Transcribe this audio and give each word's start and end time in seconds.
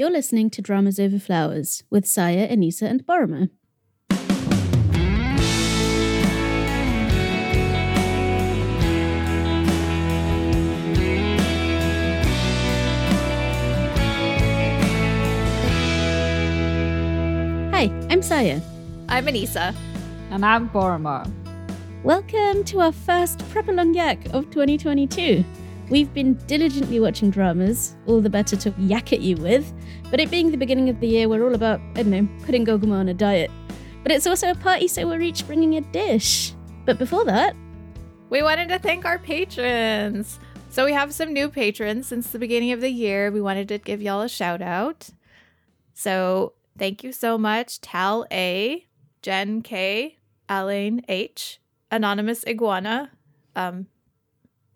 You're 0.00 0.12
listening 0.12 0.48
to 0.50 0.62
Dramas 0.62 1.00
Over 1.00 1.18
Flowers 1.18 1.82
with 1.90 2.06
Saya, 2.06 2.46
Anissa, 2.46 2.82
and 2.82 3.04
Boromir. 3.04 3.50
Hi, 17.72 17.90
I'm 18.08 18.22
Saya. 18.22 18.60
I'm 19.08 19.26
Anissa. 19.26 19.74
And 20.30 20.46
I'm 20.46 20.70
Boromir. 20.70 21.28
Welcome 22.04 22.62
to 22.66 22.82
our 22.82 22.92
first 22.92 23.40
proper 23.48 23.72
long 23.72 23.94
yak 23.94 24.26
of 24.26 24.48
2022. 24.52 25.44
We've 25.90 26.12
been 26.12 26.34
diligently 26.46 27.00
watching 27.00 27.30
dramas, 27.30 27.96
all 28.06 28.20
the 28.20 28.28
better 28.28 28.56
to 28.56 28.74
yak 28.78 29.14
at 29.14 29.22
you 29.22 29.36
with. 29.36 29.72
But 30.10 30.20
it 30.20 30.30
being 30.30 30.50
the 30.50 30.58
beginning 30.58 30.90
of 30.90 31.00
the 31.00 31.08
year, 31.08 31.28
we're 31.30 31.42
all 31.46 31.54
about, 31.54 31.80
I 31.94 32.02
don't 32.02 32.10
know, 32.10 32.28
putting 32.44 32.66
Goguma 32.66 32.92
on 32.92 33.08
a 33.08 33.14
diet. 33.14 33.50
But 34.02 34.12
it's 34.12 34.26
also 34.26 34.50
a 34.50 34.54
party, 34.54 34.86
so 34.86 35.06
we're 35.06 35.22
each 35.22 35.46
bringing 35.46 35.76
a 35.76 35.80
dish. 35.80 36.52
But 36.84 36.98
before 36.98 37.24
that, 37.24 37.56
we 38.28 38.42
wanted 38.42 38.68
to 38.68 38.78
thank 38.78 39.06
our 39.06 39.18
patrons. 39.18 40.38
So 40.68 40.84
we 40.84 40.92
have 40.92 41.14
some 41.14 41.32
new 41.32 41.48
patrons 41.48 42.06
since 42.06 42.30
the 42.30 42.38
beginning 42.38 42.72
of 42.72 42.82
the 42.82 42.90
year. 42.90 43.30
We 43.30 43.40
wanted 43.40 43.68
to 43.68 43.78
give 43.78 44.02
y'all 44.02 44.20
a 44.20 44.28
shout 44.28 44.60
out. 44.60 45.08
So 45.94 46.52
thank 46.78 47.02
you 47.02 47.12
so 47.12 47.38
much, 47.38 47.80
Tal 47.80 48.26
A, 48.30 48.86
Jen 49.22 49.62
K, 49.62 50.18
Alain 50.50 51.02
H, 51.08 51.60
Anonymous 51.90 52.44
Iguana, 52.46 53.10
um, 53.56 53.86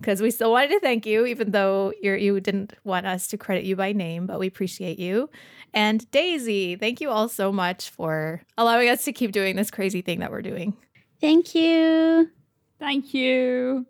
because 0.03 0.21
we 0.21 0.31
still 0.31 0.51
wanted 0.51 0.71
to 0.71 0.81
thank 0.81 1.07
you, 1.07 1.25
even 1.27 1.53
though 1.53 1.93
you're, 2.03 2.17
you 2.17 2.41
didn't 2.41 2.75
want 2.83 3.07
us 3.07 3.29
to 3.29 3.39
credit 3.39 3.65
you 3.65 3.77
by 3.77 3.93
name, 3.93 4.27
but 4.27 4.41
we 4.41 4.49
appreciate 4.49 4.99
you. 4.99 5.31
And 5.73 6.11
Daisy, 6.11 6.77
thank 6.77 7.01
you 7.01 7.09
all 7.09 7.29
so 7.29 7.53
much 7.53 7.89
for 7.89 8.43
allowing 8.59 8.89
us 8.89 9.05
to 9.05 9.13
keep 9.13 9.31
doing 9.31 9.55
this 9.57 9.71
crazy 9.71 10.03
thing 10.03 10.19
that 10.19 10.31
we're 10.31 10.43
doing. 10.43 10.77
Thank 11.21 11.55
you. 11.55 12.29
Thank 12.81 13.15
you. 13.15 13.87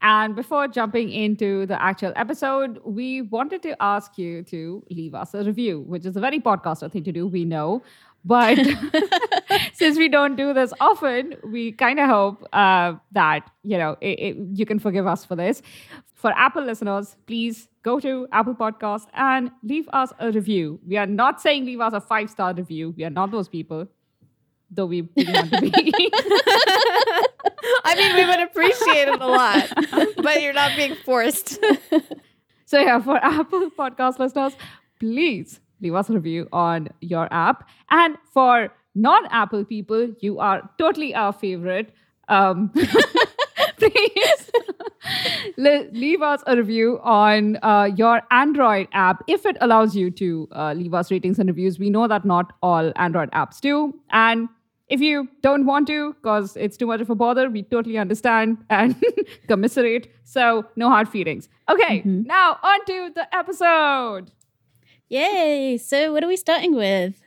And 0.00 0.34
before 0.34 0.66
jumping 0.68 1.10
into 1.10 1.66
the 1.66 1.80
actual 1.80 2.12
episode, 2.16 2.80
we 2.84 3.22
wanted 3.22 3.62
to 3.62 3.80
ask 3.80 4.18
you 4.18 4.42
to 4.44 4.84
leave 4.90 5.14
us 5.14 5.34
a 5.34 5.44
review, 5.44 5.80
which 5.80 6.06
is 6.06 6.16
a 6.16 6.20
very 6.20 6.40
podcaster 6.40 6.90
thing 6.90 7.04
to 7.04 7.12
do, 7.12 7.26
we 7.26 7.44
know. 7.44 7.82
But 8.24 8.58
since 9.74 9.98
we 9.98 10.08
don't 10.08 10.36
do 10.36 10.54
this 10.54 10.72
often, 10.80 11.36
we 11.44 11.72
kind 11.72 11.98
of 11.98 12.08
hope 12.08 12.48
uh, 12.52 12.94
that 13.12 13.50
you 13.62 13.78
know 13.78 13.96
it, 14.00 14.18
it, 14.18 14.36
you 14.54 14.66
can 14.66 14.78
forgive 14.78 15.06
us 15.06 15.24
for 15.24 15.36
this. 15.36 15.62
For 16.14 16.32
Apple 16.32 16.62
listeners, 16.62 17.16
please 17.26 17.68
go 17.82 17.98
to 17.98 18.28
Apple 18.30 18.54
Podcast 18.54 19.06
and 19.12 19.50
leave 19.64 19.88
us 19.92 20.12
a 20.20 20.30
review. 20.30 20.78
We 20.86 20.96
are 20.96 21.06
not 21.06 21.40
saying 21.40 21.64
leave 21.64 21.80
us 21.80 21.92
a 21.94 22.00
five 22.00 22.30
star 22.30 22.54
review. 22.54 22.94
We 22.96 23.04
are 23.04 23.10
not 23.10 23.32
those 23.32 23.48
people, 23.48 23.88
though 24.70 24.86
we 24.86 25.02
want 25.02 25.52
to 25.52 25.60
be. 25.60 25.72
I 27.84 27.94
mean, 27.96 28.14
we 28.14 28.24
would 28.24 28.40
appreciate 28.40 29.08
it 29.08 29.20
a 29.20 29.26
lot, 29.26 29.68
but 30.16 30.40
you're 30.40 30.52
not 30.52 30.76
being 30.76 30.94
forced. 31.04 31.58
so 32.66 32.78
yeah, 32.78 33.00
for 33.00 33.16
Apple 33.16 33.70
Podcast 33.70 34.20
listeners, 34.20 34.52
please 35.00 35.58
leave 35.82 35.94
us 35.94 36.08
a 36.08 36.14
review 36.14 36.48
on 36.52 36.88
your 37.00 37.28
app. 37.32 37.68
And 37.90 38.16
for 38.32 38.72
non 38.94 39.26
Apple 39.26 39.64
people, 39.64 40.14
you 40.20 40.38
are 40.38 40.68
totally 40.78 41.14
our 41.14 41.32
favorite. 41.32 41.92
Um, 42.28 42.72
please 43.78 44.50
leave 45.56 46.22
us 46.22 46.42
a 46.46 46.56
review 46.56 47.00
on 47.02 47.58
uh, 47.62 47.90
your 47.96 48.22
Android 48.30 48.88
app 48.92 49.22
if 49.26 49.44
it 49.44 49.56
allows 49.60 49.94
you 49.96 50.10
to 50.12 50.48
uh, 50.52 50.72
leave 50.72 50.94
us 50.94 51.10
ratings 51.10 51.38
and 51.38 51.48
reviews. 51.48 51.78
We 51.78 51.90
know 51.90 52.08
that 52.08 52.24
not 52.24 52.52
all 52.62 52.92
Android 52.96 53.30
apps 53.32 53.60
do. 53.60 53.94
And 54.10 54.48
if 54.88 55.00
you 55.00 55.28
don't 55.42 55.64
want 55.64 55.86
to, 55.88 56.14
because 56.14 56.56
it's 56.56 56.76
too 56.76 56.86
much 56.86 57.00
of 57.00 57.10
a 57.10 57.14
bother, 57.14 57.48
we 57.48 57.62
totally 57.62 57.98
understand 57.98 58.58
and 58.68 58.94
commiserate. 59.48 60.12
So, 60.24 60.66
no 60.76 60.88
hard 60.88 61.08
feelings. 61.08 61.48
Okay, 61.70 62.00
mm-hmm. 62.00 62.22
now 62.22 62.58
on 62.62 62.84
to 62.86 63.10
the 63.14 63.34
episode. 63.34 64.30
Yay! 65.12 65.76
So, 65.76 66.10
what 66.10 66.24
are 66.24 66.26
we 66.26 66.38
starting 66.38 66.74
with? 66.74 67.20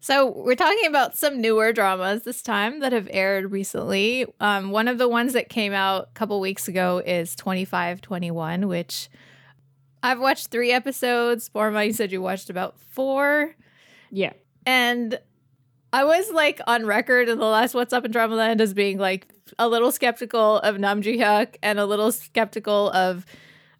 So, 0.00 0.30
we're 0.30 0.54
talking 0.54 0.86
about 0.86 1.14
some 1.14 1.38
newer 1.38 1.74
dramas 1.74 2.22
this 2.22 2.40
time 2.40 2.80
that 2.80 2.94
have 2.94 3.06
aired 3.10 3.52
recently. 3.52 4.24
Um, 4.40 4.70
one 4.70 4.88
of 4.88 4.96
the 4.96 5.06
ones 5.06 5.34
that 5.34 5.50
came 5.50 5.74
out 5.74 6.04
a 6.04 6.14
couple 6.14 6.40
weeks 6.40 6.68
ago 6.68 7.02
is 7.04 7.36
2521, 7.36 8.66
which 8.66 9.10
I've 10.02 10.20
watched 10.20 10.46
three 10.46 10.72
episodes. 10.72 11.50
Borma, 11.50 11.86
you 11.86 11.92
said 11.92 12.12
you 12.12 12.22
watched 12.22 12.48
about 12.48 12.80
four. 12.80 13.54
Yeah. 14.10 14.32
And 14.64 15.20
I 15.92 16.04
was 16.04 16.30
like 16.30 16.62
on 16.66 16.86
record 16.86 17.28
in 17.28 17.38
the 17.38 17.44
last 17.44 17.74
What's 17.74 17.92
Up 17.92 18.06
in 18.06 18.12
Dramaland 18.12 18.62
as 18.62 18.72
being 18.72 18.96
like 18.96 19.28
a 19.58 19.68
little 19.68 19.92
skeptical 19.92 20.60
of 20.60 20.78
Nam 20.78 21.02
Joo 21.02 21.18
Hyuk 21.18 21.56
and 21.62 21.78
a 21.78 21.84
little 21.84 22.10
skeptical 22.10 22.88
of 22.92 23.26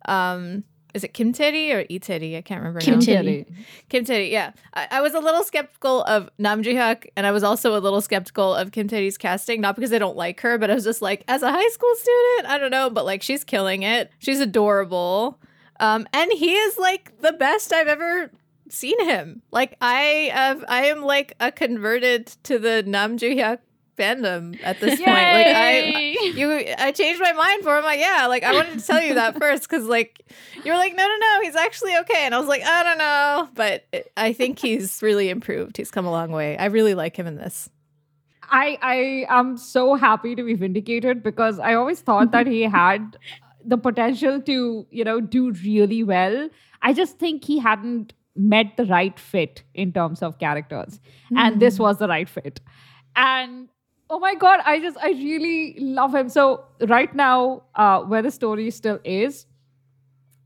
um 0.05 0.65
is 0.95 1.05
it 1.05 1.15
Kim 1.15 1.33
Tae-ri 1.33 1.73
or 1.73 1.85
E 1.89 1.99
Tae-ri? 1.99 2.37
I 2.37 2.43
can't 2.43 2.61
remember. 2.61 2.81
Kim 2.81 3.01
Tae-ri. 3.01 3.47
Kim 3.89 4.05
Tae-ri, 4.05 4.31
yeah. 4.31 4.53
I, 4.75 4.89
I, 4.91 5.01
was 5.01 5.15
a 5.15 5.21
little 5.21 5.43
skeptical 5.43 6.03
of 6.05 6.29
Nam 6.39 6.63
Joo 6.63 6.75
Hyuk, 6.75 7.07
and 7.17 7.27
I 7.27 7.31
was 7.31 7.43
also 7.43 7.77
a 7.77 7.81
little 7.81 8.01
skeptical 8.01 8.55
of 8.55 8.73
Kim 8.73 8.89
Tae-ri's 8.89 9.19
casting, 9.19 9.61
not 9.61 9.77
because 9.77 9.93
I 9.93 9.99
don't 9.99 10.17
like 10.17 10.41
her, 10.41 10.59
but 10.59 10.71
I 10.71 10.75
was 10.75 10.85
just 10.85 11.03
like, 11.03 11.25
as 11.29 11.43
a 11.43 11.51
high 11.51 11.69
school 11.69 11.95
student, 11.97 12.47
I 12.47 12.59
don't 12.59 12.71
know, 12.71 12.91
but 12.91 13.05
like 13.05 13.23
she's 13.23 13.45
killing 13.45 13.83
it. 13.83 14.11
She's 14.19 14.41
adorable. 14.41 15.39
Um, 15.79 16.07
and 16.13 16.31
he 16.33 16.55
is 16.55 16.79
like 16.79 17.19
the 17.21 17.33
best 17.33 17.73
I've 17.73 17.89
ever 17.89 18.31
seen 18.69 19.03
him. 19.05 19.43
Like 19.51 19.77
I 19.81 20.31
have, 20.33 20.65
I 20.69 20.87
am 20.87 21.03
like 21.03 21.35
a 21.41 21.51
converted 21.51 22.27
to 22.45 22.59
the 22.59 22.83
Nam 22.87 23.17
Joo 23.17 23.35
Hyuk 23.35 23.59
fandom 24.01 24.59
at 24.63 24.81
this 24.81 24.99
Yay! 24.99 25.05
point. 25.05 25.17
Like 25.17 25.47
I 25.47 25.79
you 26.35 26.75
I 26.79 26.93
changed 26.93 27.21
my 27.21 27.33
mind 27.33 27.63
for 27.63 27.77
him. 27.77 27.85
Like, 27.85 28.01
yeah, 28.01 28.27
like 28.27 28.43
I 28.43 28.53
wanted 28.53 28.79
to 28.79 28.87
tell 28.87 29.03
you 29.03 29.15
that 29.15 29.39
first 29.39 29.69
because 29.69 29.87
like 29.87 30.23
you 30.65 30.73
were 30.73 30.79
like, 30.79 30.95
no, 30.97 31.07
no, 31.07 31.17
no, 31.17 31.41
he's 31.43 31.57
actually 31.57 31.97
okay. 31.99 32.25
And 32.25 32.35
I 32.35 32.39
was 32.39 32.49
like, 32.49 32.63
I 32.65 32.83
don't 32.83 32.99
know. 32.99 33.49
But 33.55 34.07
I 34.17 34.33
think 34.33 34.59
he's 34.59 35.03
really 35.03 35.29
improved. 35.29 35.77
He's 35.77 35.91
come 35.91 36.07
a 36.07 36.11
long 36.11 36.31
way. 36.33 36.57
I 36.57 36.67
really 36.67 36.95
like 36.95 37.17
him 37.17 37.27
in 37.27 37.37
this. 37.37 37.69
I 38.51 38.79
I 38.83 39.27
am 39.29 39.57
so 39.57 39.95
happy 39.95 40.35
to 40.35 40.43
be 40.43 40.55
vindicated 40.55 41.23
because 41.23 41.59
I 41.59 41.75
always 41.75 42.01
thought 42.01 42.33
that 42.33 42.47
he 42.47 42.63
had 42.81 43.17
the 43.65 43.77
potential 43.77 44.41
to, 44.41 44.87
you 44.91 45.05
know, 45.05 45.21
do 45.21 45.53
really 45.53 46.03
well. 46.03 46.49
I 46.83 46.93
just 46.95 47.19
think 47.19 47.45
he 47.45 47.59
hadn't 47.59 48.15
met 48.37 48.77
the 48.77 48.87
right 48.87 49.19
fit 49.19 49.63
in 49.75 49.93
terms 49.93 50.23
of 50.23 50.39
characters. 50.39 51.01
Mm. 51.31 51.39
And 51.39 51.61
this 51.61 51.77
hmm. 51.77 51.83
was 51.83 51.99
the 51.99 52.09
right 52.09 52.29
fit. 52.29 52.61
And 53.17 53.69
oh 54.11 54.19
my 54.19 54.35
god 54.35 54.61
i 54.65 54.79
just 54.81 54.99
i 54.99 55.11
really 55.11 55.77
love 55.79 56.15
him. 56.15 56.29
So 56.29 56.65
right 56.87 57.15
now 57.15 57.63
uh, 57.75 58.01
where 58.01 58.23
the 58.23 58.31
story 58.31 58.71
still 58.71 58.99
is 59.05 59.47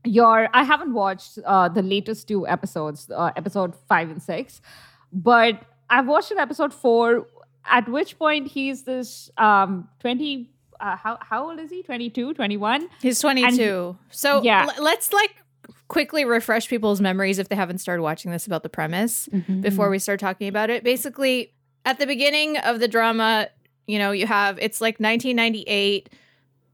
your 0.05 0.47
i 0.53 0.63
haven't 0.63 0.93
watched 0.93 1.39
uh, 1.45 1.67
the 1.67 1.81
latest 1.81 2.27
two 2.27 2.47
episodes 2.47 3.09
uh, 3.09 3.31
episode 3.35 3.73
five 3.89 4.09
and 4.09 4.21
six 4.21 4.61
but 5.11 5.63
i've 5.89 6.07
watched 6.07 6.31
an 6.31 6.37
episode 6.37 6.73
four 6.73 7.27
at 7.65 7.89
which 7.89 8.19
point 8.19 8.47
he's 8.47 8.83
this 8.83 9.31
um 9.37 9.89
20 9.99 10.51
uh, 10.79 10.97
how, 10.97 11.17
how 11.21 11.49
old 11.49 11.59
is 11.59 11.71
he? 11.71 11.81
22 11.81 12.33
21 12.35 12.87
he's 13.01 13.19
22 13.19 13.97
so 14.11 14.43
yeah. 14.43 14.67
l- 14.69 14.83
let's 14.83 15.11
like 15.11 15.35
quickly 15.87 16.25
refresh 16.25 16.67
people's 16.67 17.01
memories 17.01 17.39
if 17.39 17.49
they 17.49 17.55
haven't 17.55 17.79
started 17.79 18.01
watching 18.01 18.31
this 18.31 18.45
about 18.45 18.63
the 18.63 18.69
premise 18.69 19.27
mm-hmm. 19.31 19.61
before 19.61 19.89
we 19.89 19.99
start 19.99 20.19
talking 20.19 20.47
about 20.47 20.69
it. 20.69 20.83
Basically 20.83 21.53
at 21.85 21.99
the 21.99 22.07
beginning 22.07 22.57
of 22.57 22.79
the 22.79 22.87
drama, 22.87 23.47
you 23.87 23.99
know, 23.99 24.11
you 24.11 24.27
have 24.27 24.57
it's 24.59 24.81
like 24.81 24.99
1998. 24.99 26.09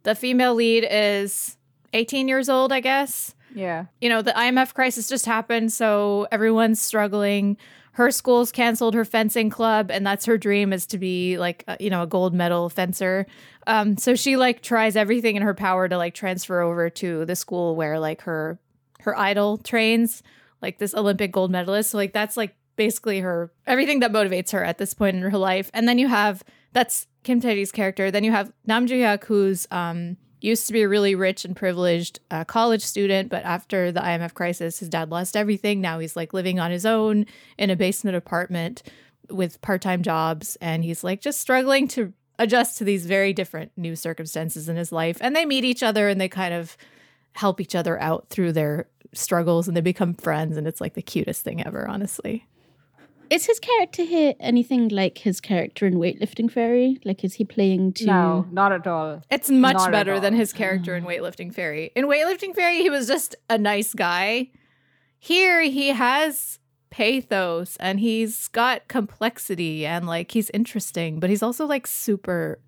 The 0.03 0.15
female 0.15 0.55
lead 0.55 0.87
is 0.89 1.57
18 1.93 2.27
years 2.27 2.49
old, 2.49 2.71
I 2.71 2.79
guess. 2.79 3.35
Yeah. 3.53 3.85
You 3.99 4.09
know, 4.09 4.21
the 4.21 4.31
IMF 4.31 4.73
crisis 4.73 5.09
just 5.09 5.25
happened, 5.25 5.73
so 5.73 6.27
everyone's 6.31 6.81
struggling. 6.81 7.57
Her 7.93 8.09
school's 8.09 8.51
canceled 8.51 8.93
her 8.93 9.03
fencing 9.03 9.49
club, 9.49 9.91
and 9.91 10.07
that's 10.07 10.25
her 10.25 10.37
dream 10.37 10.71
is 10.71 10.85
to 10.87 10.97
be 10.97 11.37
like, 11.37 11.65
a, 11.67 11.75
you 11.79 11.89
know, 11.89 12.03
a 12.03 12.07
gold 12.07 12.33
medal 12.33 12.69
fencer. 12.69 13.25
Um, 13.67 13.97
so 13.97 14.15
she 14.15 14.37
like 14.37 14.61
tries 14.61 14.95
everything 14.95 15.35
in 15.35 15.41
her 15.41 15.53
power 15.53 15.89
to 15.89 15.97
like 15.97 16.13
transfer 16.13 16.61
over 16.61 16.89
to 16.89 17.25
the 17.25 17.35
school 17.35 17.75
where 17.75 17.99
like 17.99 18.21
her 18.21 18.57
her 19.01 19.17
idol 19.17 19.57
trains, 19.57 20.23
like 20.61 20.77
this 20.77 20.93
Olympic 20.93 21.31
gold 21.31 21.51
medalist. 21.51 21.91
So 21.91 21.97
like 21.97 22.13
that's 22.13 22.37
like 22.37 22.55
basically 22.77 23.19
her 23.19 23.51
everything 23.67 23.99
that 23.99 24.11
motivates 24.11 24.51
her 24.51 24.63
at 24.63 24.77
this 24.77 24.93
point 24.93 25.17
in 25.17 25.23
her 25.23 25.37
life. 25.37 25.69
And 25.73 25.87
then 25.87 25.99
you 25.99 26.07
have 26.07 26.43
that's 26.73 27.07
Kim 27.23 27.39
Tae-ri's 27.39 27.71
character. 27.71 28.11
Then 28.11 28.23
you 28.23 28.31
have 28.31 28.51
Nam 28.65 28.87
Joo 28.87 28.95
Hyuk, 28.95 29.25
who's 29.25 29.67
um, 29.71 30.17
used 30.39 30.67
to 30.67 30.73
be 30.73 30.81
a 30.81 30.89
really 30.89 31.15
rich 31.15 31.45
and 31.45 31.55
privileged 31.55 32.19
uh, 32.31 32.43
college 32.43 32.81
student, 32.81 33.29
but 33.29 33.43
after 33.43 33.91
the 33.91 33.99
IMF 33.99 34.33
crisis, 34.33 34.79
his 34.79 34.89
dad 34.89 35.11
lost 35.11 35.37
everything. 35.37 35.81
Now 35.81 35.99
he's 35.99 36.15
like 36.15 36.33
living 36.33 36.59
on 36.59 36.71
his 36.71 36.85
own 36.85 37.25
in 37.57 37.69
a 37.69 37.75
basement 37.75 38.17
apartment 38.17 38.83
with 39.29 39.61
part-time 39.61 40.01
jobs, 40.01 40.57
and 40.61 40.83
he's 40.83 41.03
like 41.03 41.21
just 41.21 41.39
struggling 41.39 41.87
to 41.89 42.13
adjust 42.39 42.77
to 42.79 42.83
these 42.83 43.05
very 43.05 43.33
different 43.33 43.71
new 43.77 43.95
circumstances 43.95 44.67
in 44.67 44.75
his 44.75 44.91
life. 44.91 45.17
And 45.21 45.35
they 45.35 45.45
meet 45.45 45.63
each 45.63 45.83
other, 45.83 46.09
and 46.09 46.19
they 46.19 46.29
kind 46.29 46.53
of 46.53 46.75
help 47.33 47.61
each 47.61 47.75
other 47.75 47.99
out 47.99 48.27
through 48.29 48.51
their 48.51 48.87
struggles 49.13 49.67
and 49.67 49.75
they 49.75 49.81
become 49.81 50.13
friends 50.13 50.57
and 50.57 50.67
it's 50.67 50.79
like 50.79 50.93
the 50.93 51.01
cutest 51.01 51.43
thing 51.43 51.65
ever 51.65 51.87
honestly 51.87 52.47
Is 53.31 53.45
his 53.45 53.59
character 53.59 54.03
here 54.03 54.33
anything 54.41 54.89
like 54.89 55.17
his 55.19 55.39
character 55.39 55.87
in 55.87 55.93
Weightlifting 55.95 56.51
Fairy? 56.51 56.99
Like, 57.05 57.23
is 57.23 57.35
he 57.35 57.45
playing 57.45 57.93
to. 57.93 58.05
No, 58.05 58.45
not 58.51 58.73
at 58.73 58.85
all. 58.85 59.21
it's 59.31 59.49
much 59.49 59.77
Not 59.77 59.91
better 59.91 60.19
than 60.19 60.33
his 60.33 60.51
character 60.51 60.95
in 60.97 61.05
weightlifting 61.05 61.53
fairy 61.53 61.91
in 61.95 62.05
weightlifting 62.05 62.53
fairy 62.53 62.77
he 62.81 62.89
was 62.89 63.07
just 63.07 63.35
a 63.49 63.57
nice 63.57 63.93
guy 63.93 64.49
here 65.17 65.61
he 65.61 65.87
has 65.89 66.59
pathos 66.89 67.77
and 67.79 67.99
he's 68.01 68.49
got 68.49 68.87
complexity 68.89 69.85
and 69.85 70.05
like 70.07 70.31
he's 70.31 70.49
interesting 70.53 71.19
but 71.21 71.29
he's 71.29 71.41
also 71.47 71.65
like 71.65 71.87
super 71.87 72.59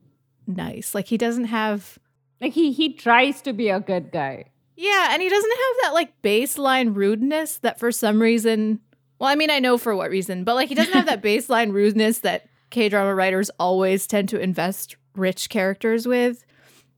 nice 0.48 0.96
like 0.96 1.08
he 1.08 1.18
doesn't 1.18 1.46
have 1.46 2.00
Like 2.40 2.54
he 2.54 2.72
he 2.72 2.94
tries 2.94 3.42
to 3.42 3.52
be 3.54 3.68
a 3.70 3.80
good 3.82 4.12
guy. 4.12 4.46
Yeah, 4.76 5.10
and 5.12 5.22
he 5.22 5.30
doesn't 5.30 5.58
have 5.66 5.76
that 5.82 5.94
like 5.94 6.22
baseline 6.24 6.96
rudeness 6.96 7.58
that 7.60 7.80
for 7.80 7.92
some 7.92 8.22
reason, 8.22 8.80
well, 9.24 9.32
I 9.32 9.36
mean, 9.36 9.50
I 9.50 9.60
know 9.60 9.78
for 9.78 9.96
what 9.96 10.10
reason, 10.10 10.44
but 10.44 10.56
like 10.56 10.68
he 10.68 10.76
doesn't 10.76 10.94
have 10.94 11.06
that 11.06 11.24
baseline 11.24 11.72
rudeness 11.72 12.20
that 12.20 12.50
K 12.72 12.90
drama 12.90 13.16
writers 13.16 13.50
always 13.58 14.06
tend 14.06 14.28
to 14.30 14.38
invest 14.38 14.98
rich 15.16 15.48
characters 15.48 16.06
with 16.06 16.44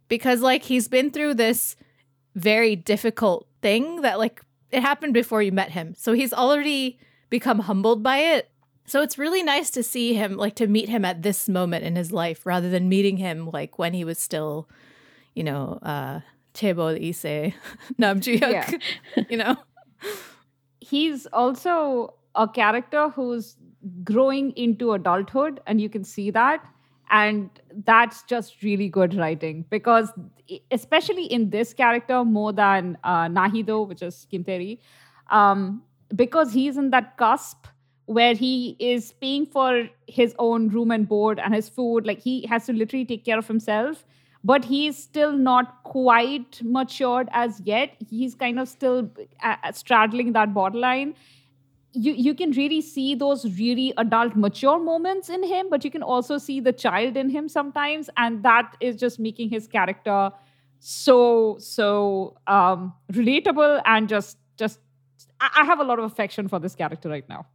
because 0.07 0.41
like 0.41 0.63
he's 0.63 0.87
been 0.87 1.11
through 1.11 1.35
this 1.35 1.75
very 2.33 2.75
difficult 2.75 3.47
thing 3.61 4.01
that 4.01 4.17
like 4.17 4.41
it 4.71 4.81
happened 4.81 5.13
before 5.13 5.43
you 5.43 5.51
met 5.51 5.69
him. 5.69 5.93
So 5.95 6.13
he's 6.13 6.33
already 6.33 6.97
become 7.29 7.59
humbled 7.59 8.01
by 8.01 8.17
it. 8.17 8.49
So 8.87 9.03
it's 9.03 9.19
really 9.19 9.43
nice 9.43 9.69
to 9.69 9.83
see 9.83 10.15
him 10.15 10.35
like 10.35 10.55
to 10.55 10.65
meet 10.65 10.89
him 10.89 11.05
at 11.05 11.21
this 11.21 11.47
moment 11.47 11.85
in 11.85 11.95
his 11.95 12.11
life 12.11 12.43
rather 12.43 12.71
than 12.71 12.89
meeting 12.89 13.17
him 13.17 13.51
like 13.53 13.77
when 13.77 13.93
he 13.93 14.03
was 14.03 14.17
still, 14.17 14.67
you 15.35 15.43
know, 15.43 15.77
uh 15.83 16.21
Tebo 16.55 16.97
Ise 16.97 17.53
Namjoon, 17.99 18.81
you 19.29 19.37
know. 19.37 19.57
He's 20.89 21.25
also 21.27 22.13
a 22.35 22.47
character 22.47 23.09
who's 23.09 23.55
growing 24.03 24.51
into 24.51 24.93
adulthood, 24.93 25.61
and 25.67 25.81
you 25.81 25.89
can 25.89 26.03
see 26.03 26.31
that. 26.31 26.65
And 27.11 27.49
that's 27.85 28.23
just 28.23 28.63
really 28.63 28.89
good 28.89 29.15
writing 29.15 29.65
because, 29.69 30.11
especially 30.71 31.25
in 31.25 31.49
this 31.51 31.73
character, 31.73 32.23
more 32.23 32.51
than 32.51 32.97
uh, 33.03 33.27
Nahido, 33.27 33.87
which 33.87 34.01
is 34.01 34.25
Kim 34.31 34.43
Tae-ri, 34.43 34.79
um, 35.29 35.83
because 36.15 36.51
he's 36.53 36.77
in 36.77 36.89
that 36.91 37.15
cusp 37.17 37.67
where 38.05 38.33
he 38.33 38.75
is 38.79 39.13
paying 39.13 39.45
for 39.45 39.87
his 40.07 40.35
own 40.37 40.69
room 40.69 40.91
and 40.91 41.07
board 41.07 41.39
and 41.39 41.53
his 41.53 41.69
food. 41.69 42.05
Like 42.05 42.19
he 42.19 42.45
has 42.47 42.65
to 42.67 42.73
literally 42.73 43.05
take 43.05 43.25
care 43.25 43.37
of 43.37 43.47
himself, 43.47 44.05
but 44.51 44.65
he's 44.65 44.97
still 44.97 45.31
not 45.33 45.71
quite 45.83 46.59
matured 46.63 47.29
as 47.43 47.61
yet. 47.65 47.95
He's 48.09 48.35
kind 48.35 48.59
of 48.59 48.69
still 48.69 49.09
uh, 49.43 49.71
straddling 49.71 50.33
that 50.33 50.53
borderline 50.53 51.15
you 51.97 52.11
you 52.11 52.33
can 52.35 52.51
really 52.51 52.81
see 52.81 53.15
those 53.15 53.43
really 53.57 53.93
adult 53.97 54.35
mature 54.35 54.79
moments 54.79 55.29
in 55.29 55.43
him 55.43 55.69
but 55.69 55.85
you 55.85 55.91
can 55.91 56.03
also 56.03 56.37
see 56.37 56.59
the 56.59 56.73
child 56.73 57.15
in 57.15 57.29
him 57.29 57.47
sometimes 57.47 58.09
and 58.17 58.43
that 58.43 58.75
is 58.81 58.97
just 58.97 59.17
making 59.17 59.49
his 59.49 59.65
character 59.65 60.17
so 60.79 61.55
so 61.59 62.35
um 62.47 62.93
relatable 63.13 63.81
and 63.85 64.09
just 64.09 64.37
just 64.57 64.79
I 65.39 65.65
have 65.65 65.79
a 65.79 65.83
lot 65.83 65.99
of 65.99 66.05
affection 66.05 66.47
for 66.47 66.59
this 66.59 66.75
character 66.75 67.09
right 67.09 67.27
now. 67.27 67.45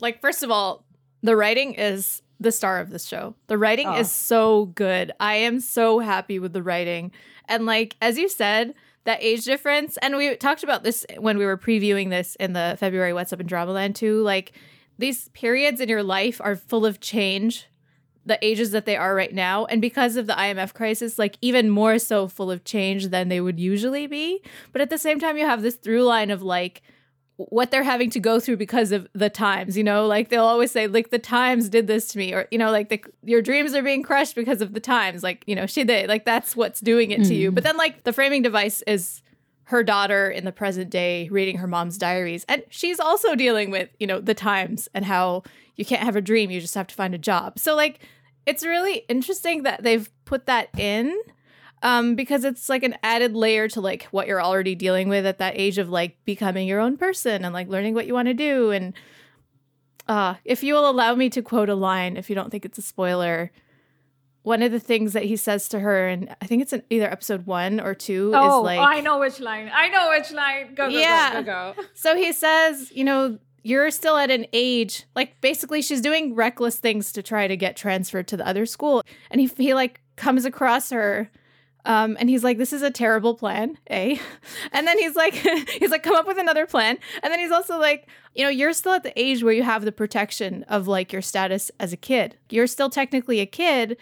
Like 0.00 0.20
first 0.20 0.42
of 0.42 0.50
all, 0.50 0.84
the 1.22 1.36
writing 1.36 1.74
is 1.74 2.22
the 2.40 2.52
star 2.52 2.78
of 2.80 2.90
this 2.90 3.06
show. 3.06 3.34
The 3.46 3.58
writing 3.58 3.86
Oh. 3.88 3.96
is 3.98 4.10
so 4.10 4.66
good. 4.66 5.12
I 5.20 5.34
am 5.36 5.60
so 5.60 6.00
happy 6.00 6.38
with 6.38 6.52
the 6.52 6.62
writing. 6.62 7.12
And 7.48 7.66
like 7.66 7.96
as 8.00 8.18
you 8.18 8.28
said, 8.28 8.74
that 9.04 9.22
age 9.22 9.44
difference, 9.44 9.96
and 9.98 10.16
we 10.16 10.34
talked 10.36 10.62
about 10.62 10.82
this 10.82 11.04
when 11.18 11.36
we 11.38 11.44
were 11.44 11.58
previewing 11.58 12.08
this 12.10 12.36
in 12.36 12.54
the 12.54 12.76
February 12.80 13.12
What's 13.12 13.32
Up 13.32 13.40
in 13.40 13.46
Dramaland 13.46 13.94
too. 13.94 14.22
Like 14.22 14.52
these 14.98 15.28
periods 15.30 15.80
in 15.80 15.88
your 15.88 16.02
life 16.02 16.40
are 16.42 16.56
full 16.56 16.86
of 16.86 17.00
change, 17.00 17.66
the 18.24 18.38
ages 18.44 18.70
that 18.70 18.86
they 18.86 18.96
are 18.96 19.14
right 19.14 19.34
now, 19.34 19.66
and 19.66 19.82
because 19.82 20.16
of 20.16 20.26
the 20.26 20.32
IMF 20.32 20.72
crisis, 20.72 21.18
like 21.18 21.36
even 21.42 21.68
more 21.68 21.98
so 21.98 22.26
full 22.28 22.50
of 22.50 22.64
change 22.64 23.08
than 23.08 23.28
they 23.28 23.40
would 23.42 23.60
usually 23.60 24.06
be. 24.06 24.40
But 24.72 24.80
at 24.80 24.88
the 24.88 24.96
same 24.98 25.20
time, 25.20 25.36
you 25.36 25.44
have 25.44 25.60
this 25.62 25.74
through 25.76 26.04
line 26.04 26.30
of 26.30 26.42
like 26.42 26.80
what 27.36 27.70
they're 27.70 27.82
having 27.82 28.10
to 28.10 28.20
go 28.20 28.38
through 28.38 28.56
because 28.56 28.92
of 28.92 29.08
the 29.12 29.28
times, 29.28 29.76
you 29.76 29.82
know, 29.82 30.06
like 30.06 30.28
they'll 30.28 30.44
always 30.44 30.70
say, 30.70 30.86
like 30.86 31.10
the 31.10 31.18
times 31.18 31.68
did 31.68 31.86
this 31.86 32.08
to 32.08 32.18
me, 32.18 32.32
or 32.32 32.46
you 32.50 32.58
know, 32.58 32.70
like 32.70 32.90
the, 32.90 33.02
your 33.24 33.42
dreams 33.42 33.74
are 33.74 33.82
being 33.82 34.02
crushed 34.02 34.36
because 34.36 34.62
of 34.62 34.72
the 34.72 34.80
times, 34.80 35.22
like 35.22 35.42
you 35.46 35.54
know, 35.54 35.66
she 35.66 35.82
did, 35.84 36.08
like 36.08 36.24
that's 36.24 36.54
what's 36.54 36.80
doing 36.80 37.10
it 37.10 37.24
to 37.24 37.34
you. 37.34 37.50
Mm. 37.50 37.54
But 37.56 37.64
then, 37.64 37.76
like 37.76 38.04
the 38.04 38.12
framing 38.12 38.42
device 38.42 38.82
is 38.86 39.20
her 39.64 39.82
daughter 39.82 40.30
in 40.30 40.44
the 40.44 40.52
present 40.52 40.90
day 40.90 41.28
reading 41.30 41.58
her 41.58 41.66
mom's 41.66 41.98
diaries, 41.98 42.44
and 42.48 42.62
she's 42.70 43.00
also 43.00 43.34
dealing 43.34 43.70
with 43.70 43.88
you 43.98 44.06
know 44.06 44.20
the 44.20 44.34
times 44.34 44.88
and 44.94 45.04
how 45.04 45.42
you 45.76 45.84
can't 45.84 46.02
have 46.02 46.16
a 46.16 46.20
dream, 46.20 46.50
you 46.50 46.60
just 46.60 46.74
have 46.74 46.86
to 46.86 46.94
find 46.94 47.14
a 47.14 47.18
job. 47.18 47.58
So 47.58 47.74
like, 47.74 48.00
it's 48.46 48.64
really 48.64 49.04
interesting 49.08 49.64
that 49.64 49.82
they've 49.82 50.08
put 50.24 50.46
that 50.46 50.68
in 50.78 51.18
um, 51.84 52.16
because 52.16 52.44
it's 52.44 52.68
like 52.68 52.82
an 52.82 52.96
added 53.02 53.36
layer 53.36 53.68
to 53.68 53.80
like 53.80 54.04
what 54.04 54.26
you're 54.26 54.42
already 54.42 54.74
dealing 54.74 55.08
with 55.08 55.24
at 55.26 55.38
that 55.38 55.52
age 55.56 55.76
of 55.78 55.88
like 55.90 56.16
becoming 56.24 56.66
your 56.66 56.80
own 56.80 56.96
person 56.96 57.44
and 57.44 57.52
like 57.54 57.68
learning 57.68 57.94
what 57.94 58.06
you 58.06 58.14
want 58.14 58.26
to 58.26 58.34
do. 58.34 58.70
And 58.70 58.94
uh, 60.08 60.34
if 60.44 60.62
you 60.62 60.72
will 60.74 60.88
allow 60.88 61.14
me 61.14 61.28
to 61.30 61.42
quote 61.42 61.68
a 61.68 61.74
line, 61.74 62.16
if 62.16 62.28
you 62.30 62.34
don't 62.34 62.50
think 62.50 62.64
it's 62.64 62.78
a 62.78 62.82
spoiler, 62.82 63.52
one 64.42 64.62
of 64.62 64.72
the 64.72 64.80
things 64.80 65.12
that 65.12 65.24
he 65.24 65.36
says 65.36 65.68
to 65.68 65.80
her, 65.80 66.08
and 66.08 66.34
I 66.40 66.46
think 66.46 66.62
it's 66.62 66.72
in 66.72 66.82
either 66.88 67.10
episode 67.10 67.46
one 67.46 67.80
or 67.80 67.94
two, 67.94 68.32
Oh, 68.34 68.60
is 68.60 68.64
like, 68.64 68.78
Oh, 68.80 68.82
I 68.82 69.00
know 69.00 69.18
which 69.20 69.38
line. 69.38 69.70
I 69.72 69.88
know 69.88 70.08
which 70.10 70.32
line. 70.32 70.74
Go 70.74 70.90
go 70.90 70.98
Yeah. 70.98 71.34
go 71.34 71.42
go 71.42 71.74
go. 71.76 71.82
So 71.94 72.16
he 72.16 72.32
says, 72.32 72.90
you 72.92 73.04
know, 73.04 73.38
you're 73.62 73.90
still 73.90 74.16
at 74.18 74.30
an 74.30 74.46
age 74.52 75.04
like 75.14 75.40
basically 75.40 75.80
she's 75.80 76.02
doing 76.02 76.34
reckless 76.34 76.76
things 76.76 77.12
to 77.12 77.22
try 77.22 77.46
to 77.48 77.56
get 77.56 77.76
transferred 77.76 78.28
to 78.28 78.36
the 78.36 78.46
other 78.46 78.66
school, 78.66 79.02
and 79.30 79.40
he 79.40 79.50
he 79.58 79.74
like 79.74 80.00
comes 80.16 80.44
across 80.46 80.90
her. 80.90 81.30
Um, 81.86 82.16
and 82.18 82.30
he's 82.30 82.42
like, 82.42 82.58
"This 82.58 82.72
is 82.72 82.82
a 82.82 82.90
terrible 82.90 83.34
plan, 83.34 83.78
eh?" 83.88 84.16
And 84.72 84.86
then 84.86 84.98
he's 84.98 85.16
like, 85.16 85.34
"He's 85.78 85.90
like, 85.90 86.02
come 86.02 86.16
up 86.16 86.26
with 86.26 86.38
another 86.38 86.66
plan." 86.66 86.98
And 87.22 87.32
then 87.32 87.38
he's 87.38 87.50
also 87.50 87.78
like, 87.78 88.08
"You 88.34 88.44
know, 88.44 88.50
you're 88.50 88.72
still 88.72 88.92
at 88.92 89.02
the 89.02 89.18
age 89.20 89.42
where 89.42 89.52
you 89.52 89.62
have 89.62 89.84
the 89.84 89.92
protection 89.92 90.64
of 90.64 90.88
like 90.88 91.12
your 91.12 91.22
status 91.22 91.70
as 91.78 91.92
a 91.92 91.98
kid. 91.98 92.36
You're 92.50 92.66
still 92.66 92.90
technically 92.90 93.40
a 93.40 93.46
kid, 93.46 93.98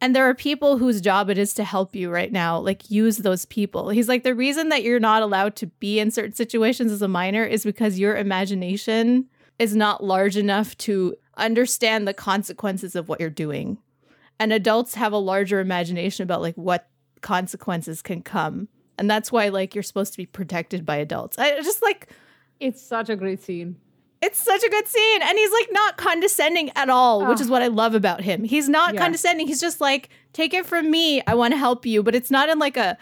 and 0.00 0.14
there 0.14 0.28
are 0.28 0.34
people 0.34 0.78
whose 0.78 1.00
job 1.00 1.30
it 1.30 1.38
is 1.38 1.54
to 1.54 1.64
help 1.64 1.96
you 1.96 2.10
right 2.10 2.30
now. 2.30 2.58
Like, 2.58 2.90
use 2.90 3.18
those 3.18 3.46
people. 3.46 3.88
He's 3.88 4.08
like, 4.08 4.24
the 4.24 4.34
reason 4.34 4.68
that 4.68 4.82
you're 4.82 5.00
not 5.00 5.22
allowed 5.22 5.56
to 5.56 5.66
be 5.66 5.98
in 5.98 6.10
certain 6.10 6.34
situations 6.34 6.92
as 6.92 7.02
a 7.02 7.08
minor 7.08 7.44
is 7.44 7.64
because 7.64 7.98
your 7.98 8.16
imagination 8.16 9.26
is 9.58 9.74
not 9.74 10.04
large 10.04 10.36
enough 10.36 10.76
to 10.76 11.16
understand 11.36 12.06
the 12.06 12.14
consequences 12.14 12.94
of 12.94 13.08
what 13.08 13.20
you're 13.20 13.30
doing. 13.30 13.78
And 14.38 14.52
adults 14.52 14.94
have 14.96 15.14
a 15.14 15.18
larger 15.18 15.60
imagination 15.60 16.24
about 16.24 16.42
like 16.42 16.56
what 16.56 16.88
consequences 17.22 18.02
can 18.02 18.22
come. 18.22 18.68
And 18.98 19.10
that's 19.10 19.30
why 19.32 19.48
like 19.48 19.74
you're 19.74 19.82
supposed 19.82 20.12
to 20.12 20.16
be 20.18 20.26
protected 20.26 20.84
by 20.86 20.96
adults. 20.96 21.38
I 21.38 21.60
just 21.62 21.82
like 21.82 22.08
It's 22.60 22.82
such 22.82 23.08
a 23.10 23.16
great 23.16 23.42
scene. 23.42 23.76
it's 24.22 24.38
such 24.38 24.62
a 24.62 24.68
good 24.70 24.88
scene. 24.88 25.22
And 25.22 25.36
he's 25.36 25.52
like 25.52 25.68
not 25.72 25.96
condescending 25.98 26.70
at 26.76 26.88
all, 26.88 27.26
which 27.26 27.38
Ah. 27.38 27.42
is 27.42 27.48
what 27.50 27.62
I 27.62 27.66
love 27.66 27.94
about 27.94 28.22
him. 28.22 28.44
He's 28.44 28.68
not 28.68 28.94
Yeah. 28.94 29.00
condescending. 29.00 29.46
He's 29.46 29.60
just 29.60 29.80
like, 29.80 30.08
take 30.32 30.54
it 30.54 30.64
from 30.66 30.90
me. 30.90 31.22
I 31.26 31.34
want 31.34 31.52
to 31.52 31.58
help 31.58 31.84
you. 31.84 32.02
But 32.02 32.14
it's 32.14 32.30
not 32.30 32.48
in 32.48 32.58
like 32.58 32.76
a 32.78 32.96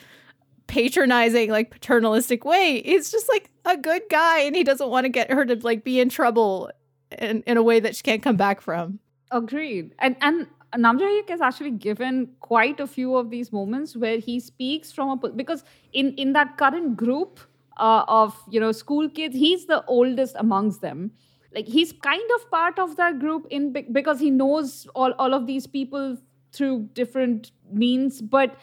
patronizing, 0.67 1.51
like 1.51 1.71
paternalistic 1.71 2.45
way. 2.45 2.83
He's 2.85 3.11
just 3.11 3.29
like 3.29 3.51
a 3.65 3.77
good 3.77 4.03
guy 4.11 4.41
and 4.41 4.57
he 4.57 4.65
doesn't 4.65 4.89
want 4.91 5.05
to 5.05 5.09
get 5.09 5.31
her 5.31 5.45
to 5.45 5.57
like 5.63 5.85
be 5.85 6.01
in 6.01 6.09
trouble 6.09 6.71
in, 7.19 7.43
in 7.47 7.57
a 7.57 7.63
way 7.63 7.81
that 7.81 7.95
she 7.95 8.03
can't 8.03 8.23
come 8.23 8.37
back 8.37 8.61
from. 8.61 8.99
Agreed. 9.31 9.93
And 9.99 10.17
and 10.21 10.47
Namjoon 10.77 11.29
has 11.29 11.41
actually 11.41 11.71
given 11.71 12.29
quite 12.41 12.81
a 12.81 12.87
few 12.87 13.17
of 13.17 13.31
these 13.31 13.53
moments 13.53 13.97
where 13.97 14.19
he 14.19 14.41
speaks 14.41 14.93
from 14.93 15.11
a 15.11 15.29
because 15.29 15.65
in 15.93 16.13
in 16.15 16.33
that 16.33 16.57
current 16.59 16.97
group 16.97 17.41
uh, 17.79 18.05
of 18.09 18.37
you 18.51 18.61
know 18.61 18.73
school 18.73 19.09
kids, 19.09 19.37
he's 19.37 19.67
the 19.67 19.85
oldest 19.87 20.37
amongst 20.39 20.81
them. 20.81 21.13
Like 21.55 21.67
he's 21.67 21.93
kind 21.93 22.31
of 22.37 22.51
part 22.51 22.79
of 22.79 22.97
that 22.97 23.19
group 23.19 23.47
in 23.51 23.73
because 23.93 24.19
he 24.21 24.31
knows 24.31 24.87
all 24.95 25.13
all 25.13 25.35
of 25.35 25.47
these 25.47 25.67
people 25.67 26.17
through 26.53 26.89
different 26.95 27.53
means, 27.73 28.21
but 28.23 28.57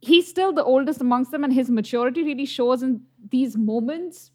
he's 0.00 0.28
still 0.28 0.52
the 0.52 0.64
oldest 0.64 1.00
amongst 1.00 1.30
them, 1.30 1.44
and 1.44 1.52
his 1.52 1.70
maturity 1.70 2.22
really 2.22 2.46
shows 2.46 2.82
in 2.82 3.02
these 3.30 3.56
moments. 3.56 4.30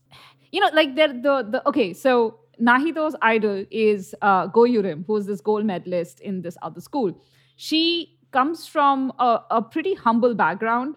You 0.51 0.61
know, 0.61 0.69
like 0.73 0.95
they're 0.95 1.07
the 1.07 1.47
the 1.49 1.67
okay, 1.67 1.93
so 1.93 2.39
Nahido's 2.63 3.15
idol 3.21 3.65
is 3.69 4.15
uh, 4.21 4.47
Go 4.47 4.61
Yurim, 4.61 5.05
who 5.05 5.17
is 5.17 5.25
this 5.25 5.41
gold 5.41 5.65
medalist 5.65 6.19
in 6.21 6.41
this 6.41 6.57
other 6.61 6.79
school. 6.79 7.19
She 7.55 8.17
comes 8.31 8.67
from 8.67 9.11
a, 9.19 9.41
a 9.51 9.61
pretty 9.61 9.93
humble 9.95 10.33
background. 10.33 10.95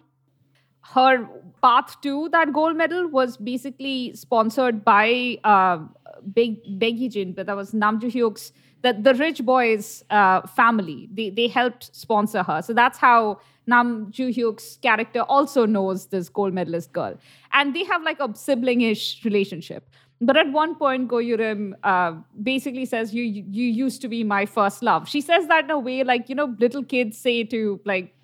Her 0.81 1.27
path 1.61 1.99
to 2.01 2.29
that 2.29 2.53
gold 2.53 2.77
medal 2.77 3.09
was 3.09 3.35
basically 3.35 4.15
sponsored 4.15 4.85
by 4.85 5.37
uh, 5.43 5.79
Beg 6.21 6.63
Baek 6.79 6.97
Yi-jin, 6.97 7.33
but 7.33 7.47
that 7.47 7.57
was 7.57 7.73
Nam 7.73 7.99
Joo 7.99 8.09
Hyuk's 8.09 8.53
the, 8.81 8.93
the 8.93 9.13
rich 9.15 9.43
boys 9.43 10.03
uh, 10.09 10.45
family. 10.47 11.09
They 11.11 11.29
they 11.29 11.47
helped 11.47 11.95
sponsor 11.95 12.43
her. 12.43 12.61
So 12.61 12.73
that's 12.73 12.97
how 12.97 13.39
Nam 13.65 14.11
Hyuk's 14.13 14.77
character 14.77 15.21
also 15.21 15.65
knows 15.65 16.07
this 16.07 16.29
gold 16.29 16.53
medalist 16.53 16.93
girl. 16.93 17.17
And 17.51 17.75
they 17.75 17.83
have 17.83 18.03
like 18.03 18.19
a 18.19 18.33
sibling-ish 18.33 19.25
relationship. 19.25 19.89
But 20.19 20.35
at 20.35 20.51
one 20.51 20.75
point, 20.75 21.07
Go 21.07 21.17
Yurim 21.17 21.73
uh, 21.83 22.13
basically 22.41 22.85
says, 22.85 23.13
you, 23.13 23.23
you 23.23 23.65
used 23.65 24.01
to 24.01 24.07
be 24.07 24.23
my 24.23 24.45
first 24.45 24.81
love. 24.81 25.07
She 25.07 25.21
says 25.21 25.47
that 25.47 25.65
in 25.65 25.71
a 25.71 25.77
way 25.79 26.03
like, 26.03 26.27
you 26.27 26.35
know, 26.35 26.55
little 26.59 26.83
kids 26.83 27.17
say 27.17 27.43
to 27.43 27.79
like 27.85 28.15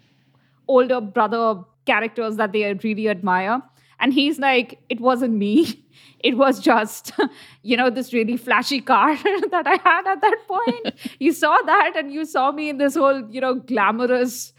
older 0.67 1.00
brother 1.00 1.63
characters 1.85 2.38
that 2.38 2.51
they 2.51 2.73
really 2.73 3.09
admire. 3.09 3.62
And 4.00 4.12
he's 4.13 4.39
like, 4.39 4.79
it 4.89 5.00
wasn't 5.00 5.33
me. 5.35 5.79
It 6.23 6.38
was 6.38 6.62
just, 6.62 7.12
you 7.63 7.75
know, 7.75 7.89
this 7.89 8.13
really 8.13 8.38
flashy 8.38 8.79
car 8.79 9.13
that 9.51 9.67
I 9.67 9.77
had 9.83 10.07
at 10.07 10.21
that 10.21 10.38
point. 10.47 10.95
you 11.19 11.33
saw 11.33 11.57
that 11.65 11.97
and 11.97 12.13
you 12.13 12.23
saw 12.23 12.53
me 12.53 12.69
in 12.69 12.77
this 12.77 12.95
whole, 12.95 13.29
you 13.29 13.41
know, 13.41 13.55
glamorous 13.55 14.53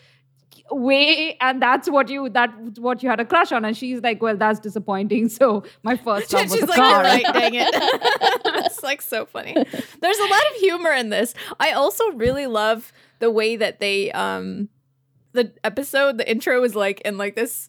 way 0.70 1.36
and 1.40 1.60
that's 1.60 1.90
what 1.90 2.08
you 2.08 2.28
that 2.30 2.50
what 2.78 3.02
you 3.02 3.08
had 3.08 3.20
a 3.20 3.24
crush 3.24 3.52
on 3.52 3.64
and 3.66 3.76
she's 3.76 4.00
like 4.00 4.22
well 4.22 4.36
that's 4.36 4.58
disappointing 4.58 5.28
so 5.40 5.62
my 5.82 5.94
first 5.96 6.32
love 6.32 6.44
was 6.44 6.52
She's 6.54 6.62
a 6.62 6.66
like, 6.66 6.76
car 6.76 7.02
right, 7.02 7.24
dang 7.32 7.52
it. 7.54 7.70
That's 8.54 8.82
like 8.82 9.02
so 9.02 9.26
funny. 9.26 9.52
There's 9.54 10.18
a 10.18 10.22
lot 10.26 10.42
of 10.50 10.56
humor 10.60 10.92
in 10.92 11.10
this. 11.10 11.34
I 11.60 11.72
also 11.72 12.12
really 12.12 12.46
love 12.46 12.92
the 13.18 13.30
way 13.30 13.56
that 13.56 13.78
they 13.80 14.10
um 14.12 14.68
the 15.32 15.52
episode, 15.64 16.16
the 16.18 16.28
intro 16.30 16.62
is 16.64 16.74
like 16.74 17.00
in 17.02 17.18
like 17.18 17.34
this 17.36 17.68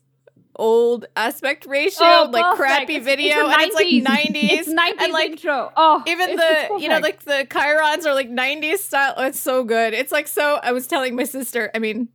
old 0.55 1.05
aspect 1.17 1.65
ratio, 1.65 2.05
Oh, 2.05 2.29
like 2.31 2.43
perfect. 2.43 2.57
crappy 2.59 2.95
It's- 2.95 3.05
video, 3.05 3.47
it's 3.47 3.53
and 3.53 3.61
it's 3.63 3.75
like 3.75 3.87
90s. 3.87 4.03
90s. 4.35 4.51
it's 4.51 4.69
90s 4.69 5.03
and 5.03 5.13
like 5.13 5.31
intro 5.31 5.71
oh 5.75 6.03
even 6.07 6.29
it's- 6.29 6.69
the 6.69 6.79
you 6.81 6.87
know 6.87 6.99
like 6.99 7.23
the 7.23 7.45
chyrons 7.49 8.05
are 8.05 8.13
like 8.13 8.29
90s 8.29 8.77
style. 8.77 9.13
Oh, 9.17 9.25
it's 9.25 9.39
so 9.39 9.63
good. 9.65 9.93
It's 9.93 10.11
like 10.13 10.27
so. 10.29 10.59
I 10.63 10.71
was 10.71 10.87
telling 10.87 11.15
my 11.15 11.25
sister. 11.25 11.71
I 11.75 11.79
mean, 11.79 12.07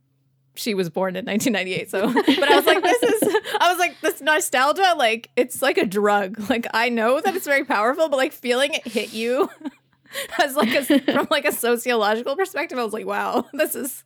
she 0.55 0.73
was 0.73 0.89
born 0.89 1.15
in 1.15 1.25
1998, 1.25 1.89
so 1.89 2.13
but 2.13 2.51
I 2.51 2.55
was 2.55 2.65
like, 2.65 2.83
this 2.83 3.03
is. 3.03 3.35
I 3.59 3.69
was 3.69 3.79
like, 3.79 3.99
this 4.01 4.21
nostalgia, 4.21 4.95
like 4.97 5.29
it's 5.35 5.61
like 5.61 5.77
a 5.77 5.85
drug. 5.85 6.49
Like 6.49 6.67
I 6.73 6.89
know 6.89 7.21
that 7.21 7.35
it's 7.35 7.45
very 7.45 7.63
powerful, 7.63 8.09
but 8.09 8.17
like 8.17 8.33
feeling 8.33 8.73
it 8.73 8.85
hit 8.85 9.13
you 9.13 9.49
as 10.39 10.55
like 10.55 10.73
a 10.73 10.99
from 10.99 11.27
like 11.29 11.45
a 11.45 11.51
sociological 11.51 12.35
perspective, 12.35 12.77
I 12.77 12.83
was 12.83 12.93
like, 12.93 13.05
wow, 13.05 13.45
this 13.53 13.75
is 13.75 14.03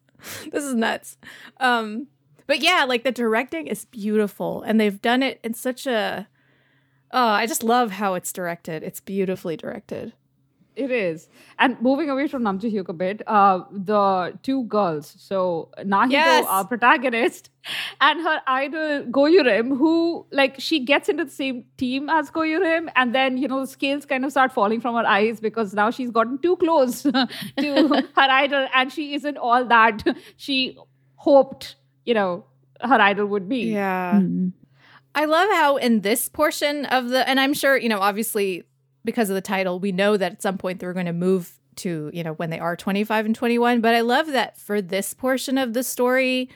this 0.51 0.63
is 0.63 0.75
nuts. 0.75 1.17
Um, 1.59 2.07
but 2.47 2.59
yeah, 2.59 2.85
like 2.87 3.03
the 3.03 3.11
directing 3.11 3.67
is 3.67 3.85
beautiful, 3.85 4.61
and 4.61 4.79
they've 4.79 5.01
done 5.01 5.23
it 5.23 5.39
in 5.43 5.53
such 5.53 5.87
a. 5.87 6.27
Oh, 7.11 7.27
I 7.27 7.45
just 7.45 7.63
love 7.63 7.91
how 7.91 8.15
it's 8.15 8.33
directed. 8.33 8.83
It's 8.83 8.99
beautifully 8.99 9.55
directed. 9.55 10.13
It 10.75 10.91
is. 10.91 11.29
And 11.58 11.79
moving 11.82 12.10
away 12.10 12.27
from 12.27 12.44
Nam 12.44 12.60
Joo 12.60 12.70
Hyuk 12.70 12.89
a 12.89 12.94
bit, 12.94 13.22
uh, 13.27 13.62
the 13.72 14.38
two 14.44 14.63
girls, 14.65 15.15
so 15.17 15.70
Nahido, 15.79 16.12
Yes. 16.12 16.46
our 16.50 16.65
protagonist, 16.65 17.50
and 18.01 18.22
her 18.22 18.41
idol 18.46 19.05
Go 19.10 19.22
Yurim, 19.22 19.70
who 19.77 20.25
like 20.32 20.55
she 20.60 20.79
gets 20.82 21.08
into 21.08 21.25
the 21.25 21.32
same 21.32 21.63
team 21.77 22.10
as 22.10 22.29
Go 22.29 22.41
Yurim, 22.41 22.89
and 22.96 23.15
then 23.15 23.38
you 23.38 23.48
know 23.48 23.62
the 23.62 23.67
scales 23.67 24.05
kind 24.05 24.25
of 24.25 24.32
start 24.32 24.51
falling 24.51 24.82
from 24.82 24.96
her 24.96 25.05
eyes 25.05 25.39
because 25.39 25.74
now 25.74 25.89
she's 25.91 26.12
gotten 26.12 26.38
too 26.39 26.58
close 26.58 27.01
to 27.03 27.27
her 27.58 28.03
idol, 28.17 28.67
and 28.75 28.91
she 28.91 29.13
isn't 29.15 29.38
all 29.38 29.63
that 29.65 30.03
she 30.36 30.77
hoped, 31.15 31.75
you 32.05 32.13
know, 32.13 32.46
her 32.82 33.00
idol 33.01 33.25
would 33.27 33.48
be. 33.50 33.72
Yeah. 33.72 34.20
Mm. 34.22 34.51
I 35.15 35.24
love 35.25 35.50
how 35.51 35.77
in 35.77 36.01
this 36.01 36.27
portion 36.27 36.86
of 36.88 37.08
the, 37.08 37.27
and 37.27 37.39
I'm 37.39 37.53
sure, 37.53 37.77
you 37.77 37.88
know, 37.88 38.00
obviously 38.01 38.63
because 39.05 39.29
of 39.29 39.35
the 39.35 39.41
title, 39.41 39.79
we 39.79 39.91
know 39.91 40.17
that 40.17 40.33
at 40.33 40.41
some 40.41 40.57
point 40.57 40.79
they're 40.79 40.93
going 40.93 41.05
to 41.05 41.13
move 41.13 41.59
to, 41.77 42.09
you 42.13 42.24
know, 42.24 42.33
when 42.33 42.50
they 42.50 42.59
are 42.59 42.75
25 42.75 43.25
and 43.25 43.35
21. 43.35 43.81
But 43.81 43.95
I 43.95 44.01
love 44.01 44.27
that 44.27 44.57
for 44.57 44.81
this 44.81 45.13
portion 45.13 45.57
of 45.57 45.74
the 45.74 45.83
story, 45.83 46.50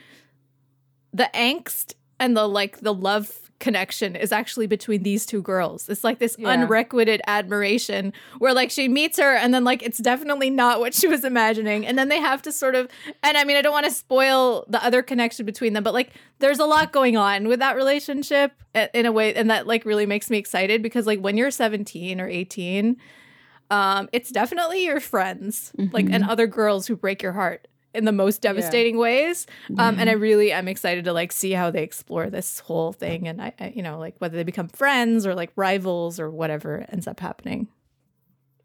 the 1.14 1.30
angst 1.34 1.94
and 2.20 2.36
the 2.36 2.48
like, 2.48 2.80
the 2.80 2.94
love 2.94 3.49
connection 3.60 4.16
is 4.16 4.32
actually 4.32 4.68
between 4.68 5.04
these 5.04 5.26
two 5.26 5.42
girls. 5.42 5.90
It's 5.90 6.04
like 6.04 6.20
this 6.20 6.36
Yeah. 6.40 6.50
unrequited 6.50 7.22
admiration 7.28 8.14
where 8.40 8.54
like 8.54 8.72
she 8.72 8.88
meets 8.88 9.20
her 9.20 9.36
and 9.36 9.54
then 9.54 9.64
like 9.64 9.84
it's 9.84 9.98
definitely 9.98 10.50
not 10.50 10.80
what 10.80 10.94
she 10.94 11.08
was 11.08 11.24
imagining. 11.26 11.86
And 11.86 11.98
then 12.00 12.08
they 12.10 12.20
have 12.20 12.42
to 12.44 12.52
sort 12.52 12.76
of 12.76 12.88
and 13.22 13.38
I 13.38 13.44
mean 13.44 13.58
I 13.58 13.62
don't 13.62 13.74
want 13.74 13.86
to 13.86 13.92
spoil 13.92 14.66
the 14.70 14.84
other 14.84 15.02
connection 15.02 15.46
between 15.46 15.74
them, 15.74 15.84
but 15.84 15.94
like 15.94 16.12
there's 16.40 16.60
a 16.60 16.66
lot 16.66 16.92
going 16.94 17.18
on 17.18 17.48
with 17.48 17.60
that 17.60 17.76
relationship 17.76 18.54
in 18.94 19.06
a 19.06 19.12
way 19.12 19.34
and 19.36 19.50
that 19.50 19.68
like 19.68 19.84
really 19.86 20.06
makes 20.06 20.30
me 20.30 20.38
excited 20.38 20.82
because 20.82 21.06
like 21.06 21.20
when 21.20 21.36
you're 21.38 21.52
17 21.52 22.22
or 22.22 22.28
18 22.28 22.96
um 23.72 24.10
it's 24.14 24.30
definitely 24.32 24.86
your 24.86 25.00
friends 25.00 25.72
like 25.92 26.08
and 26.10 26.24
other 26.24 26.48
girls 26.48 26.88
who 26.88 26.96
break 26.96 27.22
your 27.22 27.34
heart 27.34 27.68
in 27.94 28.06
the 28.06 28.12
most 28.12 28.42
devastating 28.42 28.98
ways. 28.98 29.48
Um 29.78 30.00
and 30.00 30.10
i 30.10 30.14
really 30.14 30.52
am 30.52 30.68
excited 30.68 31.06
to 31.06 31.14
like 31.14 31.32
see 31.32 31.52
how 31.52 31.72
they 31.72 31.84
explore 31.84 32.30
this 32.30 32.60
whole 32.60 32.94
thing 32.94 33.28
and 33.28 33.42
I, 33.42 33.54
I 33.60 33.74
you 33.76 33.82
know 33.82 33.98
like 34.00 34.16
whether 34.20 34.38
they 34.38 34.44
become 34.44 34.68
friends 34.68 35.26
or 35.26 35.34
like 35.36 35.52
rivals 35.56 36.20
or 36.20 36.30
whatever 36.30 36.86
ends 36.90 37.08
up 37.08 37.20
happening. 37.20 37.68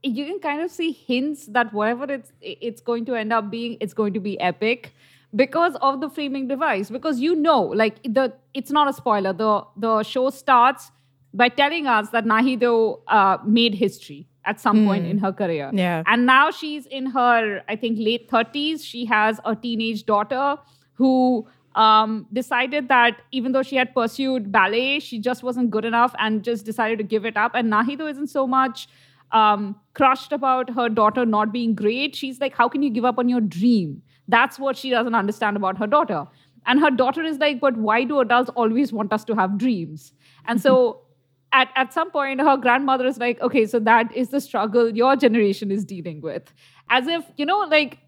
You 0.03 0.27
can 0.27 0.39
kind 0.39 0.61
of 0.61 0.71
see 0.71 0.93
hints 0.93 1.47
that 1.47 1.73
whatever 1.73 2.13
it's 2.13 2.33
it's 2.43 2.83
going 2.83 3.07
to 3.07 3.15
end 3.15 3.33
up 3.33 3.51
being 3.51 3.79
it's 3.81 3.95
going 3.95 4.13
to 4.15 4.21
be 4.21 4.39
epic 4.41 4.93
because 5.35 5.77
of 5.81 6.01
the 6.01 6.11
framing 6.11 6.47
device. 6.47 6.91
Because 6.91 7.21
you 7.21 7.35
know 7.35 7.63
like 7.63 8.03
the 8.03 8.35
it's 8.53 8.71
not 8.71 8.89
a 8.89 8.93
spoiler. 8.93 9.33
The 9.33 9.65
the 9.77 10.03
show 10.03 10.31
starts 10.31 10.91
by 11.33 11.49
telling 11.49 11.87
us 11.87 12.11
that 12.11 12.25
nahido 12.25 13.01
uh, 13.09 13.39
made 13.45 13.75
history 13.75 14.29
at 14.47 14.61
some 14.61 14.85
point 14.87 15.07
in 15.07 15.19
her 15.19 15.33
career 15.33 15.71
Yeah. 15.73 16.03
and 16.07 16.27
now 16.27 16.51
she's 16.51 16.87
in 16.87 17.07
her 17.07 17.63
i 17.69 17.77
think 17.77 17.99
late 17.99 18.29
30s 18.31 18.85
she 18.85 19.05
has 19.07 19.41
a 19.45 19.55
teenage 19.57 20.05
daughter 20.07 20.57
who 20.95 21.47
um, 21.75 22.27
decided 22.33 22.87
that 22.89 23.21
even 23.33 23.51
though 23.53 23.63
she 23.63 23.77
had 23.77 23.95
pursued 23.95 24.53
ballet 24.53 25.01
she 25.01 25.19
just 25.19 25.43
wasn't 25.43 25.71
good 25.71 25.85
enough 25.85 26.15
and 26.19 26.45
just 26.45 26.65
decided 26.65 26.99
to 26.99 27.05
give 27.05 27.25
it 27.25 27.37
up 27.37 27.53
and 27.55 27.73
nahido 27.73 28.09
isn't 28.11 28.29
so 28.29 28.47
much 28.47 28.87
um, 29.33 29.75
crushed 29.95 30.33
about 30.33 30.71
her 30.71 30.89
daughter 30.89 31.27
not 31.27 31.51
being 31.53 31.75
great. 31.75 32.15
She's 32.15 32.41
like, 32.41 32.55
How 32.55 32.69
can 32.69 32.83
you 32.85 32.91
give 32.91 33.05
up 33.05 33.19
on 33.19 33.29
your 33.29 33.41
dream? 33.41 34.01
That's 34.29 34.59
what 34.61 34.77
she 34.77 34.91
doesn't 34.91 35.15
understand 35.15 35.57
about 35.57 35.77
her 35.79 35.89
daughter. 35.89 36.27
And 36.67 36.79
her 36.79 36.91
daughter 36.91 37.23
is 37.23 37.39
like, 37.39 37.59
But 37.59 37.77
why 37.77 38.05
do 38.05 38.21
adults 38.21 38.51
always 38.55 38.93
want 38.93 39.13
us 39.13 39.25
to 39.25 39.35
have 39.35 39.59
dreams? 39.59 40.13
And 40.47 40.61
so 40.61 41.01
at, 41.55 41.69
at 41.77 41.93
some 41.95 42.11
point, 42.11 42.41
her 42.41 42.57
grandmother 42.57 43.07
is 43.07 43.19
like, 43.19 43.41
Okay, 43.41 43.65
so 43.67 43.79
that 43.79 44.15
is 44.15 44.29
the 44.31 44.41
struggle 44.41 44.91
your 44.91 45.17
generation 45.17 45.71
is 45.71 45.85
dealing 45.85 46.21
with. 46.21 46.53
As 46.91 47.07
if, 47.07 47.25
you 47.37 47.47
know, 47.47 47.61
like, 47.61 47.99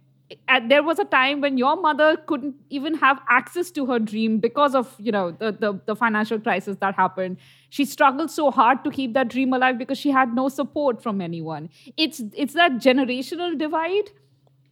at, 0.48 0.68
there 0.68 0.82
was 0.82 0.98
a 0.98 1.04
time 1.04 1.40
when 1.40 1.56
your 1.56 1.80
mother 1.80 2.16
couldn't 2.26 2.56
even 2.68 2.94
have 2.94 3.20
access 3.30 3.70
to 3.70 3.86
her 3.86 4.00
dream 4.00 4.38
because 4.40 4.74
of 4.74 4.92
you 4.98 5.12
know 5.12 5.30
the, 5.30 5.52
the 5.52 5.80
the 5.86 5.94
financial 5.94 6.40
crisis 6.40 6.76
that 6.80 6.96
happened. 6.96 7.36
She 7.70 7.84
struggled 7.84 8.32
so 8.32 8.50
hard 8.50 8.82
to 8.82 8.90
keep 8.90 9.14
that 9.14 9.28
dream 9.28 9.52
alive 9.52 9.78
because 9.78 9.98
she 9.98 10.10
had 10.10 10.34
no 10.34 10.48
support 10.48 11.00
from 11.00 11.20
anyone. 11.20 11.70
It's 11.96 12.22
it's 12.34 12.54
that 12.54 12.72
generational 12.88 13.56
divide 13.56 14.10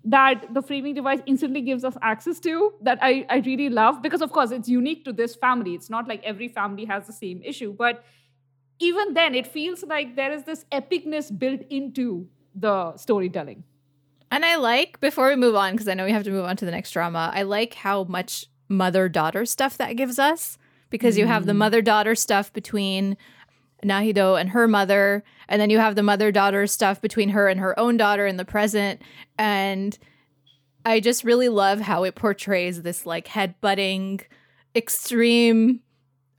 that 0.06 0.52
the 0.52 0.60
framing 0.60 0.94
device 0.94 1.20
instantly 1.24 1.62
gives 1.62 1.84
us 1.84 1.96
access 2.02 2.38
to 2.40 2.72
that 2.82 2.98
I, 3.00 3.24
I 3.30 3.36
really 3.38 3.70
love 3.70 4.02
because 4.02 4.20
of 4.22 4.32
course 4.32 4.50
it's 4.50 4.68
unique 4.68 5.04
to 5.04 5.12
this 5.12 5.36
family. 5.36 5.74
It's 5.74 5.88
not 5.88 6.08
like 6.08 6.22
every 6.24 6.48
family 6.48 6.84
has 6.86 7.06
the 7.06 7.12
same 7.12 7.40
issue 7.42 7.72
but 7.72 8.04
even 8.78 9.14
then 9.14 9.34
it 9.34 9.46
feels 9.46 9.82
like 9.84 10.16
there 10.16 10.32
is 10.32 10.44
this 10.44 10.64
epicness 10.72 11.36
built 11.36 11.60
into 11.70 12.26
the 12.54 12.96
storytelling 12.96 13.64
And 14.30 14.44
I 14.44 14.56
like, 14.56 15.00
before 15.00 15.28
we 15.28 15.36
move 15.36 15.54
on, 15.54 15.72
because 15.72 15.86
I 15.86 15.94
know 15.94 16.04
we 16.04 16.12
have 16.12 16.24
to 16.24 16.30
move 16.30 16.44
on 16.44 16.56
to 16.56 16.64
the 16.64 16.70
next 16.70 16.90
drama, 16.90 17.30
I 17.32 17.42
like 17.42 17.74
how 17.74 18.04
much 18.04 18.46
mother 18.68 19.08
daughter 19.08 19.46
stuff 19.46 19.76
that 19.76 19.94
gives 19.96 20.18
us 20.18 20.58
because 20.90 21.16
you 21.18 21.26
have 21.26 21.46
the 21.46 21.54
mother 21.54 21.82
daughter 21.82 22.14
stuff 22.14 22.52
between 22.52 23.16
Nahido 23.84 24.40
and 24.40 24.50
her 24.50 24.66
mother, 24.66 25.22
and 25.48 25.60
then 25.60 25.70
you 25.70 25.78
have 25.78 25.94
the 25.94 26.02
mother 26.02 26.32
daughter 26.32 26.66
stuff 26.66 27.00
between 27.00 27.28
her 27.30 27.48
and 27.48 27.60
her 27.60 27.78
own 27.78 27.96
daughter 27.96 28.26
in 28.26 28.36
the 28.36 28.44
present. 28.44 29.02
And 29.38 29.96
I 30.84 31.00
just 31.00 31.22
really 31.24 31.48
love 31.48 31.80
how 31.80 32.04
it 32.04 32.14
portrays 32.14 32.82
this 32.82 33.06
like 33.06 33.26
headbutting, 33.26 34.22
extreme, 34.74 35.80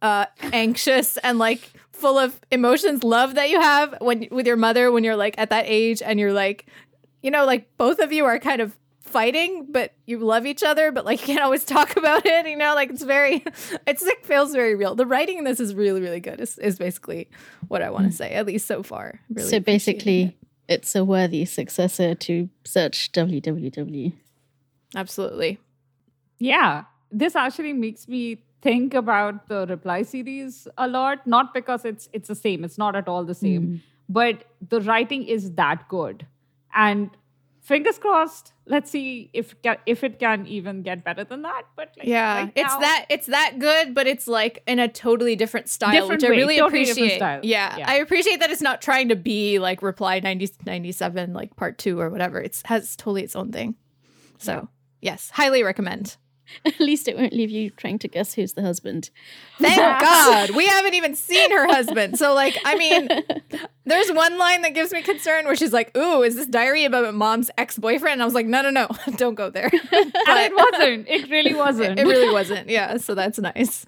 uh, 0.01 0.25
anxious, 0.53 1.17
and 1.17 1.37
like 1.37 1.71
full 1.95 2.17
of 2.17 2.39
emotions 2.51 3.03
love 3.03 3.35
that 3.35 3.49
you 3.49 3.59
have 3.59 3.95
when 3.99 4.27
with 4.31 4.45
your 4.45 4.57
mother 4.57 4.91
when 4.91 5.03
you're 5.03 5.15
like 5.15 5.35
at 5.37 5.49
that 5.49 5.65
age 5.67 6.01
and 6.01 6.19
you're 6.19 6.33
like 6.33 6.65
you 7.25 7.31
know, 7.31 7.43
like 7.43 7.75
both 7.79 7.97
of 7.97 8.13
you 8.13 8.23
are 8.25 8.37
kind 8.37 8.61
of 8.61 8.77
fighting, 9.01 9.65
but 9.71 9.93
you 10.05 10.19
love 10.19 10.45
each 10.45 10.61
other, 10.61 10.91
but 10.91 11.05
like 11.05 11.21
you 11.21 11.25
can't 11.25 11.41
always 11.41 11.65
talk 11.65 11.95
about 11.97 12.23
it. 12.23 12.47
You 12.47 12.55
know, 12.55 12.75
like 12.75 12.91
it's 12.91 13.01
very, 13.01 13.43
it's 13.87 14.03
like 14.03 14.23
feels 14.23 14.53
very 14.53 14.75
real. 14.75 14.93
The 14.93 15.07
writing 15.07 15.39
in 15.39 15.43
this 15.43 15.59
is 15.59 15.73
really, 15.73 16.01
really 16.01 16.19
good. 16.19 16.39
Is 16.39 16.59
is 16.59 16.77
basically 16.77 17.27
what 17.67 17.81
I 17.81 17.89
want 17.89 18.05
to 18.05 18.11
mm. 18.11 18.17
say, 18.17 18.29
at 18.33 18.45
least 18.45 18.67
so 18.67 18.83
far. 18.83 19.19
Really 19.31 19.49
so 19.49 19.59
basically, 19.59 20.21
it. 20.21 20.35
it's 20.67 20.95
a 20.95 21.03
worthy 21.03 21.45
successor 21.45 22.13
to 22.13 22.47
Search 22.63 23.11
WWW. 23.13 24.13
absolutely. 24.95 25.57
Yeah, 26.37 26.83
this 27.11 27.35
actually 27.35 27.73
makes 27.73 28.07
me 28.07 28.43
think 28.65 28.93
about 29.01 29.47
the 29.47 29.65
reply 29.67 30.01
series 30.13 30.67
a 30.77 30.87
lot. 30.87 31.25
Not 31.35 31.53
because 31.53 31.85
it's 31.85 32.09
it's 32.13 32.27
the 32.35 32.39
same; 32.45 32.63
it's 32.69 32.77
not 32.85 32.95
at 33.03 33.07
all 33.15 33.29
the 33.33 33.41
same. 33.41 33.67
Hmm. 33.67 33.75
but 34.15 34.41
the 34.71 34.79
writing 34.87 35.23
is 35.35 35.45
that 35.59 35.87
good. 35.91 36.25
And 36.87 37.09
fingers 37.69 37.97
crossed. 37.97 38.51
Let's 38.73 38.91
see 38.95 39.29
if 39.33 39.55
if 39.93 40.03
it 40.07 40.17
can 40.19 40.45
even 40.57 40.81
get 40.87 41.03
better 41.07 41.23
than 41.23 41.41
that. 41.43 41.63
But 41.75 41.95
like, 41.97 42.07
Yeah, 42.07 42.35
right 42.35 42.51
it's 42.55 42.75
that 42.85 43.05
it's 43.09 43.27
that 43.27 43.59
good, 43.59 43.93
but 43.93 44.07
it's 44.13 44.27
like 44.27 44.61
in 44.67 44.79
a 44.79 44.87
totally 44.87 45.35
different 45.35 45.69
style, 45.69 45.91
Different 45.91 46.21
which 46.21 46.31
I 46.31 46.35
really 46.35 46.57
totally 46.57 46.89
appreciate. 46.89 47.21
Yeah, 47.43 47.77
Yeah. 47.77 47.89
I 47.89 47.95
appreciate 47.95 48.39
that 48.39 48.51
it's 48.51 48.61
not 48.61 48.81
trying 48.81 49.09
to 49.09 49.15
be 49.15 49.59
like 49.59 49.81
Reply 49.81 50.19
90, 50.19 50.49
97, 50.65 51.33
like 51.33 51.55
part 51.55 51.77
two 51.77 51.99
or 51.99 52.09
whatever. 52.09 52.41
It's 52.41 52.61
has 52.65 52.95
totally 52.95 53.23
its 53.23 53.35
own 53.35 53.51
thing. 53.51 53.75
So 54.37 54.69
yes, 55.01 55.29
highly 55.29 55.63
recommend. 55.63 56.17
At 56.65 56.79
least 56.79 57.07
it 57.07 57.17
won't 57.17 57.33
leave 57.33 57.49
you 57.49 57.69
trying 57.69 57.99
to 57.99 58.07
guess 58.07 58.33
who's 58.33 58.53
the 58.53 58.61
husband. 58.61 59.09
Thank 59.59 59.77
God 59.77 60.51
we 60.51 60.65
haven't 60.67 60.93
even 60.93 61.15
seen 61.15 61.51
her 61.51 61.67
husband. 61.67 62.17
So 62.17 62.33
like, 62.33 62.57
I 62.65 62.75
mean, 62.75 63.09
there's 63.85 64.11
one 64.11 64.37
line 64.37 64.61
that 64.63 64.73
gives 64.73 64.91
me 64.91 65.01
concern 65.01 65.45
where 65.45 65.55
she's 65.55 65.73
like, 65.73 65.95
"Ooh, 65.97 66.23
is 66.23 66.35
this 66.35 66.47
diary 66.47 66.85
about 66.85 67.13
mom's 67.13 67.51
ex 67.57 67.77
boyfriend?" 67.77 68.13
And 68.13 68.21
I 68.21 68.25
was 68.25 68.33
like, 68.33 68.45
"No, 68.45 68.61
no, 68.61 68.69
no, 68.69 68.87
don't 69.17 69.35
go 69.35 69.49
there." 69.49 69.69
and 69.71 69.73
it 69.93 70.53
wasn't. 70.55 71.07
It 71.07 71.29
really 71.29 71.53
wasn't. 71.53 71.99
It 71.99 72.05
really 72.05 72.31
wasn't. 72.31 72.69
Yeah, 72.69 72.97
so 72.97 73.15
that's 73.15 73.39
nice. 73.39 73.85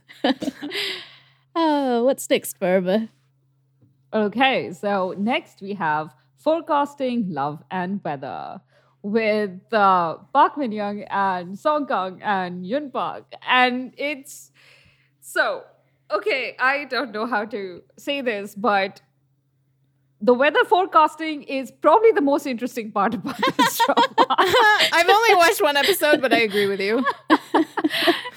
Oh, 1.56 2.04
what's 2.04 2.30
next, 2.30 2.60
Barbara? 2.60 3.10
Okay, 4.14 4.72
so 4.74 5.16
next 5.18 5.60
we 5.60 5.74
have 5.74 6.14
forecasting 6.38 7.34
love 7.34 7.64
and 7.72 8.00
weather 8.04 8.62
with 9.08 9.74
uh, 9.74 10.18
Park 10.34 10.58
Min 10.58 10.72
Young 10.72 11.04
and 11.04 11.58
Song 11.58 11.88
Kang 11.88 12.22
and 12.22 12.66
Yoon 12.66 12.92
Park, 12.92 13.24
and 13.48 13.94
it's 13.98 14.52
so 15.22 15.64
okay. 16.12 16.56
I 16.60 16.86
don't 16.86 17.12
know 17.12 17.26
how 17.26 17.46
to 17.46 17.84
say 17.98 18.22
this, 18.22 18.54
but 18.54 19.02
the 20.20 20.34
weather 20.34 20.66
forecasting 20.66 21.44
is 21.44 21.72
probably 21.72 22.12
the 22.12 22.22
most 22.22 22.46
interesting 22.46 22.92
part 22.92 23.14
about 23.14 23.38
this 23.58 23.78
drama. 23.86 24.28
I've 24.92 25.10
only 25.10 25.36
watched 25.36 25.62
one 25.62 25.78
episode, 25.78 26.22
but 26.22 26.34
I 26.34 26.40
agree 26.40 26.68
with 26.68 26.82
you. 26.82 27.06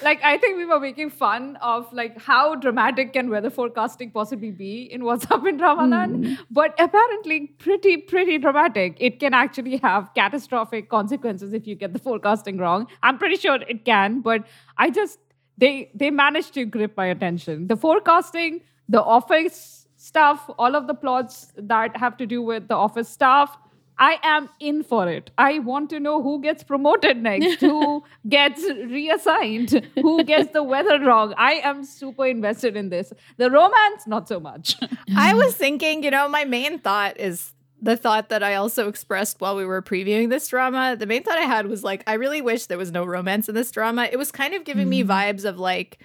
like 0.03 0.21
I 0.23 0.39
think 0.39 0.57
we 0.57 0.65
were 0.65 0.81
making 0.81 1.11
fun 1.11 1.57
of 1.57 1.93
like 1.93 2.21
how 2.21 2.55
dramatic 2.55 3.13
can 3.13 3.31
weather 3.31 3.51
forecasting 3.51 4.11
possibly 4.11 4.51
be 4.51 4.83
in 4.83 5.05
What's 5.05 5.31
Up 5.31 5.47
in 5.47 5.59
Dramaland, 5.59 6.27
hmm. 6.27 6.43
but 6.51 6.75
apparently 6.79 7.49
pretty 7.59 7.97
pretty 7.99 8.39
dramatic. 8.39 8.97
It 8.99 9.21
can 9.21 9.35
actually 9.35 9.77
have 9.79 10.11
catastrophic 10.15 10.89
consequences 10.89 11.53
if 11.53 11.67
you 11.67 11.75
get 11.75 11.93
the 11.93 11.99
forecasting 11.99 12.59
wrong. 12.59 12.87
I'm 13.03 13.19
pretty 13.19 13.37
sure 13.37 13.59
it 13.69 13.85
can, 13.85 14.21
but 14.21 14.47
I 14.77 14.91
just 14.91 15.19
they 15.59 15.91
they 15.95 16.11
managed 16.11 16.55
to 16.55 16.65
grip 16.65 16.97
my 16.97 17.07
attention. 17.07 17.67
The 17.67 17.77
forecasting, 17.77 18.61
the 18.89 19.03
office 19.03 19.87
stuff, 19.97 20.51
all 20.59 20.75
of 20.75 20.87
the 20.87 20.95
plots 20.95 21.53
that 21.57 21.97
have 21.97 22.17
to 22.17 22.27
do 22.27 22.43
with 22.43 22.69
the 22.69 22.75
office 22.75 23.09
staff. 23.09 23.57
I 24.01 24.19
am 24.23 24.49
in 24.59 24.83
for 24.83 25.09
it. 25.11 25.31
I 25.37 25.59
want 25.59 25.91
to 25.91 26.01
know 26.01 26.23
who 26.23 26.41
gets 26.41 26.65
promoted 26.65 27.19
next, 27.19 27.61
who 27.61 28.03
gets 28.29 28.65
reassigned, 28.65 29.87
who 29.95 30.25
gets 30.25 30.53
the 30.53 30.63
weather 30.63 30.99
wrong. 30.99 31.35
I 31.37 31.61
am 31.63 31.85
super 31.85 32.27
invested 32.27 32.77
in 32.77 32.89
this. 32.89 33.13
The 33.37 33.51
romance, 33.51 34.07
not 34.07 34.27
so 34.27 34.41
much. 34.41 34.77
I 35.15 35.35
was 35.35 35.55
thinking, 35.55 36.03
you 36.03 36.11
know, 36.11 36.29
my 36.31 36.47
main 36.47 36.79
thought 36.79 37.21
is 37.21 37.53
the 37.83 37.97
thought 37.97 38.31
that 38.31 38.43
I 38.43 38.55
also 38.55 38.89
expressed 38.89 39.41
while 39.41 39.55
we 39.55 39.67
were 39.67 39.83
previewing 39.83 40.31
this 40.31 40.49
drama. 40.49 40.97
The 40.99 41.07
main 41.07 41.23
thought 41.23 41.39
I 41.39 41.43
had 41.43 41.67
was 41.67 41.85
like, 41.85 42.03
I 42.07 42.15
really 42.15 42.41
wish 42.41 42.67
there 42.67 42.79
was 42.79 42.91
no 42.91 43.05
romance 43.05 43.51
in 43.51 43.55
this 43.55 43.71
drama. 43.71 44.09
It 44.11 44.19
was 44.19 44.33
kind 44.33 44.55
of 44.55 44.65
giving 44.65 44.89
me 44.89 45.05
mm. 45.05 45.09
vibes 45.09 45.45
of 45.45 45.59
like, 45.59 45.99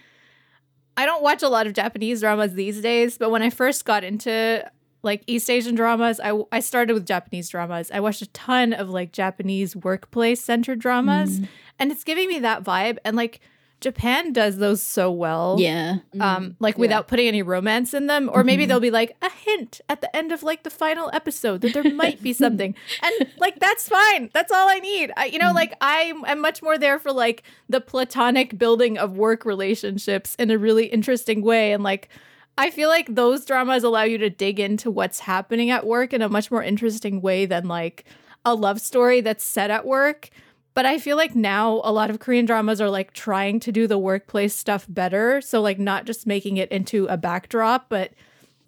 I 0.98 1.06
don't 1.06 1.24
watch 1.24 1.44
a 1.44 1.50
lot 1.50 1.66
of 1.66 1.74
Japanese 1.74 2.20
dramas 2.22 2.54
these 2.54 2.82
days, 2.82 3.18
but 3.18 3.30
when 3.30 3.42
I 3.42 3.50
first 3.50 3.86
got 3.86 4.04
into 4.04 4.70
like 5.06 5.24
East 5.28 5.50
Asian 5.50 5.76
dramas, 5.76 6.20
I, 6.22 6.38
I 6.52 6.60
started 6.60 6.94
with 6.94 7.06
Japanese 7.06 7.48
dramas. 7.48 7.92
I 7.94 8.00
watched 8.00 8.22
a 8.22 8.28
ton 8.28 8.74
of 8.74 8.90
like 8.90 9.12
Japanese 9.12 9.76
workplace 9.76 10.44
centered 10.44 10.80
dramas, 10.80 11.40
mm. 11.40 11.48
and 11.80 11.92
it's 11.92 12.04
giving 12.04 12.28
me 12.28 12.40
that 12.40 12.64
vibe. 12.64 12.98
And 13.06 13.16
like 13.16 13.40
Japan 13.82 14.34
does 14.34 14.58
those 14.58 14.82
so 14.82 15.12
well 15.12 15.58
Yeah. 15.60 15.96
Mm-hmm. 15.96 16.22
um 16.22 16.56
like 16.60 16.76
yeah. 16.76 16.82
without 16.82 17.08
putting 17.08 17.28
any 17.28 17.44
romance 17.44 17.94
in 17.94 18.08
them. 18.08 18.32
Or 18.34 18.44
maybe 18.44 18.64
mm-hmm. 18.64 18.70
they'll 18.70 18.80
be 18.80 18.90
like 18.90 19.16
a 19.22 19.30
hint 19.30 19.80
at 19.88 20.02
the 20.02 20.14
end 20.16 20.32
of 20.32 20.42
like 20.42 20.64
the 20.64 20.70
final 20.70 21.12
episode 21.14 21.62
that 21.62 21.74
there 21.74 21.84
might 21.94 22.22
be 22.22 22.34
something. 22.44 22.74
And 23.04 23.30
like 23.38 23.60
that's 23.60 23.88
fine. 23.88 24.32
That's 24.34 24.52
all 24.52 24.68
i 24.68 24.80
need. 24.80 25.12
I, 25.16 25.26
you 25.26 25.38
know 25.38 25.52
mm. 25.52 25.56
like 25.56 25.76
i 25.82 26.14
am 26.26 26.42
much 26.42 26.64
more 26.64 26.78
there 26.78 26.98
for 26.98 27.12
like 27.12 27.44
the 27.70 27.80
platonic 27.80 28.58
building 28.58 28.98
of 28.98 29.18
work 29.18 29.46
relationships 29.46 30.36
in 30.40 30.50
a 30.50 30.58
really 30.58 30.88
interesting 30.88 31.44
way. 31.44 31.72
And 31.72 31.84
like 31.84 32.10
i 32.58 32.70
feel 32.70 32.90
like 32.90 33.14
those 33.14 33.46
dramas 33.46 33.84
allow 33.84 34.04
you 34.04 34.18
to 34.18 34.30
dig 34.30 34.60
into 34.60 34.90
what's 34.92 35.20
happening 35.20 35.70
at 35.70 35.86
work 35.86 36.14
in 36.14 36.22
a 36.22 36.30
much 36.30 36.52
more 36.52 36.64
interesting 36.64 37.22
way 37.22 37.46
than 37.46 37.68
like 37.68 38.06
a 38.44 38.54
love 38.54 38.80
story 38.80 39.22
that's 39.22 39.44
set 39.44 39.70
at 39.70 39.86
work 39.86 40.30
but 40.76 40.86
I 40.86 41.00
feel 41.00 41.16
like 41.16 41.34
now 41.36 41.80
a 41.86 41.92
lot 41.92 42.10
of 42.10 42.20
Korean 42.20 42.46
dramas 42.46 42.82
are 42.82 42.90
like 42.90 43.14
trying 43.14 43.62
to 43.62 43.72
do 43.72 43.88
the 43.88 43.98
workplace 43.98 44.54
stuff 44.54 44.86
better. 44.90 45.40
So, 45.40 45.62
like, 45.62 45.80
not 45.80 46.06
just 46.06 46.28
making 46.28 46.58
it 46.58 46.70
into 46.70 47.06
a 47.06 47.16
backdrop, 47.16 47.88
but 47.88 48.12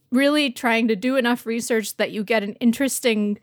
really 0.10 0.50
trying 0.50 0.88
to 0.88 0.96
do 0.96 1.18
enough 1.18 1.46
research 1.46 1.98
that 1.98 2.12
you 2.12 2.24
get 2.24 2.44
an 2.44 2.54
interesting 2.56 3.38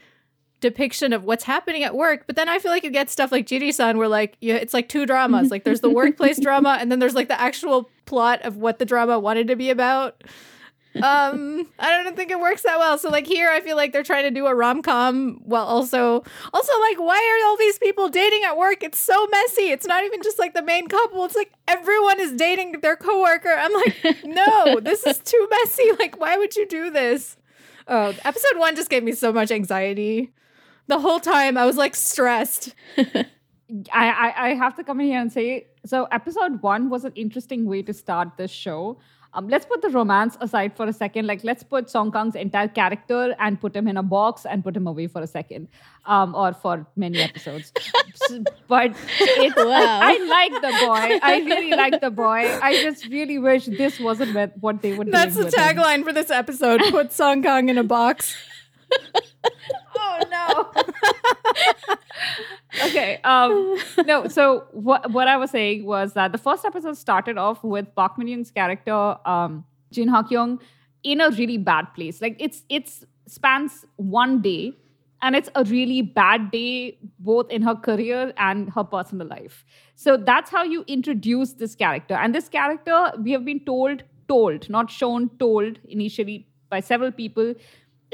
depiction 0.61 1.13
of 1.13 1.25
what's 1.25 1.45
happening 1.45 1.85
at 1.85 1.95
work. 1.95 2.27
But 2.27 2.37
then 2.37 2.49
I 2.49 2.59
feel 2.59 2.71
like 2.71 2.85
you 2.85 2.91
get 2.91 3.11
stuff 3.11 3.31
like 3.31 3.47
Jiri-san 3.47 3.99
where 3.99 4.09
like 4.09 4.39
yeah, 4.41 4.55
it's 4.55 4.73
like 4.73 4.89
two 4.89 5.05
dramas. 5.05 5.51
like 5.51 5.65
there's 5.65 5.83
the 5.83 5.91
workplace 5.91 6.41
drama 6.43 6.79
and 6.81 6.91
then 6.91 7.01
there's 7.01 7.15
like 7.15 7.29
the 7.29 7.39
actual 7.39 7.91
plot 8.07 8.43
of 8.43 8.57
what 8.57 8.79
the 8.79 8.85
drama 8.85 9.19
wanted 9.19 9.49
to 9.49 9.57
be 9.57 9.71
about. 9.71 10.23
Um, 11.03 11.67
I 11.79 12.03
don't 12.03 12.15
think 12.15 12.31
it 12.31 12.39
works 12.39 12.63
that 12.63 12.79
well. 12.79 12.99
So 12.99 13.11
like 13.11 13.27
here 13.27 13.51
I 13.51 13.61
feel 13.61 13.77
like 13.77 13.93
they're 13.93 14.05
trying 14.05 14.25
to 14.25 14.31
do 14.31 14.47
a 14.47 14.55
rom-com 14.55 15.41
while 15.45 15.65
also 15.65 16.23
also 16.53 16.81
like 16.81 16.99
why 17.01 17.17
are 17.17 17.49
all 17.49 17.57
these 17.57 17.79
people 17.79 18.09
dating 18.09 18.45
at 18.45 18.57
work? 18.57 18.83
It's 18.83 18.99
so 18.99 19.27
messy. 19.27 19.71
It's 19.71 19.87
not 19.87 20.05
even 20.05 20.23
just 20.23 20.39
like 20.39 20.55
the 20.55 20.63
main 20.63 20.87
couple. 20.87 21.25
It's 21.25 21.35
like 21.35 21.53
everyone 21.67 22.21
is 22.21 22.33
dating 22.33 22.81
their 22.81 22.97
coworker. 22.97 23.51
I'm 23.51 23.73
like, 23.73 24.21
"No, 24.25 24.79
this 24.81 25.05
is 25.05 25.19
too 25.19 25.49
messy. 25.51 25.91
Like 25.99 26.21
why 26.21 26.37
would 26.37 26.55
you 26.55 26.67
do 26.67 26.91
this?" 26.91 27.37
Oh, 27.87 28.15
episode 28.25 28.57
1 28.59 28.77
just 28.77 28.89
gave 28.89 29.03
me 29.03 29.13
so 29.13 29.33
much 29.33 29.51
anxiety. 29.51 30.33
The 30.87 31.01
whole 31.01 31.21
time 31.21 31.59
I 31.59 31.67
was 31.67 31.77
like 31.77 31.95
stressed. 31.95 32.75
I, 32.97 33.27
I, 33.93 34.35
I 34.37 34.55
have 34.55 34.77
to 34.77 34.85
come 34.85 35.01
in 35.01 35.07
here 35.07 35.21
and 35.21 35.33
say 35.33 35.67
so 35.85 36.05
episode 36.13 36.63
one 36.63 36.89
was 36.91 37.05
an 37.05 37.13
interesting 37.15 37.67
way 37.67 37.83
to 37.83 37.93
start 37.93 38.29
this 38.37 38.51
show 38.51 38.99
um, 39.37 39.49
let's 39.49 39.67
put 39.67 39.83
the 39.83 39.89
romance 39.91 40.37
aside 40.41 40.77
for 40.77 40.87
a 40.87 40.93
second 40.93 41.27
like 41.27 41.43
let's 41.43 41.63
put 41.65 41.91
song 41.91 42.13
kang's 42.13 42.37
entire 42.37 42.69
character 42.69 43.35
and 43.41 43.61
put 43.61 43.75
him 43.75 43.89
in 43.89 43.97
a 43.97 44.03
box 44.03 44.47
and 44.47 44.63
put 44.63 44.77
him 44.77 44.87
away 44.87 45.07
for 45.09 45.23
a 45.23 45.27
second 45.27 45.67
um, 46.07 46.35
or 46.37 46.53
for 46.53 46.87
many 46.97 47.19
episodes 47.21 47.73
but 48.69 48.93
it, 49.21 49.53
Wow. 49.57 50.01
I, 50.03 50.19
like 50.37 50.53
the 50.63 50.87
boy 50.87 51.19
i 51.23 51.39
really 51.45 51.71
like 51.71 52.01
the 52.01 52.11
boy 52.11 52.41
i 52.63 52.73
just 52.83 53.07
really 53.09 53.39
wish 53.39 53.67
this 53.67 53.99
wasn't 53.99 54.35
what- 54.35 54.57
what 54.61 54.83
they 54.83 54.97
would 54.97 55.11
That's 55.11 55.35
the 55.37 55.45
tagline 55.45 56.05
for 56.05 56.13
this 56.13 56.31
episode. 56.31 56.81
Put 56.91 57.13
Song 57.13 57.43
Kang 57.43 57.69
in 57.69 57.77
a 57.79 57.85
box. 57.85 58.37
oh 59.99 60.21
no. 60.31 61.97
Okay 62.87 63.21
um 63.23 63.79
no 64.05 64.27
so 64.27 64.65
what 64.73 65.11
what 65.13 65.29
i 65.29 65.37
was 65.37 65.51
saying 65.51 65.85
was 65.85 66.15
that 66.15 66.33
the 66.33 66.39
first 66.39 66.65
episode 66.65 66.97
started 66.97 67.39
off 67.39 67.63
with 67.63 67.95
park 67.95 68.19
min 68.19 68.27
young's 68.27 68.51
character 68.51 69.17
um 69.25 69.65
jin 69.93 70.09
ha 70.09 70.23
kyung 70.23 70.59
in 71.05 71.21
a 71.21 71.31
really 71.31 71.59
bad 71.59 71.93
place. 71.95 72.21
Like 72.21 72.37
it's 72.41 72.65
it's 72.69 73.05
spans 73.27 73.85
one 73.97 74.41
day 74.43 74.73
and 75.23 75.37
it's 75.37 75.49
a 75.55 75.65
really 75.65 76.03
bad 76.03 76.51
day 76.51 76.99
both 77.19 77.51
in 77.51 77.63
her 77.63 77.75
career 77.75 78.33
and 78.37 78.71
her 78.71 78.85
personal 78.85 79.27
life. 79.27 79.65
So 79.95 80.17
that's 80.17 80.51
how 80.51 80.65
you 80.65 80.85
introduce 80.87 81.53
this 81.53 81.75
character. 81.75 82.15
And 82.15 82.35
this 82.35 82.49
character 82.49 83.13
we 83.23 83.31
have 83.33 83.45
been 83.45 83.65
told 83.65 84.03
told 84.27 84.69
not 84.71 84.91
shown 84.91 85.29
told 85.39 85.79
initially 85.85 86.47
by 86.71 86.81
several 86.81 87.13
people 87.13 87.55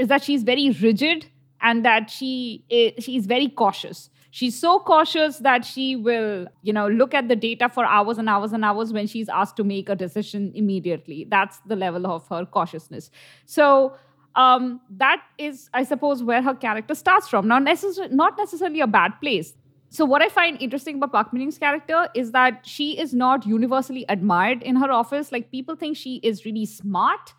is 0.01 0.09
that 0.09 0.25
she's 0.25 0.43
very 0.43 0.71
rigid 0.71 1.27
and 1.61 1.85
that 1.85 2.11
she 2.11 2.65
is, 2.71 3.05
she's 3.05 3.27
very 3.27 3.49
cautious. 3.49 4.09
She's 4.31 4.59
so 4.59 4.79
cautious 4.79 5.39
that 5.39 5.65
she 5.65 5.97
will 5.97 6.47
you 6.63 6.73
know 6.73 6.89
look 6.89 7.15
at 7.15 7.29
the 7.29 7.37
data 7.37 7.69
for 7.69 7.85
hours 7.85 8.19
and 8.19 8.29
hours 8.29 8.53
and 8.53 8.65
hours 8.65 8.93
when 8.93 9.07
she's 9.07 9.29
asked 9.29 9.57
to 9.57 9.65
make 9.65 9.89
a 9.89 9.97
decision 9.97 10.53
immediately. 10.55 11.27
That's 11.29 11.59
the 11.67 11.77
level 11.77 12.07
of 12.07 12.27
her 12.29 12.47
cautiousness. 12.47 13.11
So 13.45 13.97
um, 14.37 14.81
that 14.91 15.23
is 15.39 15.69
i 15.75 15.83
suppose 15.83 16.23
where 16.23 16.43
her 16.43 16.55
character 16.55 16.95
starts 16.95 17.29
from. 17.29 17.49
Now 17.49 17.59
necess- 17.59 18.13
not 18.13 18.39
necessarily 18.39 18.81
a 18.81 18.87
bad 18.87 19.21
place. 19.21 19.55
So 19.93 20.05
what 20.05 20.23
I 20.23 20.29
find 20.29 20.63
interesting 20.63 20.97
about 20.97 21.13
Park 21.13 21.33
Min 21.33 21.51
character 21.51 22.09
is 22.15 22.31
that 22.31 22.65
she 22.65 22.97
is 22.97 23.13
not 23.13 23.45
universally 23.45 24.05
admired 24.09 24.63
in 24.63 24.77
her 24.77 24.91
office. 24.93 25.33
Like 25.33 25.51
people 25.51 25.75
think 25.75 25.97
she 25.97 26.17
is 26.23 26.45
really 26.45 26.65
smart, 26.65 27.35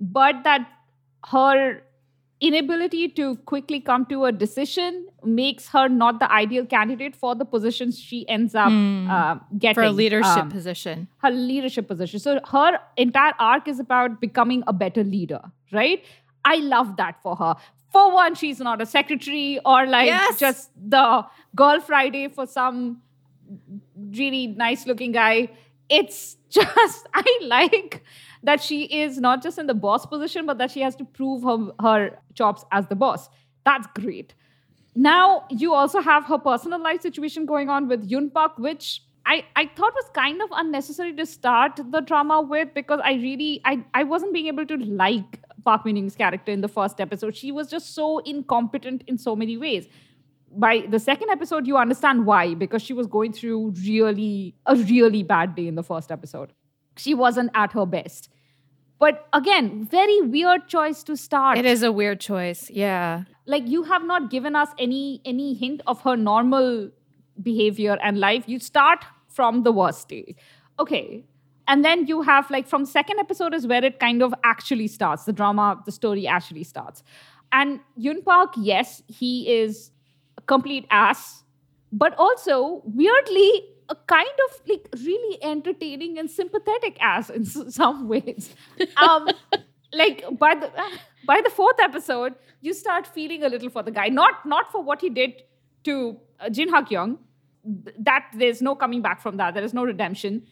but 0.00 0.44
that 0.44 0.68
her 1.26 1.82
inability 2.40 3.08
to 3.08 3.36
quickly 3.50 3.80
come 3.80 4.06
to 4.06 4.24
a 4.24 4.30
decision 4.32 5.06
makes 5.24 5.68
her 5.68 5.88
not 5.88 6.20
the 6.20 6.30
ideal 6.32 6.64
candidate 6.64 7.16
for 7.16 7.34
the 7.34 7.44
positions 7.44 7.98
she 7.98 8.28
ends 8.28 8.54
up 8.54 8.72
uh, 8.72 9.36
getting 9.58 9.74
For 9.74 9.82
a 9.82 9.90
leadership 9.90 10.36
Um, 10.44 10.50
position. 10.50 11.08
her 11.18 11.30
leadership 11.30 11.88
position. 11.88 12.20
So 12.20 12.38
her 12.52 12.78
entire 12.96 13.32
arc 13.40 13.66
is 13.66 13.80
about 13.80 14.20
becoming 14.20 14.62
a 14.68 14.72
better 14.72 15.02
leader, 15.02 15.40
right? 15.72 16.04
I 16.44 16.56
love 16.56 16.96
that 16.98 17.20
for 17.22 17.34
her. 17.36 17.56
For 17.92 18.12
one, 18.14 18.34
she's 18.36 18.60
not 18.60 18.80
a 18.80 18.86
secretary 18.86 19.58
or 19.64 19.86
like 19.86 20.06
Yes. 20.06 20.38
just 20.38 20.70
the 20.96 21.24
girl 21.56 21.80
Friday 21.80 22.28
for 22.28 22.46
some 22.46 23.02
really 23.96 24.46
nice 24.46 24.86
looking 24.86 25.12
guy. 25.12 25.50
It's 25.88 26.36
just, 26.50 27.06
I 27.14 27.38
like 27.42 28.02
that 28.42 28.62
she 28.62 28.84
is 28.84 29.18
not 29.18 29.42
just 29.42 29.58
in 29.58 29.66
the 29.66 29.74
boss 29.74 30.06
position, 30.06 30.46
but 30.46 30.58
that 30.58 30.70
she 30.70 30.80
has 30.80 30.94
to 30.96 31.04
prove 31.04 31.42
her, 31.42 31.72
her 31.80 32.18
chops 32.34 32.64
as 32.72 32.86
the 32.86 32.96
boss. 32.96 33.28
That's 33.64 33.86
great. 33.94 34.34
Now, 34.94 35.44
you 35.50 35.74
also 35.74 36.00
have 36.00 36.24
her 36.24 36.38
personal 36.38 36.82
life 36.82 37.02
situation 37.02 37.46
going 37.46 37.68
on 37.68 37.88
with 37.88 38.10
Yoon 38.10 38.32
Park, 38.32 38.58
which 38.58 39.02
I, 39.26 39.44
I 39.56 39.66
thought 39.66 39.92
was 39.94 40.10
kind 40.14 40.40
of 40.40 40.48
unnecessary 40.52 41.14
to 41.14 41.26
start 41.26 41.78
the 41.90 42.00
drama 42.00 42.40
with 42.40 42.72
because 42.74 43.00
I 43.04 43.12
really 43.12 43.60
I, 43.64 43.84
I 43.92 44.04
wasn't 44.04 44.32
being 44.32 44.46
able 44.46 44.64
to 44.66 44.76
like 44.76 45.40
Park 45.64 45.84
Min 45.84 45.96
Young's 45.96 46.16
character 46.16 46.50
in 46.50 46.62
the 46.62 46.68
first 46.68 47.00
episode. 47.00 47.36
She 47.36 47.52
was 47.52 47.68
just 47.68 47.94
so 47.94 48.18
incompetent 48.20 49.04
in 49.06 49.18
so 49.18 49.36
many 49.36 49.58
ways. 49.58 49.86
By 50.50 50.86
the 50.88 50.98
second 50.98 51.28
episode, 51.28 51.66
you 51.66 51.76
understand 51.76 52.24
why 52.24 52.54
because 52.54 52.80
she 52.80 52.94
was 52.94 53.06
going 53.06 53.34
through 53.34 53.74
really 53.86 54.54
a 54.64 54.74
really 54.74 55.22
bad 55.22 55.54
day 55.54 55.68
in 55.68 55.74
the 55.74 55.82
first 55.82 56.10
episode. 56.10 56.54
She 56.98 57.14
wasn't 57.14 57.50
at 57.54 57.72
her 57.72 57.86
best. 57.86 58.28
But 58.98 59.26
again, 59.32 59.84
very 59.84 60.20
weird 60.22 60.66
choice 60.68 61.02
to 61.04 61.16
start 61.16 61.56
It 61.58 61.64
is 61.66 61.82
a 61.84 61.92
weird 61.92 62.20
choice. 62.20 62.68
Yeah. 62.70 63.24
like 63.46 63.66
you 63.66 63.82
have 63.84 64.04
not 64.04 64.30
given 64.30 64.56
us 64.56 64.68
any 64.78 65.20
any 65.24 65.54
hint 65.54 65.82
of 65.86 66.00
her 66.02 66.16
normal 66.16 66.90
behavior 67.42 67.96
and 68.02 68.18
life 68.18 68.44
you 68.52 68.58
start 68.58 69.04
from 69.28 69.62
the 69.62 69.72
worst 69.72 70.08
day 70.08 70.34
okay 70.84 71.24
and 71.68 71.84
then 71.84 72.06
you 72.10 72.22
have 72.22 72.50
like 72.50 72.66
from 72.72 72.84
second 72.84 73.18
episode 73.22 73.54
is 73.54 73.66
where 73.72 73.84
it 73.90 74.00
kind 74.00 74.22
of 74.26 74.34
actually 74.50 74.88
starts 74.88 75.24
the 75.30 75.32
drama 75.40 75.68
the 75.86 75.92
story 75.92 76.26
actually 76.26 76.64
starts 76.64 77.04
and 77.60 77.80
yoon 78.08 78.22
park 78.24 78.58
yes 78.70 79.02
he 79.20 79.32
is 79.56 79.80
a 80.36 80.42
complete 80.54 80.86
ass 80.90 81.44
but 81.92 82.14
also 82.26 82.82
weirdly 82.84 83.50
a 83.88 83.96
kind 84.06 84.40
of 84.46 84.60
like 84.68 84.88
really 85.04 85.42
entertaining 85.42 86.18
and 86.18 86.30
sympathetic 86.30 86.98
ass 87.00 87.30
in 87.30 87.42
s- 87.42 87.74
some 87.74 88.08
ways. 88.08 88.54
Um 89.02 89.28
like 89.92 90.24
by 90.38 90.54
the 90.54 90.70
by 91.26 91.40
the 91.44 91.50
fourth 91.50 91.80
episode 91.80 92.34
you 92.60 92.74
start 92.74 93.06
feeling 93.06 93.44
a 93.44 93.48
little 93.48 93.70
for 93.70 93.82
the 93.82 93.90
guy. 93.90 94.08
Not 94.08 94.44
not 94.46 94.70
for 94.72 94.82
what 94.82 95.00
he 95.00 95.10
did 95.10 95.42
to 95.84 96.16
uh, 96.40 96.50
jin 96.50 96.68
ha 96.68 96.82
kyung. 96.82 97.18
That 97.98 98.26
there's 98.34 98.62
no 98.62 98.74
coming 98.74 99.02
back 99.02 99.20
from 99.20 99.36
that. 99.38 99.54
There 99.54 99.64
is 99.64 99.74
no 99.74 99.84
redemption. 99.84 100.42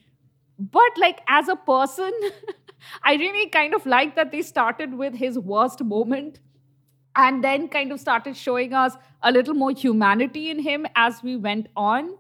But 0.59 0.97
like 0.99 1.21
as 1.29 1.49
a 1.49 1.57
person 1.57 2.13
i 3.03 3.15
really 3.21 3.49
kind 3.55 3.75
of 3.75 3.85
like 3.93 4.15
that 4.17 4.31
they 4.33 4.41
started 4.43 4.95
with 4.95 5.15
his 5.15 5.39
worst 5.39 5.83
moment 5.83 6.39
and 7.17 7.43
then 7.43 7.69
kind 7.69 7.93
of 7.93 8.01
started 8.01 8.37
showing 8.37 8.73
us 8.75 8.97
a 9.23 9.33
little 9.33 9.55
more 9.55 9.71
humanity 9.73 10.51
in 10.51 10.59
him 10.59 10.87
as 10.95 11.23
we 11.23 11.37
went 11.37 11.69
on 11.77 12.11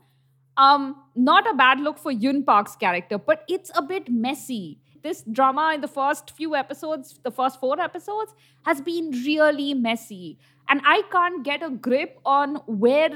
um 0.56 0.96
not 1.14 1.48
a 1.50 1.54
bad 1.54 1.80
look 1.80 1.98
for 1.98 2.12
yoon 2.12 2.44
park's 2.44 2.76
character 2.76 3.18
but 3.18 3.44
it's 3.48 3.70
a 3.74 3.82
bit 3.82 4.10
messy. 4.10 4.80
This 5.02 5.22
drama 5.30 5.72
in 5.74 5.80
the 5.82 5.88
first 5.88 6.30
few 6.36 6.54
episodes 6.56 7.20
the 7.22 7.30
first 7.30 7.60
four 7.60 7.80
episodes 7.80 8.34
has 8.64 8.80
been 8.80 9.10
really 9.24 9.74
messy. 9.74 10.38
And 10.68 10.80
i 10.84 11.02
can't 11.12 11.44
get 11.44 11.62
a 11.62 11.70
grip 11.70 12.18
on 12.24 12.56
where 12.66 13.10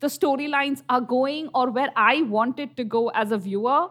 the 0.00 0.08
storylines 0.08 0.82
are 0.88 1.00
going 1.00 1.48
or 1.54 1.70
where 1.70 1.90
i 1.96 2.22
want 2.22 2.58
it 2.58 2.76
to 2.76 2.84
go 2.84 3.08
as 3.10 3.32
a 3.32 3.38
viewer. 3.38 3.88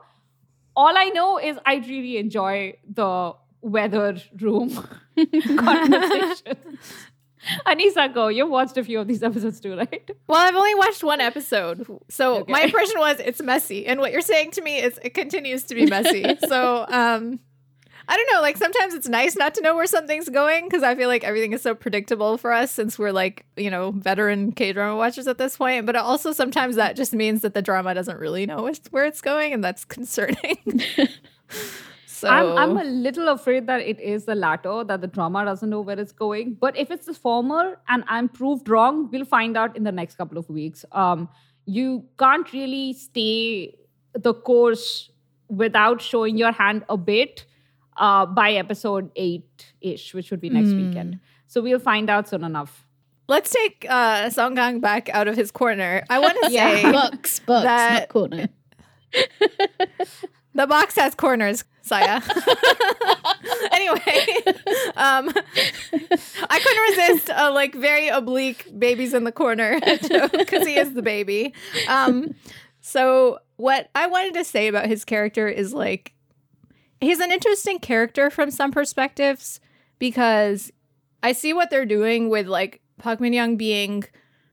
All 0.75 0.97
I 0.97 1.10
know 1.10 1.38
is 1.38 1.58
I 1.65 1.75
really 1.75 2.17
enjoy 2.17 2.77
the 2.89 3.34
weather 3.62 4.17
room 4.39 4.69
conversations. 5.58 6.69
Anisa, 7.65 8.13
go. 8.13 8.27
You've 8.27 8.49
watched 8.49 8.77
a 8.77 8.84
few 8.84 8.99
of 8.99 9.08
these 9.08 9.23
episodes 9.23 9.60
too, 9.60 9.75
right? 9.75 10.10
Well, 10.27 10.39
I've 10.39 10.56
only 10.56 10.75
watched 10.75 11.04
one 11.04 11.21
episode. 11.21 11.86
So 12.10 12.36
Okay. 12.41 12.51
my 12.51 12.62
impression 12.62 12.99
was 12.99 13.19
it's 13.19 13.41
messy. 13.41 13.86
And 13.88 13.99
what 13.99 14.12
you're 14.12 14.21
saying 14.21 14.51
to 14.51 14.62
me 14.62 14.80
is 14.80 14.99
it 15.04 15.13
continues 15.13 15.63
to 15.63 15.75
be 15.75 15.86
messy. 15.86 16.23
so 16.47 16.86
um 16.88 17.39
I 18.08 18.17
don't 18.17 18.34
know, 18.34 18.41
like 18.41 18.58
sometimes 18.58 18.93
it's 18.93 19.08
nice 19.08 19.38
not 19.38 19.54
to 19.56 19.62
know 19.62 19.75
where 19.75 19.86
something's 19.86 20.27
going 20.27 20.65
because 20.65 20.84
I 20.84 20.95
feel 20.95 21.08
like 21.08 21.23
everything 21.23 21.54
is 21.54 21.62
so 21.62 21.73
predictable 21.73 22.38
for 22.38 22.51
us 22.51 22.69
since 22.71 22.99
we're 22.99 23.12
like, 23.12 23.45
you 23.56 23.69
know, 23.69 23.91
veteran 23.91 24.51
K 24.51 24.73
drama 24.73 24.97
watchers 24.97 25.27
at 25.27 25.38
this 25.38 25.56
point. 25.58 25.86
But 25.86 25.95
also 25.95 26.34
sometimes 26.34 26.75
that 26.75 26.95
just 26.95 27.13
means 27.13 27.41
that 27.41 27.54
the 27.54 27.62
drama 27.62 27.93
doesn't 27.93 28.17
really 28.19 28.45
know 28.45 28.63
where- 28.63 28.73
where 28.89 29.06
it's 29.06 29.21
going, 29.21 29.54
and 29.54 29.63
that's 29.63 29.86
concerning. 29.86 30.58
so 32.21 32.29
I'm, 32.29 32.57
I'm 32.63 32.77
a 32.77 32.84
little 32.84 33.27
afraid 33.29 33.67
that 33.67 33.81
it 33.81 33.99
is 33.99 34.25
the 34.25 34.36
latter, 34.36 34.84
that 34.84 35.01
the 35.01 35.07
drama 35.07 35.43
doesn't 35.45 35.69
know 35.69 35.81
where 35.81 35.99
it's 35.99 36.12
going. 36.12 36.53
But 36.65 36.77
if 36.77 36.91
it's 36.91 37.05
the 37.05 37.13
former 37.13 37.79
and 37.88 38.03
I'm 38.07 38.29
proved 38.29 38.69
wrong, 38.69 39.10
we'll 39.12 39.25
find 39.25 39.57
out 39.57 39.75
in 39.77 39.84
the 39.84 39.91
next 39.91 40.15
couple 40.15 40.38
of 40.38 40.49
weeks. 40.49 40.84
Um, 40.91 41.29
you 41.65 42.05
can't 42.17 42.51
really 42.53 42.93
stay 42.93 43.75
the 44.13 44.34
course 44.34 45.10
without 45.49 46.01
showing 46.01 46.38
your 46.38 46.51
hand 46.51 46.84
a 46.89 46.97
bit 46.97 47.45
uh, 47.97 48.25
by 48.25 48.51
episode 48.53 49.10
eight 49.15 49.73
ish, 49.81 50.13
which 50.13 50.31
would 50.31 50.41
be 50.41 50.49
next 50.49 50.71
weekend. 50.73 51.19
So 51.47 51.62
we'll 51.62 51.79
find 51.79 52.10
out 52.10 52.29
soon 52.29 52.43
enough. 52.43 52.86
let's 53.31 53.51
take 53.55 53.86
uh 53.97 54.29
Song 54.29 54.55
Kang 54.60 54.79
back 54.86 55.10
out 55.17 55.27
of 55.31 55.36
his 55.41 55.51
corner. 55.51 56.03
I 56.10 56.19
want 56.19 56.38
to 56.43 56.51
Yeah. 56.57 56.75
say 56.81 56.91
Box, 56.91 57.39
box, 57.39 57.63
that- 57.63 57.99
not 57.99 58.10
corner. 58.10 58.47
The 60.53 60.67
box 60.67 60.95
has 60.95 61.15
corners, 61.15 61.63
Saya. 61.81 62.21
anyway, 63.71 64.25
um, 64.95 65.31
I 66.49 66.59
couldn't 66.59 66.83
resist 66.89 67.29
a 67.33 67.51
like 67.51 67.73
very 67.73 68.09
oblique 68.09 68.67
babies 68.77 69.13
in 69.13 69.23
the 69.23 69.31
corner 69.31 69.79
because 70.31 70.67
he 70.67 70.75
is 70.75 70.93
the 70.93 71.01
baby. 71.01 71.53
Um, 71.87 72.35
so 72.81 73.39
what 73.55 73.89
I 73.95 74.07
wanted 74.07 74.33
to 74.33 74.43
say 74.43 74.67
about 74.67 74.87
his 74.87 75.05
character 75.05 75.47
is 75.47 75.73
like 75.73 76.13
he's 76.99 77.19
an 77.19 77.31
interesting 77.31 77.79
character 77.79 78.29
from 78.29 78.51
some 78.51 78.71
perspectives 78.71 79.59
because 79.99 80.71
I 81.23 81.31
see 81.31 81.53
what 81.53 81.69
they're 81.69 81.85
doing 81.85 82.29
with 82.29 82.47
like 82.47 82.81
Park 82.97 83.19
Min 83.19 83.33
Young 83.33 83.55
being 83.55 84.03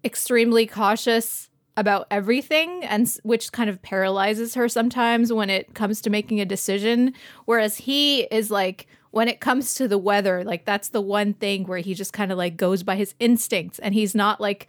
extremely 0.04 0.66
cautious 0.66 1.47
about 1.78 2.08
everything 2.10 2.84
and 2.84 3.08
which 3.22 3.52
kind 3.52 3.70
of 3.70 3.80
paralyzes 3.82 4.54
her 4.54 4.68
sometimes 4.68 5.32
when 5.32 5.48
it 5.48 5.74
comes 5.74 6.00
to 6.00 6.10
making 6.10 6.40
a 6.40 6.44
decision. 6.44 7.14
Whereas 7.44 7.76
he 7.76 8.22
is 8.22 8.50
like 8.50 8.88
when 9.12 9.28
it 9.28 9.38
comes 9.38 9.76
to 9.76 9.86
the 9.86 9.96
weather 9.96 10.42
like 10.42 10.64
that's 10.64 10.88
the 10.88 11.00
one 11.00 11.34
thing 11.34 11.64
where 11.68 11.78
he 11.78 11.94
just 11.94 12.12
kind 12.12 12.32
of 12.32 12.36
like 12.36 12.56
goes 12.56 12.82
by 12.82 12.96
his 12.96 13.14
instincts. 13.20 13.78
And 13.78 13.94
he's 13.94 14.12
not 14.12 14.40
like 14.40 14.66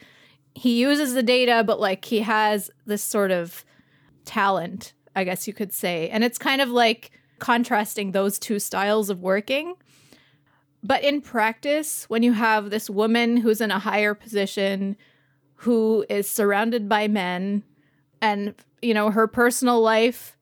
he 0.54 0.80
uses 0.80 1.15
the 1.15 1.24
data 1.24 1.63
but 1.65 1.80
like 1.80 2.06
he 2.06 2.19
has 2.19 2.69
this 2.86 3.04
sort 3.04 3.32
of 3.32 3.65
talent 4.26 4.93
i 5.15 5.24
guess 5.24 5.48
you 5.48 5.54
could 5.54 5.74
say. 5.74 6.10
And 6.10 6.24
it's 6.24 6.38
kind 6.38 6.62
of 6.62 6.69
like 6.69 7.10
contrasting 7.39 8.12
those 8.12 8.38
two 8.38 8.60
styles 8.60 9.10
of 9.10 9.24
working. 9.24 9.74
But 10.84 11.04
in 11.04 11.22
practice, 11.22 12.06
when 12.08 12.22
you 12.22 12.34
have 12.34 12.69
this 12.69 12.88
woman 12.88 13.38
who's 13.38 13.62
in 13.62 13.72
a 13.72 13.80
higher 13.80 14.13
position, 14.13 14.95
who 15.60 16.06
is 16.10 16.30
surrounded 16.30 16.88
by 16.88 17.08
men, 17.08 17.63
and, 18.22 18.56
you 18.82 18.93
know, 18.93 19.10
her 19.10 19.28
personal 19.28 19.82
life 19.82 20.38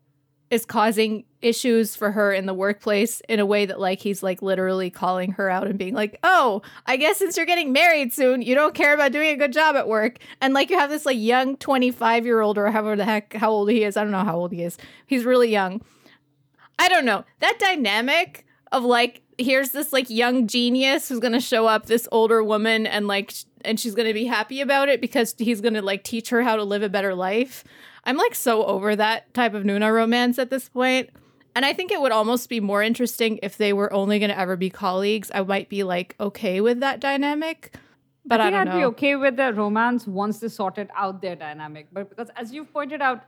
is 0.49 0.65
causing 0.65 1.25
issues 1.41 1.95
for 1.95 2.11
her 2.11 2.31
in 2.31 2.45
the 2.45 2.53
workplace 2.53 3.21
in 3.27 3.39
a 3.39 3.45
way 3.45 3.65
that, 3.65 3.79
like, 3.79 3.99
he's 3.99 4.21
like 4.21 4.41
literally 4.41 4.89
calling 4.89 5.31
her 5.31 5.49
out 5.49 5.67
and 5.67 5.77
being 5.77 5.93
like, 5.93 6.19
oh, 6.23 6.61
I 6.85 6.97
guess 6.97 7.17
since 7.17 7.35
you're 7.35 7.45
getting 7.45 7.73
married 7.73 8.13
soon, 8.13 8.41
you 8.41 8.53
don't 8.55 8.75
care 8.75 8.93
about 8.93 9.11
doing 9.11 9.31
a 9.31 9.37
good 9.37 9.53
job 9.53 9.75
at 9.75 9.87
work. 9.87 10.19
And, 10.39 10.53
like, 10.53 10.69
you 10.69 10.77
have 10.77 10.89
this, 10.89 11.05
like, 11.05 11.17
young 11.17 11.57
25 11.57 12.25
year 12.25 12.41
old 12.41 12.57
or 12.57 12.69
however 12.69 12.95
the 12.95 13.05
heck, 13.05 13.33
how 13.33 13.49
old 13.49 13.69
he 13.69 13.83
is. 13.83 13.97
I 13.97 14.03
don't 14.03 14.11
know 14.11 14.23
how 14.23 14.37
old 14.37 14.51
he 14.51 14.63
is. 14.63 14.77
He's 15.07 15.25
really 15.25 15.49
young. 15.49 15.81
I 16.79 16.89
don't 16.89 17.05
know. 17.05 17.25
That 17.39 17.57
dynamic 17.59 18.45
of 18.71 18.83
like 18.83 19.21
here's 19.37 19.69
this 19.69 19.93
like 19.93 20.09
young 20.09 20.47
genius 20.47 21.09
who's 21.09 21.19
going 21.19 21.33
to 21.33 21.39
show 21.39 21.67
up 21.67 21.85
this 21.85 22.07
older 22.11 22.43
woman 22.43 22.87
and 22.87 23.07
like 23.07 23.33
and 23.67 23.79
she's 23.79 23.93
going 23.95 24.07
to 24.07 24.13
be 24.13 24.25
happy 24.25 24.61
about 24.61 24.89
it 24.89 25.01
because 25.01 25.35
he's 25.37 25.61
going 25.61 25.73
to 25.75 25.81
like 25.81 26.03
teach 26.03 26.29
her 26.29 26.41
how 26.43 26.55
to 26.55 26.63
live 26.63 26.81
a 26.83 26.89
better 26.89 27.13
life. 27.13 27.63
I'm 28.03 28.17
like 28.17 28.33
so 28.35 28.65
over 28.65 28.95
that 28.95 29.33
type 29.33 29.53
of 29.53 29.63
Nuna 29.63 29.93
romance 29.93 30.39
at 30.39 30.49
this 30.49 30.69
point. 30.69 31.09
And 31.55 31.65
I 31.65 31.73
think 31.73 31.91
it 31.91 31.99
would 31.99 32.11
almost 32.11 32.49
be 32.49 32.59
more 32.59 32.83
interesting 32.83 33.39
if 33.41 33.57
they 33.57 33.73
were 33.73 33.91
only 33.91 34.19
going 34.19 34.29
to 34.29 34.39
ever 34.39 34.55
be 34.55 34.69
colleagues. 34.69 35.31
I 35.33 35.41
might 35.41 35.69
be 35.69 35.83
like 35.83 36.15
okay 36.19 36.61
with 36.61 36.79
that 36.81 36.99
dynamic. 36.99 37.75
But 38.25 38.39
I, 38.41 38.43
I 38.43 38.45
think 38.47 38.53
don't 38.57 38.67
I'd 38.67 38.71
know. 38.73 38.79
be 38.79 38.85
okay 38.95 39.15
with 39.15 39.35
their 39.37 39.53
romance 39.53 40.05
once 40.05 40.39
they 40.39 40.49
sorted 40.49 40.89
out 40.95 41.21
their 41.21 41.35
dynamic. 41.35 41.87
But 41.91 42.09
because, 42.09 42.29
as 42.35 42.53
you've 42.53 42.71
pointed 42.71 43.01
out, 43.01 43.23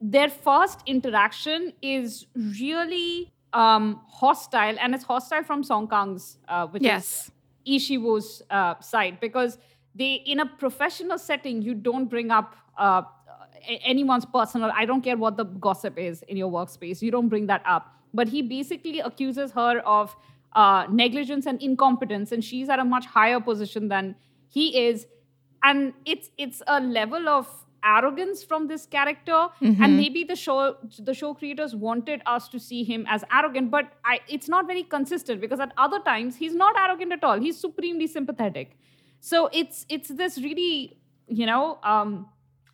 their 0.00 0.28
first 0.28 0.80
interaction 0.86 1.72
is 1.82 2.26
really 2.36 3.32
um, 3.52 4.00
hostile, 4.08 4.76
and 4.80 4.94
it's 4.94 5.04
hostile 5.04 5.42
from 5.42 5.64
Song 5.64 5.88
Kang's, 5.88 6.38
uh, 6.46 6.66
which 6.68 6.82
Yes. 6.82 7.04
is 7.26 7.32
Ishiwo's 7.68 8.42
uh, 8.50 8.80
side, 8.80 9.18
because 9.20 9.58
they, 9.94 10.14
in 10.26 10.40
a 10.40 10.46
professional 10.46 11.18
setting, 11.18 11.62
you 11.62 11.74
don't 11.74 12.06
bring 12.06 12.30
up 12.30 12.56
uh, 12.76 13.02
anyone's 13.84 14.24
personal. 14.24 14.70
I 14.74 14.84
don't 14.84 15.02
care 15.02 15.16
what 15.16 15.36
the 15.36 15.44
gossip 15.44 15.98
is 15.98 16.22
in 16.22 16.36
your 16.36 16.50
workspace. 16.50 17.02
You 17.02 17.10
don't 17.10 17.28
bring 17.28 17.46
that 17.46 17.62
up. 17.66 17.94
But 18.14 18.28
he 18.28 18.42
basically 18.42 19.00
accuses 19.00 19.50
her 19.52 19.80
of 19.80 20.16
uh, 20.54 20.86
negligence 20.90 21.46
and 21.46 21.60
incompetence, 21.60 22.32
and 22.32 22.42
she's 22.42 22.68
at 22.68 22.78
a 22.78 22.84
much 22.84 23.06
higher 23.06 23.40
position 23.40 23.88
than 23.88 24.14
he 24.48 24.86
is. 24.86 25.06
And 25.62 25.92
it's 26.06 26.30
it's 26.38 26.62
a 26.66 26.80
level 26.80 27.28
of 27.28 27.48
arrogance 27.84 28.42
from 28.44 28.66
this 28.68 28.86
character. 28.86 29.48
Mm-hmm. 29.62 29.82
and 29.82 29.96
maybe 29.96 30.24
the 30.24 30.36
show 30.36 30.76
the 30.98 31.14
show 31.14 31.34
creators 31.34 31.74
wanted 31.74 32.22
us 32.26 32.48
to 32.48 32.58
see 32.58 32.84
him 32.84 33.04
as 33.08 33.24
arrogant 33.32 33.70
but 33.70 33.92
I, 34.04 34.20
it's 34.28 34.48
not 34.48 34.66
very 34.66 34.82
consistent 34.82 35.40
because 35.40 35.60
at 35.60 35.72
other 35.76 36.00
times 36.00 36.36
he's 36.36 36.54
not 36.54 36.76
arrogant 36.78 37.12
at 37.12 37.24
all. 37.24 37.40
He's 37.40 37.58
supremely 37.58 38.06
sympathetic. 38.06 38.76
So 39.20 39.48
it's 39.52 39.86
it's 39.88 40.08
this 40.08 40.38
really 40.38 40.98
you 41.26 41.46
know 41.46 41.78
um 41.82 42.26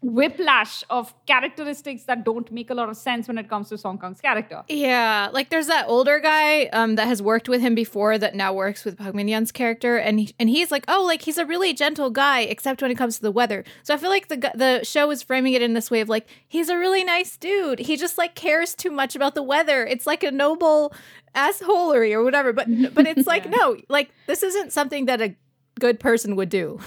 whiplash 0.05 0.85
of 0.91 1.15
characteristics 1.27 2.05
that 2.05 2.25
don't 2.25 2.51
make 2.53 2.69
a 2.69 2.75
lot 2.75 2.89
of 2.89 2.97
sense 2.97 3.27
when 3.27 3.39
it 3.39 3.49
comes 3.49 3.71
to 3.71 3.79
Song 3.79 3.99
Kang's 3.99 4.21
character. 4.21 4.63
Yeah, 4.69 5.31
like 5.33 5.49
there's 5.49 5.67
that 5.69 5.87
older 5.89 6.21
guy 6.21 6.67
um, 6.67 6.97
that 6.97 7.09
has 7.09 7.23
worked 7.23 7.49
with 7.49 7.61
him 7.61 7.75
before 7.75 8.19
that 8.19 8.35
now 8.35 8.53
works 8.53 8.85
with 8.85 8.99
Park 8.99 9.15
Min 9.15 9.29
Young's 9.29 9.51
character, 9.51 9.97
and 9.97 10.21
he, 10.21 10.35
and 10.39 10.51
he's 10.51 10.71
like, 10.71 10.85
oh, 10.89 11.05
like 11.05 11.23
he's 11.23 11.39
a 11.39 11.47
really 11.47 11.73
gentle 11.73 12.11
guy, 12.11 12.41
except 12.41 12.83
when 12.83 12.91
it 12.91 12.97
comes 12.97 13.17
to 13.17 13.23
the 13.23 13.33
weather. 13.33 13.65
So 13.83 13.95
I 13.95 13.97
feel 13.97 14.11
like 14.11 14.29
the 14.29 14.53
the 14.55 14.85
show 14.85 15.11
is 15.11 15.23
framing 15.23 15.55
it 15.55 15.63
in 15.63 15.73
this 15.73 15.91
way 15.91 16.01
of 16.01 16.09
like 16.09 16.29
he's 16.47 16.69
a 16.69 16.77
really 16.77 17.03
nice 17.03 17.37
dude. 17.37 17.79
He 17.79 17.97
just 17.97 18.19
like 18.19 18.35
cares 18.35 18.75
too 18.75 18.91
much 18.91 19.17
about 19.17 19.35
the 19.35 19.43
weather. 19.43 19.87
It's 19.87 20.07
like 20.07 20.23
a 20.23 20.31
noble 20.31 20.93
assholery 21.35 22.13
or 22.13 22.23
whatever. 22.23 22.53
But 22.53 22.69
but 22.95 23.07
it's 23.07 23.27
like 23.27 23.49
no, 23.49 23.79
like 23.89 24.11
this 24.27 24.43
isn't 24.43 24.73
something 24.73 25.07
that 25.07 25.23
a 25.23 25.35
good 25.81 25.99
person 25.99 26.37
would 26.37 26.51
do. 26.51 26.79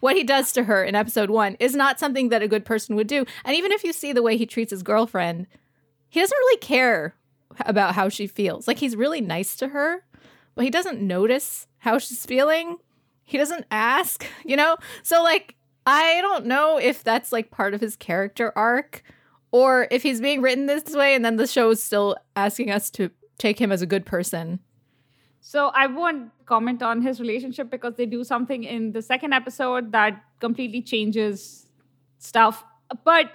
What 0.00 0.16
he 0.16 0.24
does 0.24 0.52
to 0.52 0.64
her 0.64 0.84
in 0.84 0.94
episode 0.94 1.30
one 1.30 1.56
is 1.60 1.74
not 1.74 1.98
something 1.98 2.28
that 2.28 2.42
a 2.42 2.48
good 2.48 2.64
person 2.64 2.96
would 2.96 3.06
do. 3.06 3.24
And 3.44 3.56
even 3.56 3.72
if 3.72 3.84
you 3.84 3.92
see 3.92 4.12
the 4.12 4.22
way 4.22 4.36
he 4.36 4.46
treats 4.46 4.70
his 4.70 4.82
girlfriend, 4.82 5.46
he 6.08 6.20
doesn't 6.20 6.36
really 6.36 6.58
care 6.58 7.14
about 7.60 7.94
how 7.94 8.08
she 8.08 8.26
feels. 8.26 8.68
Like 8.68 8.78
he's 8.78 8.96
really 8.96 9.20
nice 9.20 9.56
to 9.56 9.68
her, 9.68 10.04
but 10.54 10.64
he 10.64 10.70
doesn't 10.70 11.00
notice 11.00 11.66
how 11.78 11.98
she's 11.98 12.26
feeling. 12.26 12.78
He 13.24 13.38
doesn't 13.38 13.66
ask, 13.70 14.26
you 14.44 14.56
know? 14.56 14.76
So 15.02 15.22
like 15.22 15.56
I 15.86 16.20
don't 16.20 16.46
know 16.46 16.78
if 16.78 17.02
that's 17.02 17.32
like 17.32 17.50
part 17.50 17.74
of 17.74 17.80
his 17.80 17.96
character 17.96 18.52
arc 18.56 19.02
or 19.50 19.88
if 19.90 20.02
he's 20.02 20.20
being 20.20 20.42
written 20.42 20.66
this 20.66 20.94
way 20.94 21.14
and 21.14 21.24
then 21.24 21.36
the 21.36 21.46
show 21.46 21.70
is 21.70 21.82
still 21.82 22.16
asking 22.36 22.70
us 22.70 22.90
to 22.90 23.10
take 23.38 23.60
him 23.60 23.72
as 23.72 23.82
a 23.82 23.86
good 23.86 24.04
person. 24.04 24.60
So 25.40 25.68
I 25.74 25.86
won't 25.86 26.30
comment 26.44 26.82
on 26.82 27.00
his 27.02 27.18
relationship 27.18 27.70
because 27.70 27.94
they 27.94 28.06
do 28.06 28.24
something 28.24 28.64
in 28.64 28.92
the 28.92 29.02
second 29.02 29.32
episode 29.32 29.92
that 29.92 30.22
completely 30.38 30.82
changes 30.82 31.66
stuff. 32.18 32.64
But 33.04 33.32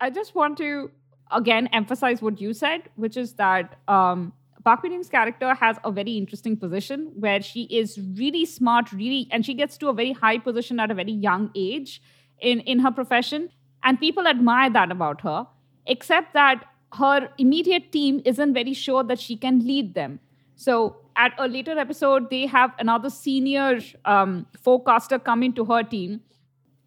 I 0.00 0.10
just 0.10 0.34
want 0.34 0.56
to 0.58 0.90
again 1.30 1.68
emphasize 1.68 2.22
what 2.22 2.40
you 2.40 2.54
said, 2.54 2.82
which 2.96 3.16
is 3.16 3.34
that 3.34 3.78
um, 3.88 4.32
Park 4.64 4.82
Min 4.82 4.92
Young's 4.92 5.08
character 5.08 5.54
has 5.54 5.76
a 5.84 5.90
very 5.90 6.12
interesting 6.12 6.56
position 6.56 7.12
where 7.16 7.42
she 7.42 7.64
is 7.64 8.00
really 8.16 8.46
smart, 8.46 8.92
really, 8.92 9.28
and 9.30 9.44
she 9.44 9.54
gets 9.54 9.76
to 9.78 9.88
a 9.88 9.92
very 9.92 10.12
high 10.12 10.38
position 10.38 10.80
at 10.80 10.90
a 10.90 10.94
very 10.94 11.12
young 11.12 11.50
age 11.54 12.00
in 12.40 12.60
in 12.60 12.78
her 12.78 12.90
profession, 12.90 13.50
and 13.82 14.00
people 14.00 14.26
admire 14.26 14.70
that 14.70 14.90
about 14.90 15.20
her. 15.20 15.46
Except 15.86 16.32
that 16.32 16.64
her 16.94 17.28
immediate 17.38 17.90
team 17.92 18.22
isn't 18.24 18.54
very 18.54 18.72
sure 18.72 19.02
that 19.02 19.18
she 19.18 19.36
can 19.36 19.66
lead 19.66 19.94
them. 19.94 20.20
So 20.54 20.96
at 21.16 21.32
a 21.38 21.48
later 21.48 21.78
episode, 21.78 22.30
they 22.30 22.46
have 22.46 22.72
another 22.78 23.10
senior 23.10 23.80
um, 24.04 24.46
forecaster 24.60 25.18
come 25.18 25.42
into 25.42 25.64
her 25.64 25.82
team. 25.82 26.20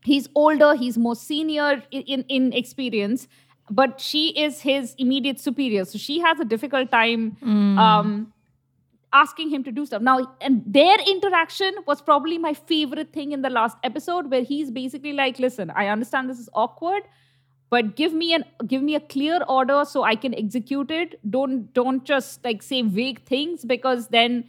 He's 0.03 0.29
older, 0.35 0.75
he's 0.75 0.97
more 0.97 1.15
senior 1.15 1.83
in, 1.91 2.01
in, 2.03 2.25
in 2.29 2.53
experience, 2.53 3.27
but 3.69 3.99
she 3.99 4.29
is 4.39 4.61
his 4.61 4.93
immediate 4.99 5.39
superior. 5.39 5.85
So 5.85 5.97
she 5.97 6.19
has 6.19 6.39
a 6.39 6.45
difficult 6.45 6.91
time 6.91 7.37
um, 7.79 8.31
asking 9.11 9.49
him 9.49 9.63
to 9.63 9.71
do 9.71 9.85
stuff. 9.85 10.01
Now, 10.01 10.35
and 10.41 10.61
their 10.67 10.97
interaction 11.07 11.73
was 11.87 12.01
probably 12.01 12.37
my 12.37 12.53
favorite 12.53 13.13
thing 13.13 13.31
in 13.31 13.41
the 13.41 13.49
last 13.49 13.77
episode, 13.83 14.29
where 14.29 14.43
he's 14.43 14.69
basically 14.69 15.13
like, 15.13 15.39
listen, 15.39 15.71
I 15.71 15.87
understand 15.87 16.29
this 16.29 16.37
is 16.39 16.49
awkward, 16.53 17.03
but 17.69 17.95
give 17.95 18.13
me 18.13 18.33
an 18.33 18.45
give 18.67 18.81
me 18.81 18.95
a 18.95 18.99
clear 18.99 19.39
order 19.47 19.83
so 19.85 20.03
i 20.03 20.15
can 20.15 20.33
execute 20.35 20.91
it. 20.91 21.19
Don't 21.29 21.73
don't 21.73 22.05
just 22.05 22.43
like 22.43 22.63
say 22.63 22.81
vague 22.81 23.21
things 23.23 23.65
because 23.65 24.07
then 24.09 24.45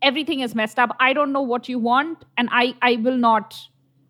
everything 0.00 0.40
is 0.40 0.54
messed 0.54 0.78
up. 0.78 0.96
I 0.98 1.12
don't 1.12 1.32
know 1.32 1.42
what 1.42 1.68
you 1.68 1.78
want 1.78 2.24
and 2.36 2.48
i 2.52 2.74
i 2.82 2.96
will 2.96 3.16
not 3.16 3.54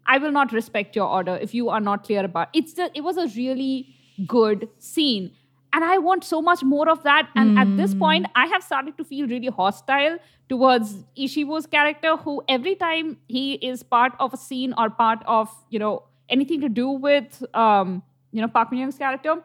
i 0.06 0.18
will 0.18 0.32
not 0.32 0.52
respect 0.52 0.96
your 0.96 1.06
order 1.06 1.38
if 1.40 1.54
you 1.54 1.68
are 1.68 1.80
not 1.80 2.04
clear 2.04 2.24
about 2.24 2.48
it's 2.52 2.74
the, 2.74 2.90
it 2.94 3.02
was 3.02 3.16
a 3.16 3.26
really 3.36 3.94
good 4.26 4.68
scene. 4.78 5.32
And 5.74 5.84
i 5.84 5.96
want 5.96 6.22
so 6.22 6.42
much 6.42 6.62
more 6.62 6.88
of 6.90 7.02
that. 7.02 7.30
And 7.34 7.58
at 7.58 7.76
this 7.76 7.94
point 7.94 8.26
i 8.36 8.46
have 8.46 8.62
started 8.62 8.96
to 8.98 9.04
feel 9.04 9.26
really 9.26 9.48
hostile 9.48 10.18
towards 10.48 10.94
ishiwo's 11.16 11.66
character 11.66 12.16
who 12.16 12.42
every 12.48 12.74
time 12.74 13.16
he 13.28 13.54
is 13.54 13.82
part 13.82 14.12
of 14.20 14.34
a 14.34 14.36
scene 14.36 14.74
or 14.76 14.90
part 14.90 15.22
of 15.26 15.48
you 15.70 15.78
know 15.78 16.02
anything 16.28 16.60
to 16.60 16.68
do 16.68 16.88
with 16.90 17.42
um 17.54 18.02
you 18.32 18.40
know 18.40 18.48
Park 18.48 18.70
Min 18.70 18.80
Young's 18.80 18.98
character, 18.98 19.42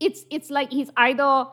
it's 0.00 0.24
it's 0.30 0.50
like 0.50 0.70
he's 0.72 0.90
either 0.96 1.46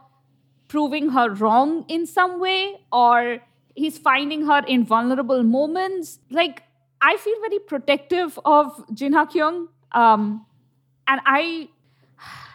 proving 0.68 1.10
her 1.10 1.30
wrong 1.30 1.86
in 1.88 2.06
some 2.06 2.40
way 2.40 2.80
or 2.92 3.40
he's 3.76 3.98
finding 3.98 4.46
her 4.46 4.64
in 4.68 4.84
vulnerable 4.84 5.44
moments. 5.44 6.20
Like 6.32 6.64
I 7.02 7.18
feel 7.18 7.36
very 7.42 7.60
protective 7.60 8.40
of 8.46 8.84
Jin 8.94 9.14
Ha 9.14 9.26
Kyung, 9.26 9.68
um, 9.92 10.46
and 11.08 11.22
I. 11.26 11.70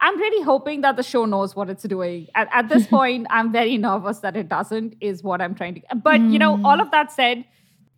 I'm 0.00 0.16
really 0.16 0.44
hoping 0.44 0.82
that 0.82 0.94
the 0.94 1.02
show 1.02 1.24
knows 1.24 1.56
what 1.56 1.68
it's 1.68 1.82
doing. 1.82 2.28
At, 2.36 2.48
at 2.52 2.68
this 2.68 2.86
point, 2.96 3.26
I'm 3.30 3.50
very 3.50 3.76
nervous 3.76 4.20
that 4.20 4.36
it 4.36 4.48
doesn't, 4.48 4.94
is 5.00 5.24
what 5.24 5.42
I'm 5.42 5.56
trying 5.56 5.74
to. 5.74 5.80
But, 5.96 6.20
you 6.20 6.38
know, 6.38 6.60
all 6.64 6.80
of 6.80 6.92
that 6.92 7.10
said, 7.10 7.44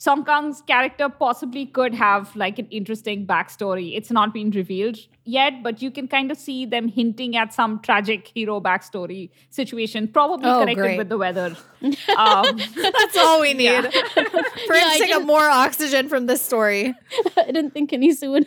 Song 0.00 0.24
Kang's 0.24 0.62
character 0.62 1.10
possibly 1.10 1.66
could 1.66 1.94
have 1.94 2.34
like 2.34 2.58
an 2.58 2.66
interesting 2.70 3.26
backstory. 3.26 3.94
It's 3.98 4.10
not 4.10 4.32
been 4.32 4.50
revealed 4.50 4.96
yet, 5.26 5.62
but 5.62 5.82
you 5.82 5.90
can 5.90 6.08
kind 6.08 6.30
of 6.30 6.38
see 6.38 6.64
them 6.64 6.88
hinting 6.88 7.36
at 7.36 7.52
some 7.52 7.80
tragic 7.80 8.26
hero 8.34 8.62
backstory 8.62 9.28
situation, 9.50 10.08
probably 10.08 10.48
Oh, 10.48 10.60
connected 10.60 10.80
great. 10.80 10.96
with 10.96 11.10
the 11.10 11.18
weather. 11.18 11.54
Um, 12.16 12.58
That's 12.76 13.16
all 13.18 13.42
we 13.42 13.52
need. 13.52 13.64
Yeah. 13.64 13.90
For 14.66 14.74
Yeah, 14.74 14.94
him 14.94 15.06
take 15.06 15.26
more 15.26 15.48
oxygen 15.48 16.08
from 16.08 16.24
this 16.26 16.40
story. 16.40 16.94
I 17.36 17.44
didn't 17.52 17.72
think 17.72 17.90
Anissa 17.90 18.30
would 18.30 18.46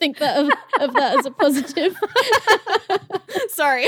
think 0.00 0.18
that 0.18 0.36
of, 0.36 0.50
of 0.80 0.94
that 0.94 1.18
as 1.20 1.26
a 1.26 1.30
positive. 1.30 1.96
Sorry. 3.50 3.86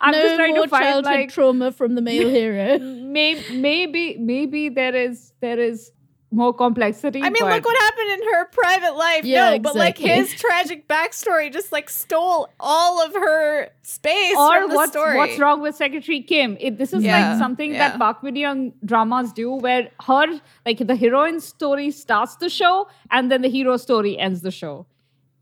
I'm 0.00 0.12
no 0.12 0.22
just 0.22 0.36
trying 0.36 0.54
more 0.54 0.64
to 0.64 0.68
find 0.70 0.82
childhood 0.84 1.04
like 1.04 1.30
trauma 1.30 1.72
from 1.72 1.94
the 1.94 2.02
male 2.02 2.28
hero. 2.40 2.78
maybe 2.78 3.42
maybe 3.56 4.16
maybe 4.18 4.68
there 4.68 4.94
is 4.94 5.32
there 5.40 5.58
is 5.58 5.92
more 6.32 6.54
complexity. 6.54 7.18
I 7.20 7.24
mean, 7.24 7.34
but 7.40 7.50
look 7.52 7.64
what 7.64 7.76
happened 7.76 8.10
in 8.12 8.22
her 8.32 8.44
private 8.50 8.94
life. 8.96 9.24
Yeah, 9.24 9.50
no, 9.50 9.58
but 9.58 9.74
like 9.74 9.98
his 9.98 10.32
tragic 10.34 10.86
backstory 10.86 11.52
just 11.52 11.72
like 11.72 11.90
stole 11.90 12.48
all 12.60 13.04
of 13.04 13.12
her 13.14 13.68
space 13.82 14.36
or 14.36 14.60
from 14.60 14.70
the 14.70 14.76
what's 14.76 14.92
story. 14.92 15.16
what's 15.16 15.40
wrong 15.40 15.60
with 15.60 15.74
Secretary 15.74 16.20
Kim? 16.22 16.56
It, 16.60 16.78
this 16.78 16.92
is 16.92 17.02
Yeah, 17.02 17.30
like 17.30 17.38
something 17.40 17.72
yeah. 17.72 17.88
that 17.88 17.98
Park 17.98 18.22
Min 18.22 18.36
Young 18.36 18.72
dramas 18.84 19.32
do, 19.32 19.50
where 19.50 19.90
her 20.06 20.40
like 20.64 20.78
the 20.78 20.94
heroine 20.94 21.40
story 21.40 21.90
starts 21.90 22.36
the 22.36 22.48
show 22.48 22.86
and 23.10 23.28
then 23.32 23.42
the 23.42 23.48
hero 23.50 23.76
story 23.76 24.16
ends 24.16 24.42
the 24.42 24.52
show, 24.52 24.86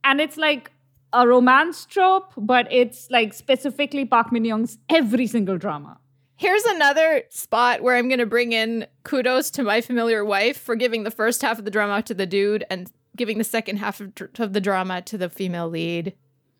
and 0.05 0.23
it's 0.23 0.39
like 0.39 0.73
a 1.13 1.27
romance 1.27 1.87
trope, 1.87 2.33
but 2.37 2.67
it's 2.71 3.11
like 3.11 3.33
specifically 3.33 4.05
Park 4.05 4.33
Min 4.33 4.45
Young's 4.45 4.79
every 4.89 5.27
single 5.27 5.59
drama. 5.59 5.99
Here's 6.37 6.65
another 6.65 7.25
spot 7.31 7.83
where 7.83 7.97
I'm 7.97 8.09
going 8.09 8.21
to 8.21 8.27
bring 8.27 8.53
in 8.53 8.87
kudos 9.03 9.51
to 9.53 9.65
my 9.65 9.81
familiar 9.81 10.25
wife 10.25 10.57
for 10.57 10.77
giving 10.77 11.03
the 11.03 11.11
first 11.11 11.43
half 11.43 11.59
of 11.59 11.65
the 11.65 11.71
drama 11.71 12.01
to 12.03 12.15
the 12.15 12.27
dude 12.27 12.65
and 12.71 12.91
giving 13.17 13.39
the 13.39 13.45
second 13.45 13.79
half 13.79 14.01
of, 14.01 14.15
dr- 14.15 14.39
of 14.39 14.53
the 14.53 14.61
drama 14.61 15.03
to 15.03 15.19
the 15.19 15.29
female 15.29 15.69
lead 15.69 16.15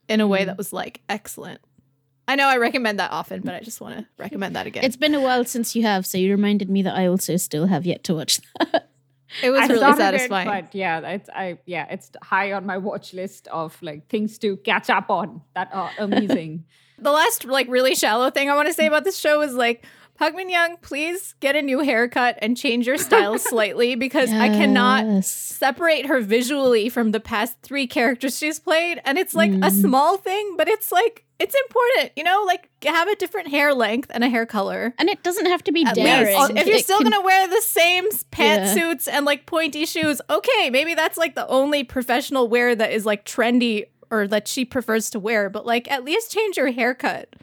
in 0.09 0.21
a 0.21 0.27
way 0.27 0.41
mm-hmm. 0.41 0.49
that 0.49 0.59
was 0.59 0.73
like 0.73 1.03
excellent. 1.09 1.61
I 2.27 2.35
know 2.35 2.47
I 2.47 2.59
recommend 2.59 2.99
that 2.99 3.13
often, 3.13 3.41
but 3.41 3.55
I 3.55 3.61
just 3.61 3.81
want 3.81 3.99
to 3.99 4.07
recommend 4.19 4.57
that 4.57 4.67
again. 4.67 4.85
It's 4.85 4.97
been 4.97 5.15
a 5.15 5.21
while 5.21 5.45
since 5.45 5.75
you 5.75 5.83
have, 5.85 6.05
so 6.05 6.19
you 6.19 6.31
reminded 6.31 6.69
me 6.69 6.83
that 6.83 6.95
I 6.95 7.07
also 7.07 7.37
still 7.37 7.67
have 7.67 7.87
yet 7.87 8.05
to 8.05 8.15
watch 8.15 8.41
that. 8.59 8.88
it 9.43 9.51
was 9.51 9.61
I 9.61 9.67
really 9.67 9.79
started 9.79 10.15
it, 10.15 10.19
satisfying. 10.19 10.47
but 10.49 10.75
yeah, 10.75 11.01
it's 11.01 11.29
I 11.31 11.59
yeah, 11.67 11.87
it's 11.91 12.11
high 12.23 12.53
on 12.53 12.67
my 12.67 12.79
watch 12.79 13.13
list 13.15 13.49
of 13.49 13.77
like 13.83 14.09
things 14.09 14.39
to 14.39 14.57
catch 14.59 14.91
up 14.91 15.11
on 15.11 15.43
that 15.55 15.71
are 15.73 15.91
amazing. 15.99 16.65
The 17.01 17.13
last 17.13 17.45
like 17.45 17.69
really 17.69 17.95
shallow 17.95 18.29
thing 18.29 18.51
I 18.51 18.57
want 18.57 18.67
to 18.67 18.75
say 18.75 18.87
about 18.87 19.05
this 19.05 19.17
show 19.17 19.41
is 19.43 19.55
like 19.55 19.87
Park 20.19 20.35
Min 20.35 20.51
Young, 20.51 20.77
please 20.79 21.35
get 21.39 21.55
a 21.55 21.63
new 21.63 21.79
haircut 21.79 22.37
and 22.43 22.57
change 22.57 22.89
your 22.89 22.99
style 22.99 23.39
slightly 23.39 23.95
because 23.95 24.33
I 24.33 24.49
cannot 24.49 25.25
separate 25.25 26.07
her 26.07 26.21
visually 26.21 26.89
from 26.89 27.13
the 27.13 27.21
past 27.21 27.57
three 27.63 27.87
characters 27.87 28.37
she's 28.37 28.59
played. 28.59 29.01
And 29.05 29.17
it's 29.17 29.33
like 29.35 29.53
a 29.53 29.55
Mm. 29.71 29.81
small 29.81 30.17
thing, 30.17 30.55
but 30.57 30.67
it's 30.69 30.91
like 30.91 31.25
it's 31.39 31.55
important, 31.69 32.11
you 32.17 32.25
know, 32.25 32.43
like 32.49 32.69
have 32.85 33.07
a 33.07 33.15
different 33.15 33.47
hair 33.51 33.73
length 33.73 34.11
and 34.13 34.25
a 34.25 34.29
hair 34.29 34.45
color. 34.45 34.93
And 34.99 35.09
it 35.09 35.23
doesn't 35.23 35.47
have 35.47 35.63
to 35.65 35.73
be 35.73 35.85
At 35.85 35.95
daring. 35.95 36.37
least. 36.37 36.51
If 36.51 36.67
you're 36.67 36.77
It 36.79 36.85
still 36.85 36.99
can- 36.99 37.11
gonna 37.11 37.25
wear 37.25 37.47
the 37.47 37.61
same 37.61 38.07
s- 38.07 38.25
Yeah. 38.37 38.75
pantsuits 38.75 39.07
and 39.11 39.25
like 39.25 39.47
pointy 39.47 39.87
shoes, 39.87 40.21
okay, 40.29 40.69
maybe 40.71 40.95
that's 40.95 41.17
like 41.17 41.37
the 41.37 41.47
only 41.47 41.85
professional 41.85 42.49
wear 42.49 42.75
that 42.75 42.91
is 42.91 43.07
like 43.07 43.25
trendy 43.25 43.85
or 44.11 44.27
that 44.27 44.49
she 44.49 44.65
prefers 44.65 45.11
to 45.11 45.21
wear. 45.21 45.49
But 45.49 45.65
like 45.65 45.89
at 45.89 46.03
least 46.03 46.33
change 46.33 46.57
your 46.57 46.73
haircut. 46.73 47.37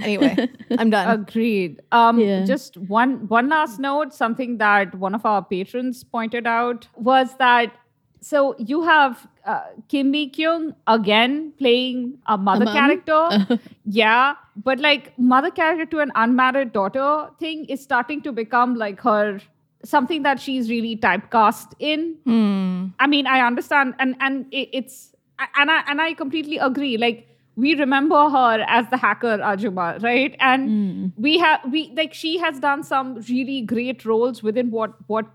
Anyway, 0.00 0.48
I'm 0.78 0.90
done. 0.90 1.20
Agreed. 1.20 1.80
Um, 1.92 2.18
Yeah. 2.18 2.44
Just 2.44 2.76
one 2.76 3.28
one 3.28 3.48
last 3.48 3.78
note. 3.78 4.12
Something 4.14 4.58
that 4.58 4.94
one 4.94 5.14
of 5.14 5.24
our 5.24 5.42
patrons 5.44 6.04
pointed 6.04 6.46
out 6.46 6.88
was 6.96 7.36
that 7.36 7.72
so 8.20 8.56
you 8.58 8.82
have 8.82 9.26
uh, 9.44 9.60
Kim 9.88 10.10
Mi 10.10 10.28
Kyung 10.30 10.74
again 10.86 11.52
playing 11.58 12.18
a 12.26 12.38
mother 12.38 12.64
mom? 12.64 12.74
character. 12.74 13.60
yeah, 13.84 14.34
but 14.56 14.80
like 14.80 15.18
mother 15.18 15.50
character 15.50 15.84
to 15.86 16.00
an 16.00 16.10
unmarried 16.14 16.72
daughter 16.72 17.28
thing 17.38 17.66
is 17.66 17.82
starting 17.82 18.22
to 18.22 18.32
become 18.32 18.74
like 18.76 19.00
her 19.00 19.40
something 19.84 20.22
that 20.22 20.40
she's 20.40 20.70
really 20.70 20.96
typecast 20.96 21.74
in. 21.78 22.16
Hmm. 22.24 22.86
I 22.98 23.06
mean, 23.06 23.26
I 23.26 23.46
understand, 23.46 23.94
and 23.98 24.16
and 24.20 24.46
it, 24.50 24.70
it's 24.72 25.14
and 25.56 25.70
I 25.70 25.82
and 25.86 26.00
I 26.00 26.14
completely 26.14 26.56
agree. 26.56 26.96
Like 26.96 27.28
we 27.56 27.74
remember 27.76 28.28
her 28.30 28.64
as 28.68 28.88
the 28.90 28.96
hacker 28.96 29.38
Ajuma, 29.38 30.02
right? 30.02 30.34
And 30.40 31.12
we 31.16 31.38
have 31.38 31.60
we 31.70 31.92
like 31.96 32.12
she 32.14 32.38
has 32.38 32.58
done 32.60 32.82
some 32.82 33.14
really 33.28 33.60
great 33.62 34.04
roles 34.04 34.42
within 34.42 34.70
what 34.70 34.94
what 35.06 35.26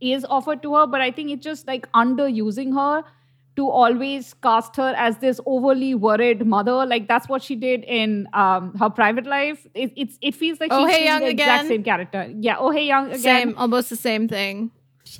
is 0.00 0.24
offered 0.28 0.62
to 0.62 0.74
her, 0.74 0.86
but 0.86 1.00
I 1.00 1.10
think 1.10 1.30
it's 1.30 1.44
just 1.44 1.66
like 1.66 1.90
underusing 1.92 2.74
her 2.74 3.04
to 3.56 3.68
always 3.70 4.34
cast 4.34 4.74
her 4.76 4.92
as 4.96 5.18
this 5.18 5.40
overly 5.46 5.94
worried 5.94 6.44
mother. 6.44 6.84
Like 6.86 7.06
that's 7.08 7.28
what 7.28 7.42
she 7.42 7.54
did 7.56 7.84
in 7.84 8.28
um, 8.32 8.74
her 8.78 8.90
private 8.90 9.26
life. 9.26 9.66
It, 9.74 9.92
it's 9.96 10.18
it 10.20 10.34
feels 10.34 10.60
like 10.60 10.72
Oh 10.72 10.86
she's 10.86 10.96
Hey 10.96 11.02
playing 11.02 11.06
Young 11.06 11.20
the 11.20 11.28
exact 11.30 11.68
same 11.68 11.82
character. 11.84 12.32
Yeah, 12.38 12.56
oh 12.58 12.70
hey 12.70 12.86
young 12.86 13.06
again. 13.06 13.20
Same, 13.20 13.54
almost 13.56 13.90
the 13.90 13.96
same 13.96 14.28
thing. 14.28 14.70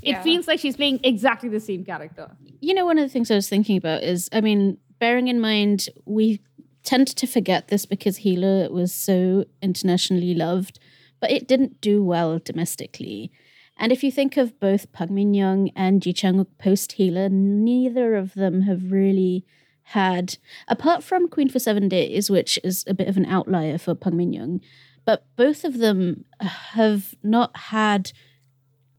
It 0.02 0.10
Yeah. 0.12 0.22
feels 0.22 0.48
like 0.48 0.58
she's 0.60 0.76
playing 0.76 1.00
exactly 1.04 1.48
the 1.48 1.60
same 1.60 1.84
character. 1.84 2.30
You 2.60 2.74
know, 2.74 2.84
one 2.86 2.98
of 2.98 3.04
the 3.04 3.08
things 3.08 3.30
I 3.30 3.34
was 3.36 3.48
thinking 3.48 3.76
about 3.76 4.02
is, 4.02 4.28
I 4.32 4.40
mean, 4.40 4.78
bearing 5.04 5.28
in 5.28 5.38
mind, 5.38 5.90
we 6.06 6.40
tend 6.82 7.06
to 7.06 7.26
forget 7.26 7.68
this 7.68 7.84
because 7.84 8.16
Healer 8.16 8.70
was 8.70 8.90
so 8.90 9.44
internationally 9.60 10.32
loved, 10.32 10.78
but 11.20 11.30
it 11.30 11.46
didn't 11.46 11.82
do 11.82 12.02
well 12.02 12.38
domestically. 12.38 13.30
And 13.76 13.92
if 13.92 14.02
you 14.02 14.10
think 14.10 14.38
of 14.38 14.58
both 14.58 14.92
Park 14.92 15.10
Min 15.10 15.34
Young 15.34 15.68
and 15.76 16.00
Ji 16.00 16.14
Chang 16.14 16.36
Wook 16.36 16.56
post 16.56 16.92
Healer, 16.92 17.28
neither 17.28 18.14
of 18.14 18.32
them 18.32 18.62
have 18.62 18.92
really 18.92 19.44
had, 19.82 20.38
apart 20.68 21.04
from 21.04 21.28
Queen 21.28 21.50
for 21.50 21.58
Seven 21.58 21.86
Days, 21.86 22.30
which 22.30 22.58
is 22.64 22.82
a 22.86 22.94
bit 22.94 23.06
of 23.06 23.18
an 23.18 23.26
outlier 23.26 23.76
for 23.76 23.94
Park 23.94 24.14
Min 24.14 24.32
Young, 24.32 24.62
but 25.04 25.26
both 25.36 25.64
of 25.64 25.76
them 25.76 26.24
have 26.40 27.14
not 27.22 27.54
had 27.54 28.10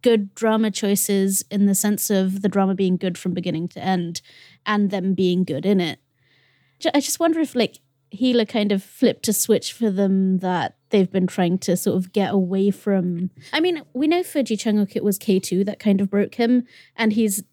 good 0.03 0.35
drama 0.35 0.69
choices 0.69 1.43
in 1.49 1.65
the 1.65 1.73
sense 1.73 2.11
of 2.11 2.43
the 2.43 2.47
drama 2.47 2.75
being 2.75 2.95
good 2.95 3.17
from 3.17 3.33
beginning 3.33 3.67
to 3.67 3.83
end 3.83 4.21
and 4.65 4.89
them 4.89 5.13
being 5.13 5.43
good 5.43 5.65
in 5.65 5.79
it. 5.79 5.99
I 6.93 6.99
just 6.99 7.19
wonder 7.19 7.39
if 7.39 7.55
like 7.55 7.79
Healer 8.11 8.45
kind 8.45 8.71
of 8.71 8.83
flipped 8.83 9.27
a 9.27 9.33
switch 9.33 9.73
for 9.73 9.89
them 9.89 10.39
that 10.39 10.75
they've 10.89 11.11
been 11.11 11.27
trying 11.27 11.57
to 11.59 11.75
sort 11.75 11.97
of 11.97 12.13
get 12.13 12.33
away 12.33 12.71
from. 12.71 13.31
I 13.51 13.59
mean, 13.59 13.81
we 13.93 14.07
know 14.07 14.23
for 14.23 14.43
Ji 14.43 14.55
it 14.55 15.03
was 15.03 15.19
K2 15.19 15.65
that 15.65 15.79
kind 15.79 16.01
of 16.01 16.09
broke 16.09 16.35
him 16.35 16.65
and 16.95 17.13
he's 17.13 17.43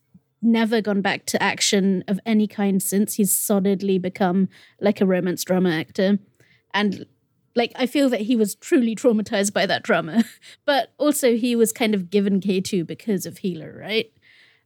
never 0.42 0.80
gone 0.80 1.00
back 1.00 1.24
to 1.26 1.42
action 1.42 2.04
of 2.08 2.18
any 2.26 2.46
kind 2.46 2.82
since. 2.82 3.14
He's 3.14 3.36
solidly 3.36 3.98
become 3.98 4.48
like 4.80 5.00
a 5.00 5.06
romance 5.06 5.44
drama 5.44 5.70
actor. 5.70 6.18
And 6.74 7.06
like 7.54 7.72
I 7.76 7.86
feel 7.86 8.08
that 8.10 8.22
he 8.22 8.36
was 8.36 8.54
truly 8.54 8.96
traumatized 8.96 9.52
by 9.52 9.66
that 9.66 9.82
drama, 9.82 10.24
but 10.64 10.92
also 10.98 11.36
he 11.36 11.54
was 11.54 11.72
kind 11.72 11.94
of 11.94 12.10
given 12.10 12.40
K2 12.40 12.86
because 12.86 13.26
of 13.26 13.38
Healer, 13.38 13.76
right? 13.78 14.12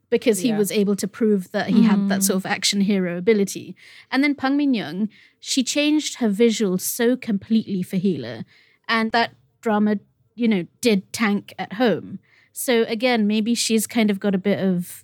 Because 0.09 0.39
he 0.39 0.49
Yeah. 0.49 0.57
was 0.57 0.71
able 0.71 0.95
to 0.95 1.07
prove 1.07 1.51
that 1.51 1.67
he 1.67 1.83
had 1.83 2.07
that 2.07 2.23
sort 2.23 2.37
of 2.37 2.43
mm. 2.43 2.55
action 2.55 2.81
hero 2.81 3.17
ability. 3.17 3.75
And 4.09 4.23
then 4.23 4.35
Park 4.35 4.53
Min 4.53 4.73
Young, 4.73 5.09
she 5.39 5.63
changed 5.63 6.15
her 6.15 6.29
visual 6.29 6.77
so 6.77 7.17
completely 7.17 7.83
for 7.83 7.97
Healer, 7.97 8.45
and 8.87 9.11
that 9.11 9.35
drama, 9.61 9.97
you 10.33 10.47
know, 10.47 10.65
did 10.79 11.11
tank 11.11 11.53
at 11.59 11.73
home. 11.73 12.19
So 12.53 12.83
again, 12.83 13.27
maybe 13.27 13.53
she's 13.53 13.85
kind 13.85 14.09
of 14.09 14.19
got 14.19 14.33
a 14.33 14.37
bit 14.37 14.59
of 14.59 15.03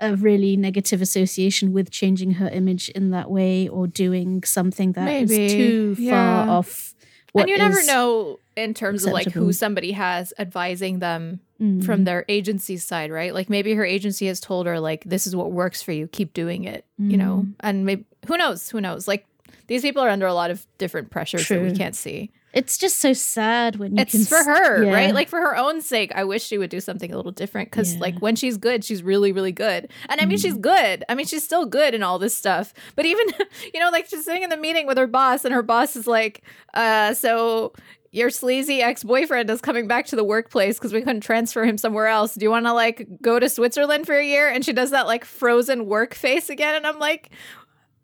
a 0.00 0.16
really 0.16 0.56
negative 0.56 1.00
association 1.00 1.72
with 1.72 1.90
changing 1.90 2.32
her 2.32 2.48
image 2.48 2.88
in 2.88 3.10
that 3.12 3.30
way 3.30 3.68
or 3.68 3.86
doing 3.86 4.42
something 4.42 4.92
that 4.92 5.08
is 5.08 5.30
Maybe, 5.30 5.54
too 5.54 5.94
far 6.10 6.48
off. 6.48 6.94
What 7.30 7.42
and 7.42 7.50
you 7.50 7.58
never 7.58 7.82
know 7.84 8.40
in 8.56 8.74
terms 8.74 9.04
of 9.06 9.12
like 9.12 9.30
who 9.32 9.52
somebody 9.52 9.92
has 9.92 10.32
advising 10.38 10.98
them 10.98 11.40
Mm. 11.60 11.84
from 11.84 12.02
their 12.02 12.24
agency 12.28 12.76
side, 12.76 13.12
right? 13.12 13.32
Like 13.32 13.48
maybe 13.48 13.74
her 13.74 13.84
agency 13.84 14.26
has 14.26 14.40
told 14.40 14.66
her 14.66 14.80
like 14.80 15.04
this 15.04 15.28
is 15.28 15.36
what 15.36 15.52
works 15.52 15.80
for 15.80 15.92
you, 15.92 16.08
keep 16.08 16.32
doing 16.34 16.64
it, 16.64 16.84
you 16.98 17.16
know. 17.16 17.44
Mm. 17.46 17.54
And 17.60 17.86
maybe 17.86 18.04
who 18.26 18.36
knows, 18.36 18.68
who 18.68 18.80
knows? 18.80 19.06
Like 19.06 19.26
these 19.68 19.82
people 19.82 20.02
are 20.02 20.08
under 20.08 20.26
a 20.26 20.34
lot 20.34 20.50
of 20.50 20.66
different 20.78 21.10
pressures 21.10 21.46
that 21.48 21.62
we 21.62 21.70
can't 21.72 21.94
see. 21.94 22.32
It's 22.52 22.76
just 22.78 22.98
so 22.98 23.12
sad 23.12 23.76
when 23.76 23.92
you 23.96 24.04
can 24.04 24.20
it's 24.22 24.28
for 24.28 24.42
her, 24.42 24.82
yeah. 24.84 24.92
right? 24.92 25.14
Like 25.14 25.28
for 25.28 25.38
her 25.38 25.56
own 25.56 25.80
sake, 25.82 26.10
I 26.16 26.24
wish 26.24 26.42
she 26.44 26.58
would 26.58 26.68
do 26.68 26.80
something 26.80 27.12
a 27.12 27.16
little 27.16 27.30
different 27.32 27.70
because, 27.70 27.94
Yeah. 27.94 28.00
like, 28.00 28.18
when 28.18 28.34
she's 28.36 28.56
good, 28.58 28.84
she's 28.84 29.02
really, 29.04 29.30
really 29.32 29.52
good. 29.52 29.88
And 30.10 30.20
I 30.20 30.26
mean, 30.26 30.36
she's 30.38 30.58
Mm. 30.58 30.62
good. 30.62 31.04
I 31.08 31.14
mean, 31.14 31.26
she's 31.26 31.44
still 31.44 31.64
good 31.64 31.94
in 31.94 32.02
all 32.02 32.18
this 32.18 32.36
stuff. 32.36 32.74
But 32.96 33.06
even, 33.06 33.24
you 33.72 33.78
know, 33.80 33.88
like 33.90 34.06
she's 34.08 34.24
sitting 34.24 34.42
in 34.42 34.50
the 34.50 34.56
meeting 34.58 34.86
with 34.88 34.98
her 34.98 35.06
boss, 35.06 35.44
and 35.46 35.54
her 35.54 35.62
boss 35.62 35.94
is 35.96 36.06
like, 36.08 36.42
uh, 36.74 37.14
so 37.14 37.72
your 38.12 38.30
sleazy 38.30 38.80
ex 38.82 39.02
boyfriend 39.02 39.48
is 39.50 39.60
coming 39.60 39.86
back 39.88 40.06
to 40.06 40.16
the 40.16 40.22
workplace 40.24 40.78
because 40.78 40.92
we 40.92 41.00
couldn't 41.00 41.22
transfer 41.22 41.64
him 41.64 41.78
somewhere 41.78 42.06
else. 42.06 42.34
Do 42.34 42.44
you 42.44 42.50
want 42.50 42.66
to 42.66 42.72
like 42.74 43.08
go 43.22 43.38
to 43.40 43.48
Switzerland 43.48 44.06
for 44.06 44.14
a 44.14 44.24
year? 44.24 44.48
And 44.48 44.64
she 44.64 44.72
does 44.72 44.90
that 44.90 45.06
like 45.06 45.24
frozen 45.24 45.86
work 45.86 46.14
face 46.14 46.50
again. 46.50 46.74
And 46.74 46.86
I'm 46.86 46.98
like, 46.98 47.30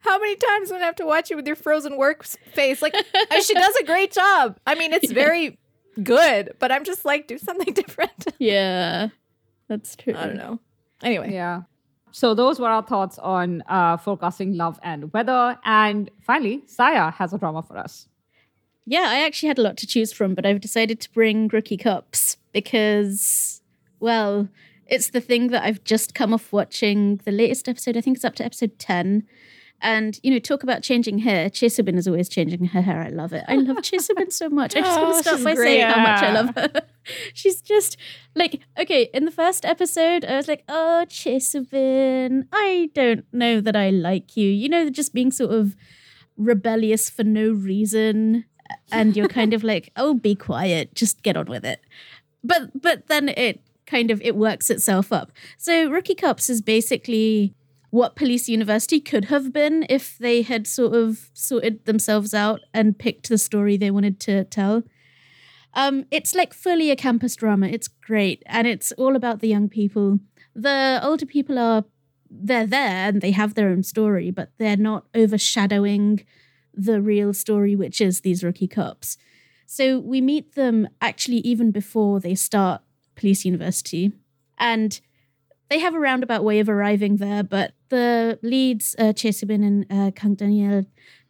how 0.01 0.19
many 0.19 0.35
times 0.37 0.71
am 0.73 0.79
I 0.79 0.85
have 0.87 0.97
to 0.97 1.07
watch 1.07 1.29
you 1.31 1.37
with 1.37 1.47
your 1.47 1.57
frozen 1.57 1.97
work 1.97 2.23
s- 2.25 2.39
face? 2.55 2.81
Like, 2.83 2.95
she 3.45 3.53
does 3.55 3.77
a 3.77 3.85
great 3.85 4.11
job. 4.13 4.59
I 4.67 4.75
mean, 4.77 4.93
it's 4.93 5.13
very 5.13 5.59
good, 6.03 6.55
but 6.59 6.73
I'm 6.73 6.85
just 6.85 7.05
like, 7.05 7.27
do 7.27 7.37
something 7.37 7.75
different. 7.75 8.29
Yeah, 8.39 9.09
that's 9.69 9.95
true. 9.97 10.15
I 10.17 10.27
don't 10.27 10.37
know. 10.37 10.59
Anyway, 11.03 11.33
Yeah. 11.35 11.63
So 12.11 12.33
those 12.35 12.59
were 12.59 12.69
our 12.69 12.83
thoughts 12.83 13.19
on 13.19 13.63
uh, 13.69 13.99
forecasting 13.99 14.57
love 14.57 14.81
and 14.83 15.13
weather. 15.13 15.59
And 15.65 16.11
finally, 16.23 16.63
Saya 16.67 17.11
has 17.11 17.35
a 17.35 17.39
drama 17.39 17.63
for 17.63 17.77
us. 17.77 18.09
Yeah, 18.91 19.05
I 19.07 19.25
actually 19.27 19.49
had 19.49 19.59
a 19.59 19.63
lot 19.63 19.77
to 19.79 19.87
choose 19.87 20.13
from, 20.15 20.35
but 20.35 20.47
I've 20.47 20.61
decided 20.63 20.99
to 21.01 21.13
bring 21.13 21.49
Rookie 21.49 21.77
Cops 21.77 22.39
because, 22.53 23.61
well, 24.01 24.49
it's 24.87 25.11
the 25.11 25.21
thing 25.21 25.49
that 25.49 25.63
I've 25.63 25.85
just 25.85 26.15
come 26.15 26.33
off 26.33 26.53
watching 26.55 27.21
the 27.27 27.31
latest 27.33 27.69
episode. 27.69 27.99
I 27.99 28.01
think 28.01 28.17
it's 28.17 28.25
up 28.25 28.35
to 28.37 28.45
episode 28.45 28.79
10. 28.79 29.25
And, 29.81 30.19
you 30.23 30.31
know, 30.33 30.39
talk 30.39 30.63
about 30.63 30.83
changing 30.83 31.19
hair. 31.19 31.51
Chae 31.51 31.71
Soo-bin 31.71 31.99
is 31.99 32.09
always 32.09 32.29
changing 32.31 32.65
her 32.65 32.81
hair. 32.81 33.01
I 33.03 33.11
love 33.11 33.33
it. 33.33 33.45
I 33.47 33.57
love 33.57 33.77
Chae 33.77 34.01
Soo-bin 34.01 34.31
so 34.31 34.49
much. 34.49 34.75
I 34.75 34.81
just 34.89 34.99
want 35.01 35.15
Oh, 35.15 35.19
to 35.19 35.23
start 35.23 35.45
by 35.45 35.55
great. 35.55 35.67
saying 35.67 35.87
how 35.87 36.03
much 36.03 36.23
I 36.23 36.33
love 36.33 36.55
her. 36.57 36.83
She's 37.35 37.61
just 37.61 37.97
like, 38.35 38.61
okay, 38.79 39.11
in 39.15 39.25
the 39.27 39.31
first 39.31 39.65
episode, 39.67 40.25
I 40.25 40.37
was 40.37 40.49
like, 40.49 40.65
oh, 40.69 41.05
Chae 41.11 41.41
Soo-bin, 41.41 42.49
I 42.53 42.91
don't 42.95 43.25
know 43.33 43.61
that 43.61 43.77
I 43.77 43.91
like 43.91 44.37
you. 44.37 44.49
You 44.49 44.69
know, 44.71 44.89
just 44.91 45.13
being 45.15 45.31
sort 45.31 45.53
of 45.53 45.77
rebellious 46.37 47.11
for 47.11 47.23
no 47.23 47.51
reason 47.53 48.47
and 48.93 49.17
you're 49.17 49.29
kind 49.29 49.55
of 49.55 49.63
like 49.65 49.91
oh 49.97 50.15
be 50.15 50.35
quiet 50.35 50.95
just 50.95 51.23
get 51.23 51.37
on 51.37 51.47
with 51.47 51.65
it. 51.65 51.81
But 52.43 52.81
but 52.81 53.07
then 53.09 53.29
it 53.31 53.61
kind 53.87 54.11
of 54.11 54.21
it 54.23 54.37
works 54.37 54.71
itself 54.71 55.13
up. 55.13 55.33
So 55.57 55.91
rookie 55.91 56.15
cops 56.15 56.49
is 56.49 56.61
basically 56.61 57.55
what 57.91 58.17
police 58.17 58.49
university 58.49 59.01
could 59.01 59.27
have 59.27 59.53
been 59.53 59.87
if 59.89 60.19
they 60.19 60.43
had 60.43 60.67
sort 60.67 60.95
of 60.95 61.31
sorted 61.33 61.85
themselves 61.87 62.35
out 62.35 62.61
and 62.75 62.99
picked 62.99 63.31
the 63.31 63.39
story 63.39 63.77
they 63.77 63.91
wanted 63.91 64.21
to 64.21 64.45
tell. 64.45 64.83
Um 65.75 66.05
it's 66.11 66.35
like 66.35 66.53
fully 66.53 66.91
a 66.91 66.97
campus 66.97 67.37
drama. 67.37 67.69
It's 67.69 67.89
great 67.89 68.43
and 68.47 68.67
it's 68.67 68.93
all 68.93 69.17
about 69.17 69.41
the 69.41 69.49
young 69.49 69.69
people. 69.69 70.19
The 70.55 71.01
older 71.03 71.27
people 71.27 71.59
are 71.59 71.85
they're 72.31 72.67
there 72.67 73.09
and 73.09 73.23
they 73.23 73.31
have 73.31 73.55
their 73.55 73.71
own 73.71 73.83
story 73.83 74.31
but 74.31 74.53
they're 74.59 74.77
not 74.77 75.07
overshadowing 75.15 76.21
the 76.79 77.03
real 77.03 77.35
story, 77.35 77.75
which 77.75 78.01
is 78.01 78.21
these 78.21 78.45
rookie 78.45 78.69
cops. 78.69 79.19
So 79.67 79.99
we 79.99 80.21
meet 80.21 80.55
them 80.55 80.89
actually 81.01 81.39
even 81.39 81.71
before 81.71 82.21
they 82.21 82.35
start 82.35 82.81
police 83.17 83.45
university. 83.45 84.13
And 84.59 84.99
they 85.69 85.81
have 85.81 85.95
a 85.95 86.01
roundabout 86.01 86.45
way 86.45 86.61
of 86.61 86.69
arriving 86.69 87.17
there, 87.17 87.43
but 87.43 87.75
the 87.91 88.39
leads, 88.43 88.95
uh, 88.99 89.13
and 89.51 89.87
uh, 89.91 90.11
Kang 90.15 90.35
Daniel, 90.35 90.87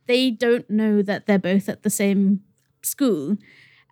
they 0.06 0.30
don't 0.30 0.68
know 0.70 1.02
that 1.02 1.26
they're 1.26 1.38
both 1.38 1.68
at 1.68 1.82
the 1.82 1.90
same 1.90 2.42
school. 2.82 3.36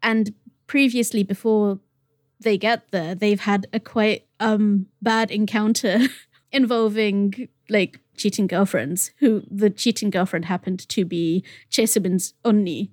And 0.02 0.34
previously, 0.66 1.22
before 1.22 1.80
they 2.38 2.59
get 2.59 2.90
there, 2.90 3.14
they've 3.14 3.40
had 3.40 3.66
a 3.72 3.80
quite 3.80 4.26
um, 4.38 4.86
bad 5.02 5.30
encounter 5.30 6.00
involving 6.52 7.48
like 7.68 7.98
cheating 8.16 8.46
girlfriends, 8.46 9.10
who 9.18 9.42
the 9.50 9.70
cheating 9.70 10.10
girlfriend 10.10 10.46
happened 10.46 10.88
to 10.88 11.04
be 11.04 11.44
Chae 11.70 11.88
Soo-bin's 11.88 12.34
Onni. 12.44 12.90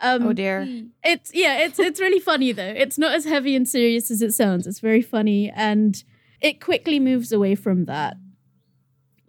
Um, 0.00 0.24
oh 0.24 0.32
dear. 0.32 0.66
it's 1.04 1.32
yeah, 1.32 1.58
it's 1.58 1.78
it's 1.78 2.00
really 2.00 2.20
funny 2.20 2.52
though. 2.52 2.74
It's 2.76 2.98
not 2.98 3.14
as 3.14 3.24
heavy 3.24 3.54
and 3.54 3.68
serious 3.68 4.10
as 4.10 4.22
it 4.22 4.32
sounds. 4.32 4.66
It's 4.66 4.80
very 4.80 5.02
funny 5.02 5.50
and 5.54 6.02
it 6.40 6.60
quickly 6.60 7.00
moves 7.00 7.32
away 7.32 7.54
from 7.54 7.86
that. 7.86 8.16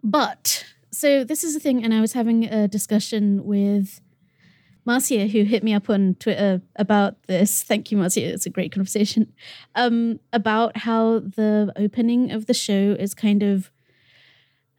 But 0.02 0.66
so 0.90 1.24
this 1.24 1.44
is 1.44 1.54
the 1.54 1.60
thing, 1.60 1.84
and 1.84 1.94
I 1.94 2.00
was 2.00 2.12
having 2.12 2.44
a 2.44 2.68
discussion 2.68 3.44
with 3.44 4.00
Marcia, 4.86 5.26
who 5.26 5.42
hit 5.42 5.64
me 5.64 5.74
up 5.74 5.90
on 5.90 6.14
Twitter 6.20 6.62
about 6.76 7.22
this. 7.24 7.62
Thank 7.62 7.90
you, 7.90 7.98
Marcia. 7.98 8.32
It's 8.32 8.46
a 8.46 8.50
great 8.50 8.72
conversation. 8.72 9.32
Um, 9.74 10.20
about 10.32 10.76
how 10.76 11.18
the 11.18 11.72
opening 11.76 12.30
of 12.30 12.46
the 12.46 12.54
show 12.54 12.96
is 12.98 13.12
kind 13.14 13.42
of 13.42 13.70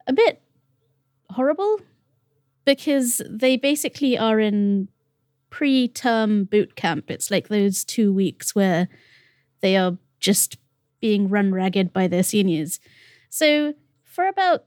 a 0.07 0.13
bit 0.13 0.41
horrible 1.31 1.79
because 2.65 3.21
they 3.29 3.57
basically 3.57 4.17
are 4.17 4.39
in 4.39 4.89
pre-term 5.49 6.43
boot 6.45 6.75
camp. 6.75 7.09
It's 7.09 7.31
like 7.31 7.47
those 7.47 7.83
two 7.83 8.13
weeks 8.13 8.53
where 8.53 8.89
they 9.61 9.77
are 9.77 9.97
just 10.19 10.57
being 10.99 11.29
run 11.29 11.51
ragged 11.51 11.93
by 11.93 12.07
their 12.07 12.23
seniors. 12.23 12.79
So 13.29 13.73
for 14.03 14.27
about, 14.27 14.65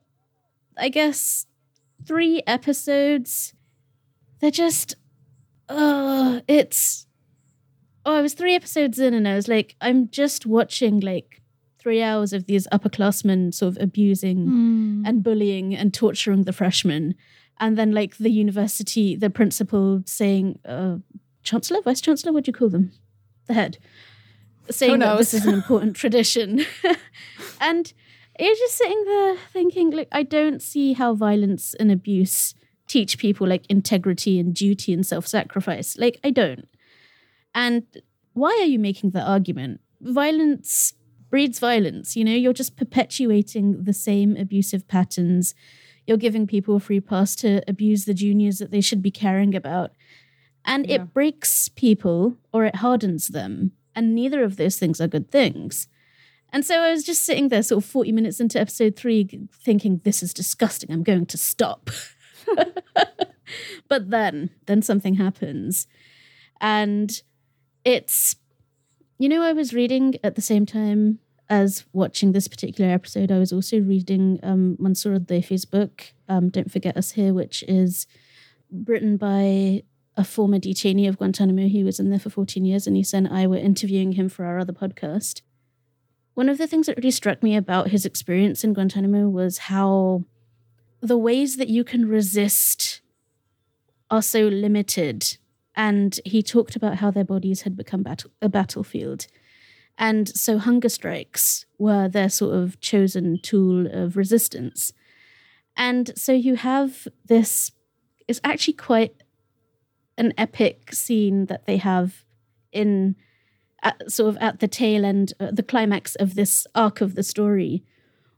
I 0.76 0.88
guess, 0.88 1.46
three 2.06 2.42
episodes, 2.46 3.54
they're 4.40 4.50
just, 4.50 4.94
uh, 5.68 6.40
it's. 6.48 7.06
Oh, 8.06 8.14
I 8.14 8.22
was 8.22 8.32
three 8.32 8.54
episodes 8.54 8.98
in 8.98 9.12
and 9.12 9.28
I 9.28 9.34
was 9.34 9.46
like, 9.46 9.76
I'm 9.82 10.08
just 10.08 10.46
watching 10.46 11.00
like 11.00 11.39
three 11.80 12.02
hours 12.02 12.32
of 12.32 12.46
these 12.46 12.66
upperclassmen 12.72 13.52
sort 13.54 13.76
of 13.76 13.82
abusing 13.82 14.46
Mm. 14.46 15.02
and 15.08 15.22
bullying 15.22 15.74
and 15.74 15.92
torturing 15.94 16.44
the 16.44 16.52
freshmen. 16.52 17.14
And 17.58 17.76
then, 17.76 17.92
like, 17.92 18.16
the 18.18 18.30
university, 18.30 19.16
the 19.16 19.30
principal 19.30 20.02
saying, 20.06 20.58
uh, 20.64 20.96
Chancellor, 21.42 21.82
Vice 21.82 22.00
Chancellor, 22.00 22.32
what 22.32 22.44
do 22.44 22.48
you 22.50 22.52
call 22.54 22.68
them? 22.70 22.92
The 23.46 23.54
head. 23.54 23.78
Saying 24.70 25.00
that 25.00 25.18
this 25.18 25.34
is 25.34 25.46
an 25.46 25.54
important 25.62 25.96
tradition. 25.96 26.64
and 27.60 27.92
you're 28.38 28.54
just 28.54 28.76
sitting 28.76 29.04
there 29.04 29.36
thinking, 29.52 29.90
like, 29.90 30.08
I 30.12 30.22
don't 30.22 30.62
see 30.62 30.92
how 30.94 31.14
violence 31.14 31.74
and 31.74 31.90
abuse 31.90 32.54
teach 32.86 33.18
people 33.18 33.46
like 33.46 33.64
integrity 33.68 34.38
and 34.40 34.54
duty 34.54 34.92
and 34.92 35.04
self 35.06 35.26
sacrifice. 35.26 35.96
Like, 35.98 36.18
I 36.24 36.30
don't. 36.30 36.66
And 37.54 37.84
why 38.32 38.56
are 38.60 38.66
you 38.66 38.78
making 38.78 39.10
that 39.10 39.26
argument? 39.26 39.80
Violence 40.00 40.94
breeds 41.30 41.58
violence. 41.58 42.16
You 42.16 42.24
know, 42.24 42.34
you're 42.34 42.52
just 42.52 42.76
perpetuating 42.76 43.84
the 43.84 43.92
same 43.92 44.36
abusive 44.36 44.86
patterns. 44.88 45.54
You're 46.06 46.16
giving 46.16 46.46
people 46.46 46.76
a 46.76 46.80
free 46.80 47.00
pass 47.00 47.34
to 47.36 47.62
abuse 47.68 48.04
the 48.04 48.14
juniors 48.14 48.58
that 48.58 48.70
they 48.70 48.80
should 48.80 49.02
be 49.02 49.10
caring 49.10 49.54
about. 49.54 49.92
And 50.64 50.86
Yeah. 50.86 50.96
it 50.96 51.14
breaks 51.14 51.68
people 51.68 52.36
or 52.52 52.64
it 52.64 52.76
hardens 52.76 53.28
them. 53.28 53.72
And 53.94 54.14
neither 54.14 54.42
of 54.42 54.56
those 54.56 54.78
things 54.78 55.00
are 55.00 55.08
good 55.08 55.30
things. 55.30 55.88
And 56.52 56.64
so 56.64 56.80
I 56.80 56.90
was 56.90 57.04
just 57.04 57.22
sitting 57.22 57.48
there, 57.48 57.62
sort 57.62 57.84
of 57.84 57.88
40 57.90 58.10
minutes 58.12 58.40
into 58.40 58.58
episode 58.60 58.96
three, 58.96 59.48
thinking, 59.52 60.00
this 60.04 60.22
is 60.22 60.34
disgusting. 60.34 60.90
I'm 60.90 61.04
going 61.04 61.26
to 61.26 61.38
stop. 61.38 61.90
but 63.88 64.10
then, 64.10 64.50
then 64.66 64.82
something 64.82 65.14
happens. 65.14 65.86
And 66.60 67.22
it's, 67.84 68.36
you 69.20 69.28
know, 69.28 69.42
I 69.42 69.52
was 69.52 69.74
reading 69.74 70.14
at 70.24 70.34
the 70.34 70.40
same 70.40 70.64
time 70.64 71.18
as 71.50 71.84
watching 71.92 72.32
this 72.32 72.48
particular 72.48 72.90
episode, 72.90 73.30
I 73.30 73.38
was 73.38 73.52
also 73.52 73.78
reading 73.78 74.40
um, 74.42 74.78
Mansoor 74.78 75.18
Adayfi's 75.18 75.66
book, 75.66 76.14
um, 76.26 76.48
Don't 76.48 76.72
Forget 76.72 76.96
Us 76.96 77.10
Here, 77.10 77.34
which 77.34 77.62
is 77.68 78.06
written 78.72 79.18
by 79.18 79.82
a 80.16 80.24
former 80.24 80.58
detainee 80.58 81.06
of 81.06 81.18
Guantanamo. 81.18 81.68
He 81.68 81.84
was 81.84 82.00
in 82.00 82.08
there 82.08 82.18
for 82.18 82.30
14 82.30 82.64
years, 82.64 82.86
and 82.86 82.96
he 82.96 83.04
and 83.12 83.28
I 83.28 83.46
were 83.46 83.58
interviewing 83.58 84.12
him 84.12 84.30
for 84.30 84.46
our 84.46 84.58
other 84.58 84.72
podcast. 84.72 85.42
One 86.32 86.48
of 86.48 86.56
the 86.56 86.66
things 86.66 86.86
that 86.86 86.96
really 86.96 87.10
struck 87.10 87.42
me 87.42 87.56
about 87.56 87.88
his 87.88 88.06
experience 88.06 88.64
in 88.64 88.72
Guantanamo 88.72 89.28
was 89.28 89.58
how 89.58 90.24
the 91.02 91.18
ways 91.18 91.58
that 91.58 91.68
you 91.68 91.84
can 91.84 92.08
resist 92.08 93.02
are 94.10 94.22
so 94.22 94.48
limited. 94.48 95.36
And 95.76 96.18
he 96.24 96.42
talked 96.42 96.76
about 96.76 96.96
how 96.96 97.10
their 97.10 97.24
bodies 97.24 97.62
had 97.62 97.76
become 97.76 98.04
a 98.42 98.48
battlefield. 98.48 99.26
And 99.96 100.28
so 100.28 100.58
hunger 100.58 100.88
strikes 100.88 101.66
were 101.78 102.08
their 102.08 102.28
sort 102.28 102.54
of 102.56 102.80
chosen 102.80 103.38
tool 103.42 103.86
of 103.86 104.16
resistance. 104.16 104.92
And 105.76 106.10
so 106.16 106.32
you 106.32 106.56
have 106.56 107.06
this, 107.26 107.72
it's 108.26 108.40
actually 108.42 108.74
quite 108.74 109.22
an 110.18 110.32
epic 110.36 110.92
scene 110.92 111.46
that 111.46 111.66
they 111.66 111.76
have 111.78 112.24
in 112.72 113.16
at, 113.82 114.10
sort 114.10 114.28
of 114.28 114.42
at 114.42 114.60
the 114.60 114.68
tail 114.68 115.04
end, 115.04 115.32
uh, 115.40 115.50
the 115.52 115.62
climax 115.62 116.14
of 116.16 116.34
this 116.34 116.66
arc 116.74 117.00
of 117.00 117.14
the 117.14 117.22
story, 117.22 117.82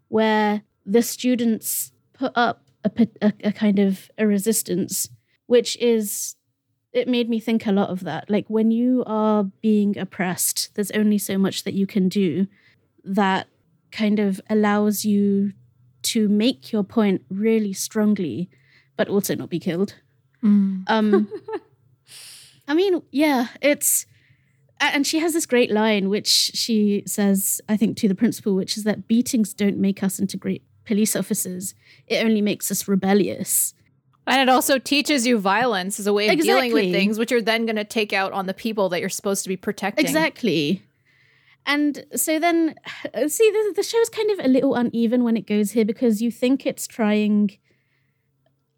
where 0.08 0.62
the 0.86 1.02
students 1.02 1.92
put 2.12 2.32
up 2.34 2.66
a, 2.84 2.90
a, 3.20 3.32
a 3.44 3.52
kind 3.52 3.78
of 3.78 4.10
a 4.18 4.26
resistance, 4.26 5.08
which 5.46 5.76
is 5.78 6.36
it 6.92 7.08
made 7.08 7.28
me 7.28 7.40
think 7.40 7.66
a 7.66 7.72
lot 7.72 7.88
of 7.88 8.00
that. 8.04 8.28
Like 8.28 8.46
when 8.48 8.70
you 8.70 9.02
are 9.06 9.44
being 9.44 9.96
oppressed, 9.96 10.74
there's 10.74 10.90
only 10.90 11.18
so 11.18 11.38
much 11.38 11.64
that 11.64 11.74
you 11.74 11.86
can 11.86 12.08
do 12.08 12.46
that 13.04 13.48
kind 13.90 14.18
of 14.18 14.40
allows 14.48 15.04
you 15.04 15.52
to 16.02 16.28
make 16.28 16.72
your 16.72 16.82
point 16.82 17.22
really 17.30 17.72
strongly, 17.72 18.50
but 18.96 19.08
also 19.08 19.34
not 19.34 19.48
be 19.48 19.58
killed. 19.58 19.94
Mm. 20.42 20.84
Um, 20.86 21.28
I 22.68 22.74
mean, 22.74 23.02
yeah, 23.10 23.48
it's. 23.60 24.06
And 24.80 25.06
she 25.06 25.20
has 25.20 25.32
this 25.32 25.46
great 25.46 25.70
line, 25.70 26.08
which 26.08 26.26
she 26.26 27.04
says, 27.06 27.60
I 27.68 27.76
think, 27.76 27.96
to 27.98 28.08
the 28.08 28.16
principal, 28.16 28.56
which 28.56 28.76
is 28.76 28.82
that 28.82 29.06
beatings 29.06 29.54
don't 29.54 29.78
make 29.78 30.02
us 30.02 30.18
into 30.18 30.36
great 30.36 30.64
police 30.84 31.14
officers. 31.14 31.76
It 32.08 32.24
only 32.24 32.42
makes 32.42 32.68
us 32.68 32.88
rebellious. 32.88 33.74
And 34.26 34.40
it 34.40 34.52
also 34.52 34.78
teaches 34.78 35.26
you 35.26 35.38
violence 35.38 35.98
as 35.98 36.06
a 36.06 36.12
way 36.12 36.28
of 36.28 36.38
dealing 36.38 36.72
with 36.72 36.92
things, 36.92 37.18
which 37.18 37.30
you're 37.30 37.42
then 37.42 37.66
going 37.66 37.76
to 37.76 37.84
take 37.84 38.12
out 38.12 38.32
on 38.32 38.46
the 38.46 38.54
people 38.54 38.88
that 38.90 39.00
you're 39.00 39.08
supposed 39.08 39.42
to 39.42 39.48
be 39.48 39.56
protecting. 39.56 40.04
Exactly. 40.04 40.82
And 41.66 42.04
so 42.14 42.38
then, 42.38 42.74
see, 43.28 43.50
the, 43.50 43.72
the 43.76 43.82
show's 43.82 44.08
kind 44.08 44.30
of 44.30 44.38
a 44.44 44.48
little 44.48 44.74
uneven 44.74 45.24
when 45.24 45.36
it 45.36 45.46
goes 45.46 45.72
here 45.72 45.84
because 45.84 46.22
you 46.22 46.30
think 46.30 46.66
it's 46.66 46.86
trying. 46.86 47.58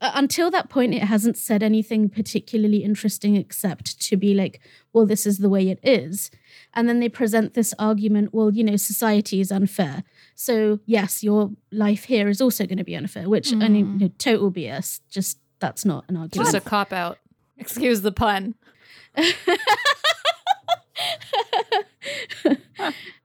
Uh, 0.05 0.13
Until 0.15 0.51
that 0.51 0.69
point, 0.69 0.95
it 0.95 1.03
hasn't 1.05 1.37
said 1.37 1.63
anything 1.63 2.09
particularly 2.09 2.85
interesting 2.85 3.37
except 3.37 4.01
to 4.03 4.17
be 4.17 4.35
like, 4.35 4.61
well, 4.93 5.07
this 5.07 5.27
is 5.27 5.39
the 5.39 5.49
way 5.49 5.69
it 5.71 5.81
is. 5.83 6.31
And 6.75 6.89
then 6.89 7.01
they 7.01 7.09
present 7.09 7.55
this 7.55 7.73
argument, 7.79 8.35
well, 8.35 8.53
you 8.53 8.63
know, 8.63 8.77
society 8.77 9.41
is 9.41 9.51
unfair. 9.51 10.05
So, 10.35 10.81
yes, 10.87 11.23
your 11.25 11.51
life 11.73 12.05
here 12.05 12.29
is 12.29 12.41
also 12.41 12.67
going 12.67 12.79
to 12.79 12.85
be 12.85 12.95
unfair, 12.95 13.29
which, 13.29 13.53
I 13.53 13.69
mean, 13.69 13.87
Mm. 13.87 14.01
no, 14.01 14.09
total 14.19 14.51
BS. 14.53 15.01
Just 15.11 15.39
that's 15.59 15.85
not 15.85 16.05
an 16.09 16.17
argument. 16.17 16.53
Just 16.53 16.55
a 16.55 16.61
cop 16.61 16.93
out. 16.93 17.19
Excuse 17.59 18.03
the 18.03 18.13
pun. 18.13 18.55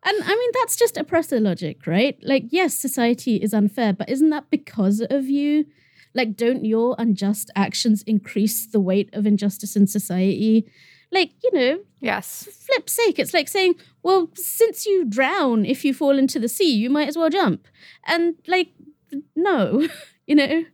And 0.02 0.24
I 0.24 0.36
mean, 0.36 0.50
that's 0.54 0.76
just 0.78 0.98
oppressor 0.98 1.40
logic, 1.40 1.86
right? 1.86 2.18
Like, 2.24 2.46
yes, 2.50 2.74
society 2.74 3.36
is 3.36 3.54
unfair, 3.54 3.94
but 3.94 4.10
isn't 4.10 4.30
that 4.30 4.50
because 4.50 5.02
of 5.10 5.26
you? 5.28 5.66
Like, 6.14 6.36
don't 6.36 6.66
your 6.66 6.96
unjust 6.98 7.52
actions 7.56 8.04
increase 8.04 8.66
the 8.66 8.80
weight 8.80 9.10
of 9.14 9.26
injustice 9.26 9.76
in 9.76 9.88
society? 9.88 10.70
Like, 11.12 11.32
you 11.44 11.52
know, 11.54 11.80
Yes. 12.02 12.48
flip's 12.66 12.94
sake, 12.94 13.18
it's 13.20 13.34
like 13.34 13.48
saying, 13.48 13.76
well, 14.04 14.30
since 14.36 14.86
you 14.86 15.06
drown 15.06 15.66
if 15.66 15.84
you 15.84 15.94
fall 15.94 16.18
into 16.18 16.40
the 16.40 16.48
sea, 16.50 16.72
you 16.74 16.90
might 16.90 17.08
as 17.08 17.18
well 17.18 17.30
jump. 17.30 17.68
And, 18.06 18.36
like, 18.48 18.70
no, 19.36 19.88
you 20.28 20.36
know, 20.36 20.66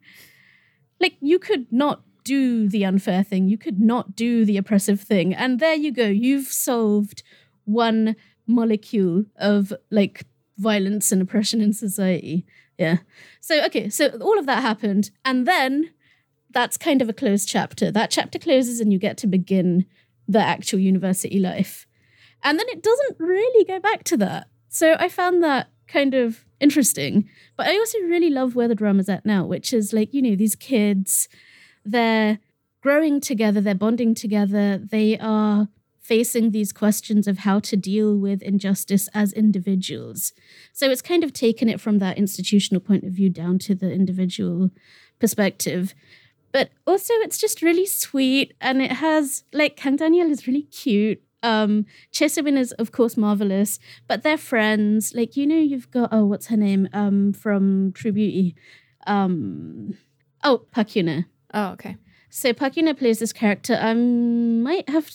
like, 1.00 1.16
you 1.22 1.40
could 1.40 1.72
not 1.72 2.02
do 2.24 2.68
the 2.68 2.84
unfair 2.84 3.24
thing, 3.24 3.48
you 3.48 3.58
could 3.58 3.80
not 3.80 4.16
do 4.16 4.46
the 4.46 4.58
oppressive 4.58 5.00
thing. 5.00 5.34
And 5.34 5.60
there 5.60 5.76
you 5.76 5.92
go, 5.92 6.08
you've 6.08 6.48
solved 6.48 7.24
one 7.66 8.16
molecule 8.48 9.26
of 9.38 9.74
like 9.90 10.26
violence 10.58 11.12
and 11.12 11.22
oppression 11.22 11.62
in 11.62 11.74
society. 11.74 12.46
Yeah. 12.78 12.98
So, 13.42 13.64
okay, 13.66 13.90
so 13.90 14.10
all 14.22 14.38
of 14.38 14.46
that 14.46 14.62
happened. 14.62 15.12
And 15.24 15.48
then 15.48 15.92
that's 16.52 16.78
kind 16.78 17.02
of 17.02 17.10
a 17.10 17.14
closed 17.14 17.48
chapter. 17.48 17.92
That 17.92 18.12
chapter 18.12 18.40
closes 18.40 18.80
and 18.80 18.92
you 18.92 19.00
get 19.00 19.18
to 19.18 19.28
begin 19.28 19.86
the 20.28 20.40
actual 20.40 20.80
university 20.80 21.40
life. 21.40 21.88
And 22.44 22.60
then 22.60 22.68
it 22.70 22.84
doesn't 22.84 23.20
really 23.20 23.66
go 23.66 23.80
back 23.80 24.04
to 24.06 24.18
that. 24.18 24.48
So 24.70 24.96
I 25.00 25.10
found 25.10 25.44
that 25.44 25.70
kind 25.88 26.14
of 26.14 26.46
interesting. 26.60 27.30
But 27.58 27.68
I 27.68 27.78
also 27.78 28.00
really 28.00 28.30
love 28.30 28.56
where 28.56 28.68
the 28.68 28.76
drama's 28.76 29.10
at 29.10 29.26
now, 29.26 29.46
which 29.46 29.74
is 29.74 29.94
like, 29.94 30.14
you 30.14 30.22
know, 30.22 30.36
these 30.36 30.56
kids, 30.56 31.28
they're 31.84 32.40
growing 32.82 33.20
together, 33.20 33.62
they're 33.62 33.76
bonding 33.76 34.16
together, 34.16 34.78
they 34.78 35.18
are 35.20 35.68
facing 36.06 36.52
these 36.52 36.72
questions 36.72 37.28
of 37.28 37.40
how 37.40 37.60
to 37.60 37.76
deal 37.76 38.16
with 38.16 38.44
injustice 38.44 39.10
as 39.16 39.34
individuals. 39.34 40.34
So 40.72 40.92
it's 40.92 41.02
kind 41.02 41.24
of 41.24 41.34
taken 41.34 41.68
it 41.68 41.82
from 41.82 41.98
that 41.98 42.20
institutional 42.20 42.80
point 42.80 43.04
of 43.04 43.12
view 43.12 43.30
down 43.30 43.58
to 43.60 43.74
the 43.74 43.92
individual 43.92 44.70
perspective. 45.20 45.96
But 46.52 46.70
also 46.86 47.14
it's 47.26 47.40
just 47.40 47.64
really 47.64 47.88
sweet 47.88 48.54
and 48.62 48.84
it 48.84 48.92
has 48.92 49.46
like 49.52 49.78
Kang 49.78 49.96
Daniel 49.96 50.30
is 50.30 50.46
really 50.46 50.68
cute. 50.84 51.24
Um 51.42 51.88
Chae 52.14 52.30
Soo-bin 52.30 52.56
is 52.56 52.72
of 52.74 52.92
course 52.92 53.18
marvelous, 53.18 53.80
but 54.08 54.22
they're 54.22 54.38
friends. 54.38 55.14
Like 55.16 55.36
you 55.36 55.48
know 55.48 55.58
you've 55.72 55.90
got 55.90 56.10
oh 56.12 56.26
what's 56.26 56.48
her 56.48 56.58
name 56.58 56.88
um 56.94 57.34
from 57.34 57.94
True 57.94 58.12
Beauty. 58.12 58.56
Um 59.08 59.98
oh 60.44 60.60
Park 60.72 60.96
Yoo-na. 60.96 61.22
Oh, 61.52 61.70
okay. 61.72 61.98
So 62.38 62.52
Park 62.52 62.76
Yoo-na 62.76 62.92
plays 62.92 63.20
this 63.20 63.32
character. 63.32 63.76
I 63.82 63.94
might 63.94 64.90
have 64.90 65.10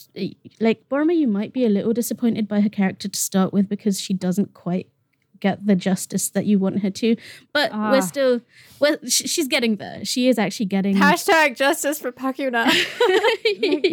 like 0.59 0.89
Borma. 0.89 1.15
You 1.15 1.27
might 1.27 1.53
be 1.53 1.65
a 1.65 1.69
little 1.69 1.93
disappointed 1.93 2.47
by 2.47 2.61
her 2.61 2.69
character 2.69 3.07
to 3.07 3.19
start 3.19 3.53
with 3.53 3.69
because 3.69 4.01
she 4.01 4.11
doesn't 4.15 4.55
quite 4.55 4.87
get 5.39 5.63
the 5.67 5.75
justice 5.75 6.29
that 6.31 6.47
you 6.47 6.57
want 6.57 6.79
her 6.79 6.89
to. 6.89 7.15
But 7.53 7.69
Ah. 7.73 7.91
we're 7.91 8.01
still, 8.01 8.41
well, 8.79 8.97
sh- 9.07 9.29
she's 9.29 9.47
getting 9.47 9.75
there. 9.75 10.03
She 10.03 10.29
is 10.29 10.39
actually 10.39 10.65
getting. 10.65 10.95
Hashtag 10.95 11.55
justice 11.55 11.99
for 11.99 12.11
Park 12.11 12.39
Yoo-na. 12.39 12.65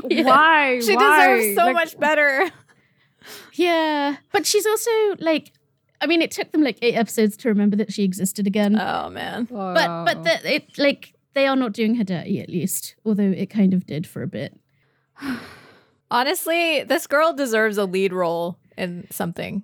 Yeah. 0.09 0.23
Why? 0.25 0.81
she 0.81 0.97
Why? 0.97 1.37
deserves 1.37 1.55
so 1.55 1.65
Like, 1.67 1.75
much 1.75 2.01
better. 2.01 2.51
Yeah, 3.53 4.17
but 4.33 4.47
she's 4.47 4.65
also 4.67 4.91
like. 5.19 5.53
I 6.01 6.07
mean, 6.07 6.23
it 6.23 6.31
took 6.31 6.53
them 6.53 6.63
like 6.63 6.79
eight 6.81 6.95
episodes 6.95 7.37
to 7.39 7.49
remember 7.51 7.77
that 7.77 7.93
she 7.93 8.05
existed 8.05 8.47
again. 8.47 8.81
Oh 8.81 9.11
man. 9.11 9.45
but 9.51 10.05
but 10.07 10.25
the, 10.25 10.55
it 10.55 10.79
like 10.79 11.13
they 11.39 11.47
are 11.47 11.55
not 11.57 11.73
doing 11.73 11.95
her 11.95 12.05
dirty 12.05 12.41
at 12.41 12.49
least, 12.49 12.97
although 13.05 13.31
it 13.31 13.49
kind 13.49 13.73
of 13.73 13.87
did 13.87 14.09
for 14.09 14.23
a 14.23 14.27
bit. 14.27 14.59
Honestly, 16.11 16.83
this 16.83 17.07
girl 17.07 17.33
deserves 17.33 17.79
a 17.79 17.85
lead 17.85 18.13
role 18.13 18.59
in 18.77 19.07
something. 19.11 19.63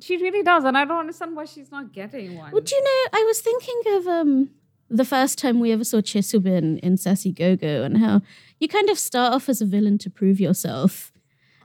she 0.00 0.16
really 0.16 0.42
does, 0.42 0.64
and 0.64 0.76
I 0.76 0.84
don't 0.84 0.98
understand 0.98 1.36
why 1.36 1.44
she's 1.44 1.70
not 1.70 1.92
getting 1.92 2.36
one. 2.36 2.50
Well, 2.50 2.62
do 2.62 2.74
you 2.74 2.82
know? 2.82 3.18
I 3.20 3.24
was 3.26 3.40
thinking 3.40 3.80
of 3.94 4.06
um 4.08 4.50
the 4.88 5.04
first 5.04 5.38
time 5.38 5.60
we 5.60 5.70
ever 5.70 5.84
saw 5.84 5.98
Chae 5.98 6.24
Soo-bin 6.24 6.78
in 6.78 6.96
Sassy 6.96 7.30
Go-Go 7.30 7.84
and 7.84 7.98
how 7.98 8.22
you 8.58 8.66
kind 8.66 8.90
of 8.90 8.98
start 8.98 9.32
off 9.32 9.48
as 9.48 9.60
a 9.60 9.66
villain 9.66 9.98
to 9.98 10.10
prove 10.10 10.40
yourself, 10.40 11.12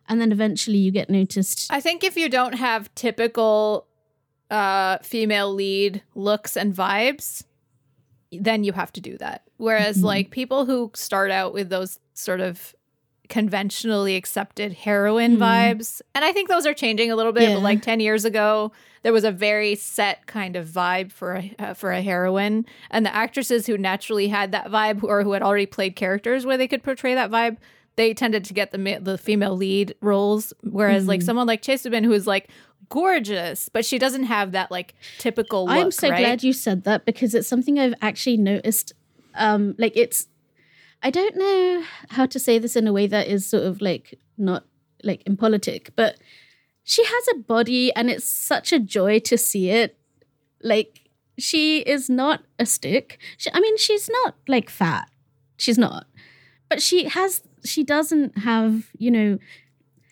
and 0.08 0.22
then 0.22 0.32
eventually 0.32 0.78
you 0.78 0.92
get 0.92 1.10
noticed. 1.10 1.68
I 1.72 1.82
think 1.82 2.04
if 2.04 2.16
you 2.16 2.30
don't 2.30 2.54
have 2.54 2.94
typical 2.96 3.88
uh 4.52 4.98
female 5.02 5.52
lead 5.52 6.04
looks 6.14 6.56
and 6.58 6.76
vibes, 6.76 7.44
then 8.32 8.64
you 8.64 8.74
have 8.74 8.92
to 8.94 9.02
do 9.02 9.18
that. 9.18 9.44
Whereas 9.58 10.00
Mhm. 10.00 10.04
like 10.04 10.30
people 10.32 10.66
who 10.66 10.92
start 10.94 11.32
out 11.32 11.54
with 11.54 11.70
those 11.70 12.00
sort 12.14 12.42
of 12.42 12.76
conventionally 13.30 14.16
accepted 14.16 14.72
heroine 14.74 15.36
Hmm. 15.36 15.42
vibes, 15.44 16.02
and 16.14 16.24
I 16.24 16.32
think 16.32 16.48
those 16.48 16.66
are 16.66 16.74
changing 16.76 17.12
a 17.12 17.16
little 17.16 17.32
bit, 17.32 17.44
Yeah. 17.50 17.56
but 17.56 17.64
like 17.64 17.82
10 17.82 18.00
years 18.00 18.24
ago, 18.24 18.72
there 19.04 19.14
was 19.14 19.24
a 19.24 19.32
very 19.32 19.76
set 19.76 20.26
kind 20.28 20.56
of 20.56 20.68
vibe 20.68 21.12
for 21.12 21.36
a 21.36 21.56
uh, 21.60 21.74
for 21.74 21.92
a 21.92 22.02
heroine, 22.02 22.66
and 22.92 23.06
the 23.06 23.16
actresses 23.16 23.66
who 23.68 23.78
naturally 23.78 24.28
had 24.28 24.52
that 24.52 24.68
vibe 24.68 25.04
or 25.04 25.24
who 25.24 25.32
had 25.34 25.42
already 25.42 25.66
played 25.66 25.96
characters 25.96 26.46
where 26.46 26.58
they 26.58 26.68
could 26.68 26.84
portray 26.84 27.14
that 27.16 27.32
vibe, 27.32 27.58
they 27.98 28.14
tended 28.14 28.44
to 28.46 28.54
get 28.54 28.72
the 28.72 28.78
ma- 28.78 29.00
the 29.00 29.18
female 29.18 29.56
lead 29.56 29.96
roles 30.02 30.54
whereas 30.64 31.08
like 31.08 31.22
Mhm. 31.22 31.26
someone 31.26 31.48
like 31.48 31.62
Chae 31.62 31.80
Soo-bin 31.80 32.04
who 32.04 32.12
is 32.14 32.28
like 32.28 32.50
gorgeous, 32.90 33.70
but 33.70 33.84
she 33.86 33.98
doesn't 33.98 34.24
have 34.26 34.52
that 34.52 34.70
like 34.72 34.94
typical 35.18 35.66
look, 35.66 35.74
I'm 35.76 35.92
so 35.92 36.10
right? 36.10 36.20
glad 36.20 36.44
you 36.44 36.54
said 36.54 36.84
that 36.84 37.06
because 37.06 37.34
it's 37.34 37.48
something 37.48 37.80
I've 37.80 37.96
actually 38.02 38.38
noticed. 38.38 38.94
Um, 39.34 39.76
like 39.78 39.94
it's, 39.98 40.28
I 41.04 41.10
don't 41.10 41.36
know 41.36 41.84
how 42.10 42.26
to 42.26 42.40
say 42.40 42.58
this 42.60 42.76
in 42.76 42.88
a 42.88 42.94
way 42.94 43.08
that 43.08 43.28
is 43.28 43.46
sort 43.48 43.64
of 43.64 43.82
like 43.82 44.18
not 44.38 44.66
like 45.04 45.24
impolitic, 45.26 45.92
but 45.96 46.18
she 46.84 47.04
has 47.04 47.28
a 47.34 47.40
body 47.40 47.94
and 47.96 48.10
it's 48.10 48.30
such 48.30 48.72
a 48.72 48.80
joy 48.80 49.20
to 49.20 49.38
see 49.38 49.70
it. 49.70 49.98
Like 50.62 51.10
she 51.38 51.80
is 51.80 52.10
not 52.10 52.44
a 52.60 52.66
stick. 52.66 53.20
She, 53.38 53.50
I 53.54 53.60
mean, 53.60 53.78
she's 53.78 54.10
not 54.10 54.36
like 54.48 54.70
fat. 54.70 55.10
She's 55.58 55.78
not, 55.78 56.06
but 56.70 56.82
she 56.82 57.06
has. 57.06 57.42
She 57.66 57.84
doesn't 57.84 58.40
have, 58.40 58.92
you 58.98 59.12
know, 59.12 59.38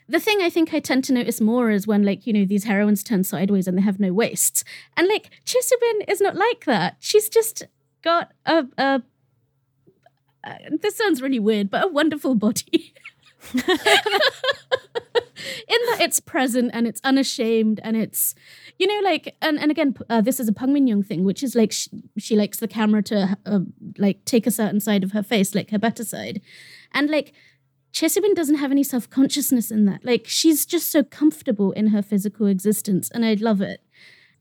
the 0.08 0.20
thing 0.20 0.41
I 0.41 0.49
think 0.49 0.74
I 0.74 0.80
tend 0.80 1.04
to 1.06 1.14
notice 1.14 1.39
more 1.39 1.72
is 1.72 1.88
when 1.88 2.04
like 2.04 2.28
you 2.28 2.34
know 2.34 2.45
these 2.45 2.66
heroines 2.66 3.04
turn 3.04 3.24
sideways 3.24 3.68
and 3.68 3.78
they 3.78 3.82
have 3.82 3.99
no 3.99 4.14
waists, 4.14 4.64
and 4.97 5.08
like 5.08 5.30
Chae 5.45 5.62
Soo-bin 5.62 6.01
is 6.08 6.22
not 6.22 6.36
like 6.36 6.66
that. 6.66 6.97
She's 6.99 7.30
just 7.30 7.64
got 8.01 8.32
a 8.45 8.66
a. 8.78 9.01
Uh, 10.45 10.56
this 10.82 10.97
sounds 10.97 11.22
really 11.22 11.39
weird, 11.39 11.70
but 11.70 11.86
a 11.86 11.88
wonderful 11.88 12.36
body. 12.36 12.93
In 13.54 13.62
that 15.89 15.99
it's 15.99 16.20
present 16.20 16.72
and 16.74 16.88
it's 16.88 17.01
unashamed 17.04 17.80
and 17.84 17.97
it's, 17.97 18.36
you 18.78 18.88
know, 18.88 18.99
like 19.04 19.36
and 19.41 19.60
and 19.60 19.72
again, 19.72 19.95
uh, 20.10 20.22
this 20.22 20.39
is 20.39 20.47
a 20.47 20.54
Park 20.54 20.72
Min 20.72 20.88
Young 20.88 21.04
thing, 21.04 21.24
which 21.24 21.43
is 21.43 21.56
like 21.56 21.72
she, 21.72 21.89
she 22.18 22.36
likes 22.36 22.60
the 22.60 22.68
camera 22.68 23.01
to 23.04 23.38
uh, 23.45 23.60
like 23.97 24.24
take 24.26 24.47
a 24.47 24.51
certain 24.51 24.80
side 24.80 25.04
of 25.04 25.12
her 25.12 25.24
face, 25.24 25.56
like 25.56 25.72
her 25.72 25.80
better 25.80 26.04
side, 26.04 26.41
and 26.94 27.10
like 27.10 27.34
Chae 27.94 28.10
Soo-bin 28.10 28.34
doesn't 28.34 28.56
have 28.56 28.72
any 28.72 28.84
self 28.84 29.10
consciousness 29.10 29.70
in 29.72 29.86
that. 29.86 30.04
Like 30.04 30.26
she's 30.28 30.66
just 30.66 30.91
so 30.91 31.04
comfortable 31.04 31.72
in 31.74 31.88
her 31.88 32.02
physical 32.02 32.48
existence, 32.48 33.10
and 33.12 33.24
I 33.26 33.34
love 33.36 33.62
it. 33.62 33.82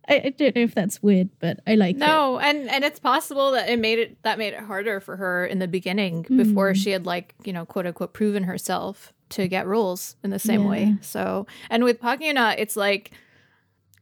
I, 0.09 0.15
I 0.25 0.29
don't 0.31 0.57
know 0.57 0.63
if 0.63 0.75
that's 0.75 1.01
weird, 1.03 1.29
but 1.39 1.61
I 1.67 1.75
like 1.77 1.97
it. 1.97 1.99
No, 2.01 2.39
and 2.39 2.69
and 2.71 2.83
it's 2.83 2.99
possible 2.99 3.53
that 3.53 3.69
it 3.69 3.79
made 3.79 3.99
it 3.99 4.23
that 4.23 4.39
made 4.39 4.53
it 4.55 4.61
harder 4.61 5.01
for 5.01 5.17
her 5.17 5.47
in 5.47 5.59
the 5.59 5.69
beginning 5.69 6.23
before 6.23 6.73
Mhm. 6.73 6.77
she 6.83 6.91
had 6.91 7.07
like 7.07 7.35
you 7.45 7.53
know 7.53 7.65
quote 7.67 7.87
unquote 7.87 8.13
proven 8.13 8.45
herself 8.45 9.13
to 9.31 9.47
get 9.49 9.67
roles 9.67 10.17
in 10.25 10.31
the 10.31 10.39
same 10.39 10.63
Yeah. 10.63 10.69
way. 10.69 10.97
So 11.03 11.47
and 11.71 11.85
with 11.85 12.01
Park 12.01 12.21
Yoo-na, 12.23 12.55
it's 12.59 12.75
like 12.77 13.13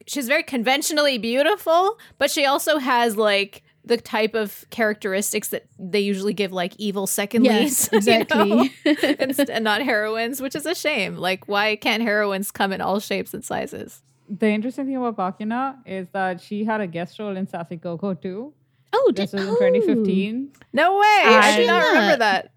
she's 0.06 0.26
very 0.26 0.42
conventionally 0.42 1.18
beautiful, 1.18 1.98
but 2.18 2.30
she 2.30 2.46
also 2.46 2.78
has 2.78 3.16
like 3.16 3.62
the 3.84 3.96
type 3.96 4.34
of 4.34 4.64
characteristics 4.70 5.48
that 5.48 5.66
they 5.78 6.00
usually 6.00 6.34
give 6.34 6.52
like 6.52 6.74
evil 6.78 7.06
second 7.06 7.44
Yes, 7.44 7.90
leads, 7.92 8.06
you 8.08 8.12
know? 8.12 8.68
exactly. 8.84 9.54
And 9.54 9.64
not 9.64 9.82
heroines, 9.82 10.40
which 10.42 10.54
is 10.54 10.66
a 10.66 10.74
shame. 10.74 11.16
Like, 11.16 11.48
why 11.48 11.76
can't 11.76 12.02
heroines 12.02 12.50
come 12.50 12.72
in 12.72 12.80
all 12.80 13.00
shapes 13.00 13.34
and 13.34 13.44
sizes? 13.44 14.02
the 14.30 14.46
interesting 14.48 14.86
thing 14.86 14.96
about 14.96 15.16
Park 15.16 15.36
Yoo-na 15.40 15.74
is 15.84 16.06
that 16.12 16.40
she 16.40 16.64
had 16.64 16.80
a 16.80 16.86
guest 16.86 17.18
role 17.18 17.36
in 17.36 17.48
Sassy 17.48 17.74
Go-Go 17.74 18.14
too. 18.14 18.54
oh, 18.92 19.12
did, 19.12 19.24
This 19.24 19.32
was 19.32 19.42
in 19.42 19.48
oh. 19.48 19.54
2015. 19.56 20.52
No 20.72 20.94
way! 20.94 21.00
I 21.02 21.40
I- 21.42 21.56
did 21.56 21.66
not 21.66 21.88
remember 21.88 22.16
that. 22.18 22.52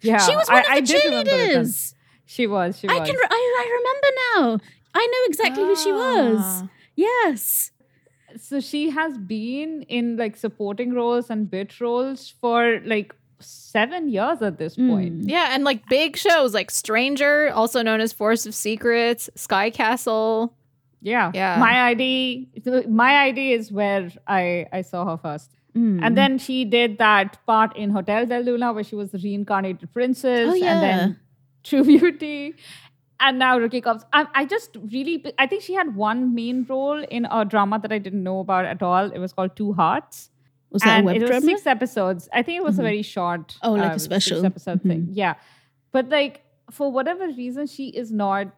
Yeah, 0.00 0.18
She 0.18 0.36
was 0.36 0.46
one 0.46 0.58
I, 0.58 0.60
of 0.60 0.66
the 0.66 0.72
I 0.72 0.80
did 0.80 1.04
remember 1.06 1.30
cheerleaders. 1.30 1.94
She 2.24 2.46
was. 2.46 2.78
She 2.78 2.88
I 2.88 3.00
can. 3.00 3.16
Re- 3.16 3.26
I, 3.28 3.64
I 3.64 4.36
remember 4.36 4.60
now. 4.60 4.64
I 4.94 5.06
know 5.06 5.18
exactly 5.26 5.64
who 5.64 5.74
she 5.74 5.92
was. 5.92 6.38
Ah. 6.40 6.68
Yes. 6.94 7.72
So 8.40 8.60
she 8.60 8.90
has 8.90 9.16
been 9.18 9.82
in 9.82 10.16
like 10.16 10.36
supporting 10.36 10.92
roles 10.94 11.30
and 11.30 11.50
bit 11.50 11.80
roles 11.80 12.28
for 12.40 12.80
like 12.84 13.14
seven 13.40 14.08
years 14.08 14.42
at 14.42 14.58
this 14.58 14.76
point. 14.76 15.22
Mm. 15.22 15.30
Yeah, 15.30 15.48
and 15.50 15.64
like 15.64 15.88
big 15.88 16.16
shows 16.16 16.54
like 16.54 16.70
Stranger, 16.70 17.50
also 17.52 17.82
known 17.82 18.00
as 18.00 18.12
Forest 18.12 18.46
of 18.46 18.54
Secrets, 18.54 19.30
Sky 19.34 19.70
Castle. 19.70 20.54
Yeah. 21.00 21.30
Yeah. 21.34 21.58
My 21.58 21.90
ID. 21.90 22.48
My 22.88 23.28
ID 23.28 23.52
is 23.52 23.70
where 23.70 24.10
I 24.26 24.66
I 24.72 24.82
saw 24.82 25.04
her 25.04 25.16
first. 25.16 25.50
Mm. 25.76 26.00
And 26.02 26.16
then 26.16 26.38
she 26.38 26.64
did 26.64 26.98
that 26.98 27.38
part 27.46 27.76
in 27.76 27.90
Hotel 27.90 28.26
Del 28.26 28.42
Luna 28.42 28.72
where 28.72 28.84
she 28.84 28.96
was 28.96 29.10
the 29.12 29.18
reincarnated 29.18 29.92
princess. 29.92 30.48
Oh, 30.50 30.54
yeah. 30.54 30.72
And 30.72 30.82
then 30.82 31.20
True 31.62 31.84
Beauty. 31.84 32.54
And 33.20 33.38
now 33.38 33.58
Rookie 33.58 33.80
Cops. 33.80 34.04
I, 34.12 34.26
I 34.34 34.44
just 34.44 34.76
really, 34.92 35.24
I 35.38 35.46
think 35.46 35.62
she 35.62 35.74
had 35.74 35.96
one 35.96 36.34
main 36.34 36.64
role 36.68 37.02
in 37.02 37.26
a 37.30 37.44
drama 37.44 37.78
that 37.80 37.92
I 37.92 37.98
didn't 37.98 38.22
know 38.22 38.38
about 38.40 38.64
at 38.64 38.82
all. 38.82 39.10
It 39.10 39.18
was 39.18 39.32
called 39.32 39.56
Two 39.56 39.72
Hearts. 39.72 40.30
was 40.70 40.82
that 40.82 40.98
and 40.98 41.04
a 41.04 41.06
web 41.06 41.16
it 41.22 41.30
was 41.32 41.44
six 41.44 41.66
episodes. 41.66 42.28
I 42.32 42.42
think 42.42 42.58
it 42.58 42.62
was 42.62 42.76
Mhm. 42.76 42.80
a 42.80 42.82
very 42.82 43.02
short. 43.02 43.56
Oh, 43.62 43.72
like 43.72 43.90
a 43.90 43.92
um, 43.92 43.98
special. 43.98 44.36
Six 44.36 44.44
episode 44.46 44.82
thing. 44.82 45.02
Mhm. 45.06 45.12
Yeah. 45.14 45.34
But 45.92 46.10
like, 46.10 46.42
for 46.70 46.92
whatever 46.92 47.26
reason, 47.28 47.66
she 47.66 47.88
is 47.88 48.12
not. 48.12 48.48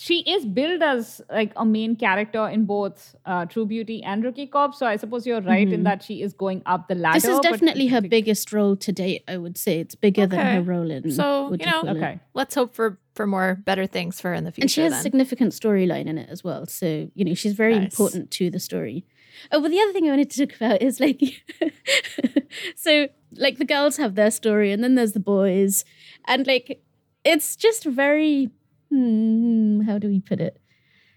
She 0.00 0.18
is 0.20 0.46
billed 0.46 0.80
as 0.82 1.20
like 1.28 1.52
a 1.56 1.64
main 1.66 1.96
character 1.96 2.48
in 2.48 2.66
both 2.66 3.16
uh, 3.26 3.46
True 3.46 3.66
Beauty 3.66 4.02
and 4.02 4.22
Rookie 4.24 4.46
Cop. 4.46 4.74
So 4.74 4.86
I 4.86 4.96
suppose 4.96 5.26
you're 5.26 5.40
right 5.40 5.66
in 5.68 5.80
Mhm. 5.80 5.84
that 5.84 6.02
she 6.04 6.22
is 6.22 6.32
going 6.32 6.62
up 6.66 6.86
the 6.86 6.94
ladder. 6.94 7.16
This 7.16 7.24
is 7.24 7.36
but 7.38 7.42
definitely 7.42 7.88
her 7.88 8.00
biggest 8.00 8.52
role 8.52 8.76
to 8.76 8.92
date. 8.92 9.24
I 9.26 9.36
would 9.38 9.58
say 9.58 9.80
it's 9.80 9.96
bigger 9.96 10.26
than 10.26 10.38
her 10.38 10.62
role 10.62 10.90
in. 10.90 11.10
So, 11.10 11.48
what 11.48 11.60
you 11.60 11.66
know- 11.66 11.80
call 11.82 11.88
it? 11.88 11.96
Okay. 11.96 12.20
Let's 12.34 12.54
hope 12.54 12.74
for 12.74 12.98
for 13.16 13.26
more 13.26 13.56
better 13.64 13.84
things 13.86 14.20
for 14.20 14.28
her 14.28 14.34
in 14.34 14.44
the 14.44 14.52
future. 14.52 14.64
and 14.64 14.70
she 14.70 14.82
has 14.82 14.92
then. 14.92 15.02
significant 15.02 15.52
storyline 15.52 16.06
in 16.06 16.18
it 16.18 16.28
as 16.30 16.44
well. 16.44 16.66
So 16.66 17.10
you 17.14 17.24
know 17.24 17.34
she's 17.34 17.54
very 17.54 17.74
Nice. 17.74 17.90
important 17.90 18.30
to 18.38 18.50
the 18.50 18.60
story. 18.60 19.04
Oh, 19.50 19.60
but 19.60 19.70
the 19.72 19.80
other 19.80 19.92
thing 19.92 20.06
I 20.06 20.10
wanted 20.10 20.30
to 20.30 20.46
talk 20.46 20.54
about 20.56 20.80
is 20.82 21.00
like, 21.00 21.20
so 22.76 23.08
like 23.32 23.58
the 23.58 23.64
girls 23.64 23.96
have 23.96 24.14
their 24.14 24.30
story, 24.30 24.72
and 24.72 24.82
then 24.82 24.94
there's 24.94 25.12
the 25.12 25.20
boys, 25.20 25.84
and 26.26 26.46
like 26.46 26.82
it's 27.24 27.56
just 27.56 27.84
very, 27.84 28.50
hmm, 28.90 29.80
how 29.82 29.98
do 29.98 30.08
we 30.08 30.20
put 30.20 30.40
it? 30.40 30.60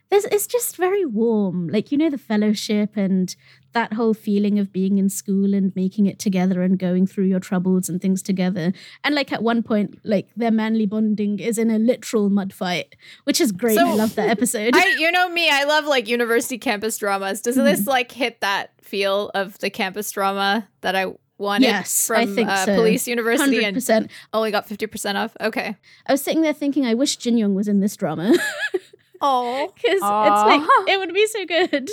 There's, 0.10 0.26
it's 0.26 0.46
just 0.46 0.76
very 0.76 1.06
warm, 1.06 1.70
like 1.70 1.90
you 1.90 1.98
know 1.98 2.10
the 2.10 2.18
fellowship 2.18 2.98
and 2.98 3.34
that 3.72 3.94
whole 3.94 4.14
feeling 4.14 4.60
of 4.60 4.74
being 4.74 4.98
in 4.98 5.08
school 5.08 5.54
and 5.54 5.74
making 5.74 6.06
it 6.06 6.20
together 6.20 6.62
and 6.64 6.78
going 6.78 7.08
through 7.08 7.24
your 7.28 7.40
troubles 7.40 7.88
and 7.88 8.02
things 8.02 8.22
together. 8.22 8.74
And 9.06 9.16
like 9.16 9.32
at 9.32 9.42
one 9.42 9.64
point, 9.64 10.00
like 10.04 10.28
their 10.36 10.52
manly 10.52 10.86
bonding 10.86 11.40
is 11.40 11.58
in 11.58 11.72
a 11.72 11.80
literal 11.80 12.30
mud 12.30 12.52
fight, 12.52 12.98
which 13.24 13.40
is 13.40 13.54
great. 13.54 13.78
I 13.78 13.94
love 13.94 14.16
that 14.16 14.28
episode. 14.28 14.76
I, 14.76 14.96
you 15.00 15.10
know 15.14 15.30
me, 15.30 15.50
I 15.50 15.64
love 15.64 15.86
like 15.86 16.10
university 16.10 16.58
campus 16.58 16.98
dramas. 16.98 17.40
Does 17.42 17.56
Mm-hmm. 17.56 17.66
this 17.68 17.88
like 17.88 18.12
hit 18.12 18.42
that 18.42 18.72
feel 18.82 19.32
of 19.34 19.58
the 19.60 19.70
campus 19.70 20.12
drama 20.12 20.68
that 20.82 20.98
I 20.98 21.14
wanted 21.42 21.66
Yes, 21.66 22.08
from 22.08 22.18
I 22.18 22.26
think 22.28 22.48
uh, 22.50 22.66
so. 22.66 22.76
Police 22.76 23.08
University 23.08 23.56
Hundred 23.56 23.64
and 23.68 23.76
percent. 23.76 24.12
only 24.34 24.52
got 24.52 24.68
fifty 24.68 24.88
percent 24.88 25.18
off? 25.18 25.36
Okay. 25.42 25.76
I 26.06 26.12
was 26.14 26.22
sitting 26.22 26.42
there 26.42 26.54
thinking, 26.54 26.86
I 26.86 26.94
wish 26.94 27.18
Jin 27.18 27.38
Young 27.38 27.56
was 27.56 27.68
in 27.68 27.80
this 27.82 27.96
drama 27.98 28.34
Oh, 29.22 29.72
because 29.76 29.96
it's 29.96 30.02
like 30.02 30.62
it 30.88 30.98
would 31.00 31.14
be 31.14 31.28
so 31.28 31.46
good. 31.46 31.90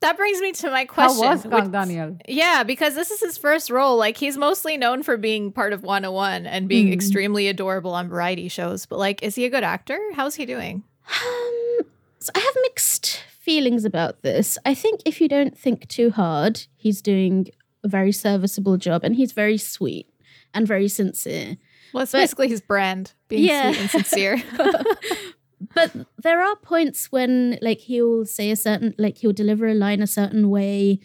that 0.00 0.16
brings 0.16 0.40
me 0.40 0.52
to 0.52 0.70
my 0.70 0.80
How 0.80 0.94
question. 0.94 1.26
was 1.28 1.44
which- 1.44 1.52
Kang 1.52 1.70
Daniel? 1.72 2.16
Yeah, 2.28 2.62
because 2.62 2.94
this 2.94 3.10
is 3.10 3.20
his 3.20 3.36
first 3.38 3.70
role. 3.70 3.96
Like 3.96 4.16
he's 4.16 4.36
mostly 4.38 4.76
known 4.76 5.02
for 5.02 5.16
being 5.16 5.50
part 5.52 5.72
of 5.72 5.82
101 5.82 6.46
and 6.46 6.68
being 6.68 6.86
Hmm. 6.88 6.92
extremely 6.92 7.48
adorable 7.48 7.92
on 7.92 8.08
variety 8.08 8.48
shows. 8.48 8.86
But 8.86 8.98
like, 8.98 9.22
is 9.22 9.34
he 9.34 9.44
a 9.46 9.50
good 9.50 9.64
actor? 9.64 9.98
How's 10.14 10.36
he 10.36 10.46
doing? 10.46 10.84
Um, 11.08 11.80
so 12.20 12.30
I 12.36 12.38
have 12.38 12.54
mixed 12.62 13.24
feelings 13.40 13.84
about 13.84 14.22
this. 14.22 14.56
I 14.64 14.74
think 14.74 15.00
if 15.04 15.20
you 15.20 15.28
don't 15.28 15.58
think 15.58 15.88
too 15.88 16.10
hard, 16.10 16.66
he's 16.76 17.02
doing 17.02 17.48
a 17.84 17.88
very 17.88 18.12
serviceable 18.12 18.76
job 18.76 19.02
and 19.04 19.16
he's 19.16 19.32
very 19.32 19.56
sweet 19.58 20.06
and 20.54 20.66
very 20.66 20.88
sincere. 20.88 21.56
Well, 21.92 22.02
it's 22.02 22.12
But- 22.12 22.18
basically 22.22 22.48
his 22.48 22.60
brand, 22.60 23.12
being 23.28 23.44
Yeah. 23.44 23.72
sweet 23.72 23.80
and 23.80 23.90
sincere. 23.90 24.42
but 25.74 25.94
there 26.22 26.42
are 26.42 26.56
points 26.56 27.12
when 27.12 27.58
like 27.62 27.78
he'll 27.80 28.24
say 28.24 28.50
a 28.50 28.56
certain 28.56 28.94
like 28.98 29.18
he'll 29.18 29.32
deliver 29.32 29.68
a 29.68 29.74
line 29.74 30.02
a 30.02 30.06
certain 30.06 30.48
way 30.50 31.00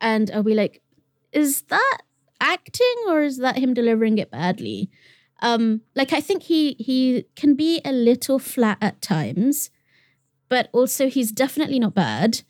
and 0.00 0.30
I'll 0.30 0.42
be 0.42 0.54
like, 0.54 0.82
is 1.32 1.62
that 1.62 1.98
acting 2.40 2.94
or 3.08 3.22
is 3.22 3.38
that 3.38 3.58
him 3.58 3.74
delivering 3.74 4.18
it 4.18 4.30
badly? 4.30 4.90
Um, 5.42 5.82
like 5.94 6.12
I 6.12 6.20
think 6.20 6.44
he 6.44 6.74
he 6.78 7.24
can 7.36 7.54
be 7.54 7.80
a 7.84 7.92
little 7.92 8.38
flat 8.38 8.78
at 8.80 9.02
times, 9.02 9.70
but 10.48 10.68
also 10.72 11.08
he's 11.08 11.32
definitely 11.32 11.78
not 11.78 11.94
bad. 11.94 12.42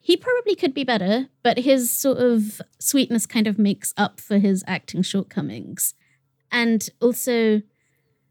He 0.00 0.16
probably 0.16 0.54
could 0.54 0.72
be 0.72 0.84
better, 0.84 1.28
but 1.42 1.58
his 1.58 1.90
sort 1.90 2.18
of 2.18 2.60
sweetness 2.78 3.26
kind 3.26 3.46
of 3.46 3.58
makes 3.58 3.92
up 3.96 4.18
for 4.18 4.38
his 4.38 4.64
acting 4.66 5.02
shortcomings. 5.02 5.94
And 6.50 6.88
also, 7.00 7.62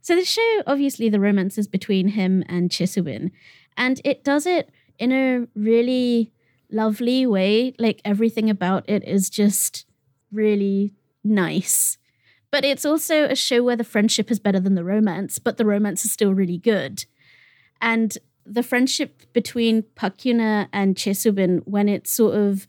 so 0.02 0.16
the 0.16 0.26
show, 0.26 0.64
obviously, 0.66 1.10
the 1.10 1.20
romance 1.20 1.58
is 1.58 1.68
between 1.68 2.10
him 2.10 2.44
and 2.50 2.70
Chae 2.70 2.90
Soo-bin, 2.90 3.32
and 3.78 4.02
it 4.04 4.24
does 4.24 4.46
it 4.46 4.72
in 4.98 5.12
a 5.12 5.48
really 5.56 6.34
lovely 6.72 7.26
way. 7.26 7.74
Like 7.78 8.02
everything 8.04 8.50
about 8.50 8.90
it 8.90 9.08
is 9.08 9.30
just 9.30 9.86
really 10.32 10.94
nice. 11.24 11.98
But 12.52 12.66
it's 12.66 12.86
also 12.86 13.26
a 13.26 13.36
show 13.36 13.64
where 13.64 13.76
the 13.76 13.84
friendship 13.84 14.32
is 14.32 14.40
better 14.40 14.60
than 14.60 14.76
the 14.76 14.84
romance, 14.84 15.38
but 15.38 15.58
the 15.58 15.66
romance 15.66 16.04
is 16.04 16.12
still 16.12 16.34
really 16.34 16.58
good. 16.58 17.06
And 17.80 18.18
the 18.50 18.64
friendship 18.64 19.22
between 19.34 19.84
Park 19.95 20.26
Yoo-na 20.26 20.66
and 20.74 20.95
Chae 20.95 21.16
Soo-bin, 21.16 21.60
when 21.66 21.88
it's 21.88 22.12
sort 22.12 22.36
of 22.36 22.68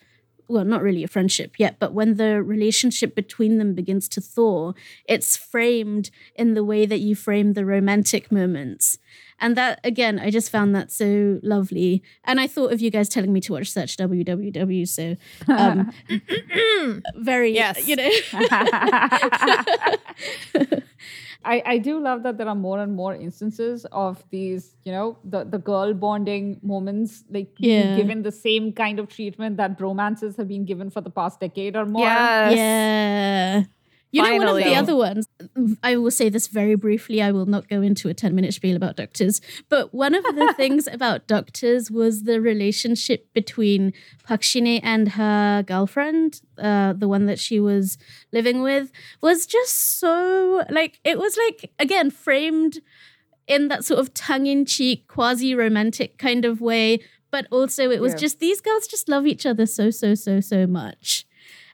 well, 0.50 0.64
not 0.64 0.82
really 0.82 1.04
a 1.04 1.08
friendship 1.08 1.54
yet, 1.58 1.76
but 1.78 1.94
when 1.94 2.16
the 2.16 2.42
relationship 2.42 3.14
between 3.14 3.58
them 3.58 3.72
begins 3.72 4.08
to 4.08 4.20
thaw, 4.20 4.72
it's 5.04 5.36
framed 5.36 6.10
in 6.34 6.54
the 6.54 6.64
way 6.64 6.86
that 6.86 6.98
you 6.98 7.14
frame 7.14 7.52
the 7.52 7.64
romantic 7.64 8.32
moments. 8.32 8.98
And 9.38 9.56
that, 9.56 9.78
again, 9.84 10.18
I 10.18 10.30
just 10.30 10.50
found 10.50 10.74
that 10.74 10.90
so 10.90 11.38
lovely. 11.44 12.02
And 12.24 12.40
I 12.40 12.48
thought 12.48 12.72
of 12.72 12.80
you 12.80 12.90
guys 12.90 13.08
telling 13.08 13.32
me 13.32 13.40
to 13.42 13.52
watch 13.52 13.70
Search 13.70 13.96
WWW. 13.96 14.88
So, 14.88 15.14
um, 15.46 15.92
very, 17.16 17.54
Yes. 17.54 17.86
you 17.86 17.94
know. 17.94 18.10
I, 21.44 21.62
I 21.64 21.78
do 21.78 21.98
love 22.00 22.22
that 22.24 22.36
there 22.36 22.48
are 22.48 22.54
more 22.54 22.80
and 22.80 22.94
more 22.94 23.14
instances 23.14 23.86
of 23.92 24.22
these, 24.30 24.76
you 24.84 24.92
know, 24.92 25.18
the, 25.24 25.44
the 25.44 25.58
girl 25.58 25.94
bonding 25.94 26.60
moments, 26.62 27.24
like 27.30 27.54
being 27.60 27.88
Yeah. 27.90 27.94
given 27.94 28.22
the 28.22 28.32
same 28.32 28.72
kind 28.72 28.98
of 28.98 29.08
treatment 29.08 29.56
that 29.56 29.80
romances 29.80 30.36
have 30.36 30.48
been 30.48 30.64
given 30.66 30.90
for 30.90 31.00
the 31.00 31.10
past 31.10 31.40
decade 31.40 31.76
or 31.76 31.86
more. 31.86 32.04
Yes. 32.04 32.58
Yeah. 32.58 33.64
You 34.12 34.22
know, 34.22 34.36
one 34.38 34.48
of 34.48 34.56
the 34.56 34.74
other 34.74 34.96
ones, 34.96 35.28
I 35.84 35.96
will 35.96 36.10
say 36.10 36.28
this 36.28 36.48
very 36.48 36.74
briefly. 36.74 37.22
I 37.22 37.30
will 37.30 37.46
not 37.46 37.68
go 37.68 37.80
into 37.80 38.08
a 38.08 38.14
10 38.14 38.34
minute 38.34 38.54
spiel 38.54 38.74
about 38.74 38.96
doctors. 38.96 39.40
But 39.68 39.94
one 39.94 40.14
of 40.14 40.24
the 40.24 40.52
things 40.56 40.88
about 40.88 41.26
doctors 41.28 41.90
was 41.90 42.24
the 42.24 42.40
relationship 42.40 43.32
between 43.32 43.92
Park 44.24 44.42
Shin-hye 44.42 44.80
and 44.82 45.10
her 45.10 45.62
girlfriend, 45.62 46.40
uh, 46.58 46.92
the 46.94 47.06
one 47.06 47.26
that 47.26 47.38
she 47.38 47.60
was 47.60 47.98
living 48.32 48.62
with, 48.62 48.90
was 49.20 49.46
just 49.46 49.98
so 50.00 50.64
like, 50.70 50.98
it 51.04 51.18
was 51.18 51.36
like, 51.36 51.70
again, 51.78 52.10
framed 52.10 52.80
in 53.46 53.68
that 53.68 53.84
sort 53.84 54.00
of 54.00 54.12
tongue 54.14 54.46
in 54.46 54.64
cheek, 54.64 55.06
quasi 55.08 55.54
romantic 55.54 56.18
kind 56.18 56.44
of 56.44 56.60
way. 56.60 56.98
But 57.30 57.46
also, 57.52 57.90
it 57.90 58.00
was 58.00 58.14
Yeah. 58.14 58.18
just 58.18 58.40
these 58.40 58.60
girls 58.60 58.88
just 58.88 59.08
love 59.08 59.24
each 59.24 59.46
other 59.46 59.66
so, 59.66 59.90
so, 59.90 60.14
so, 60.16 60.40
so 60.40 60.66
much. 60.66 61.26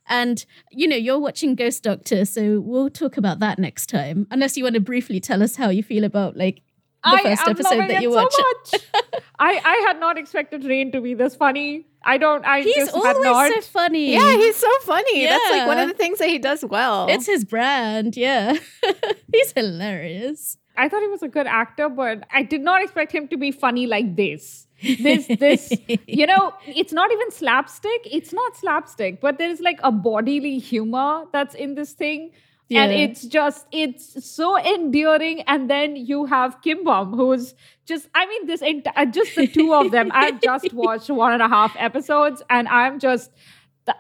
And 0.09 0.45
you 0.71 0.87
know, 0.87 0.97
you're 0.97 1.19
watching 1.19 1.55
Ghost 1.55 1.83
Doctor, 1.83 2.25
so 2.25 2.61
we'll 2.61 2.91
talk 2.91 3.17
about 3.17 3.41
that 3.41 3.59
next 3.59 3.89
time. 3.89 4.27
Unless 4.31 4.57
you 4.57 4.65
want 4.65 4.75
to 4.75 4.81
briefly 4.81 5.21
tell 5.21 5.43
us 5.43 5.57
how 5.57 5.69
you 5.69 5.83
feel 5.83 6.05
about 6.05 6.37
like 6.37 6.63
the 7.05 7.11
I 7.11 7.23
first 7.23 7.49
episode 7.49 7.81
that 7.81 7.91
it 7.91 8.03
you 8.03 8.13
so 8.13 8.23
much. 8.23 8.83
I, 9.39 9.61
I 9.65 9.85
had 9.87 10.01
not 10.01 10.19
expected 10.19 10.65
Rain 10.65 10.91
to 10.93 11.01
be 11.01 11.15
this 11.15 11.35
funny. 11.37 11.87
I 12.03 12.19
don't. 12.19 12.45
I 12.45 12.61
He's 12.63 12.75
just 12.75 12.95
had 12.95 13.17
not. 13.17 13.27
always 13.27 13.55
so 13.55 13.61
funny. 13.63 14.13
Yeah, 14.13 14.37
he's 14.37 14.57
so 14.57 14.71
funny. 14.83 15.27
That's 15.27 15.51
like 15.51 15.67
one 15.67 15.79
of 15.79 15.89
the 15.89 15.95
things 15.95 16.19
that 16.19 16.29
he 16.29 16.39
does 16.39 16.65
well. 16.65 17.09
it's 17.09 17.27
his 17.27 17.45
brand. 17.45 18.17
Yeah, 18.17 18.57
he's 19.33 19.53
hilarious. 19.53 20.57
I 20.77 20.89
thought 20.89 21.01
he 21.03 21.09
was 21.09 21.23
a 21.23 21.29
good 21.29 21.47
actor, 21.47 21.89
but 21.89 22.25
I 22.33 22.43
did 22.43 22.61
not 22.61 22.83
expect 22.83 23.13
him 23.13 23.29
to 23.29 23.37
be 23.37 23.51
funny 23.51 23.87
like 23.87 24.15
this. 24.15 24.66
This, 24.83 25.27
this, 25.27 25.73
you 26.07 26.27
know, 26.27 26.53
it's 26.67 26.93
not 26.93 27.11
even 27.11 27.31
slapstick. 27.31 28.07
It's 28.11 28.33
not 28.33 28.57
slapstick, 28.57 29.21
but 29.21 29.39
there's 29.39 29.61
like 29.61 29.81
a 29.83 29.91
bodily 29.91 30.59
humor 30.59 31.25
that's 31.33 31.55
in 31.55 31.75
this 31.75 31.93
thing. 31.93 32.33
And 32.69 32.91
it's 32.93 33.25
just, 33.25 33.65
it's 33.71 34.27
so 34.27 34.59
endearing. 34.59 35.43
And 35.43 35.71
then 35.71 35.95
you 35.95 36.25
have 36.27 36.61
Kim 36.63 36.83
Bum, 36.83 37.13
who's 37.15 37.55
just, 37.87 38.09
I 38.13 38.27
mean, 38.27 38.47
this, 38.47 38.61
ent- 38.61 38.89
uh, 38.97 39.07
just 39.07 39.37
the 39.37 39.47
two 39.47 39.73
of 39.73 39.93
them. 39.93 40.11
I've 40.13 40.41
just 40.41 40.73
watched 40.73 41.09
one 41.09 41.33
and 41.33 41.43
a 41.43 41.49
half 41.49 41.75
episodes 41.79 42.43
and 42.51 42.67
I'm 42.67 42.99
just, 42.99 43.31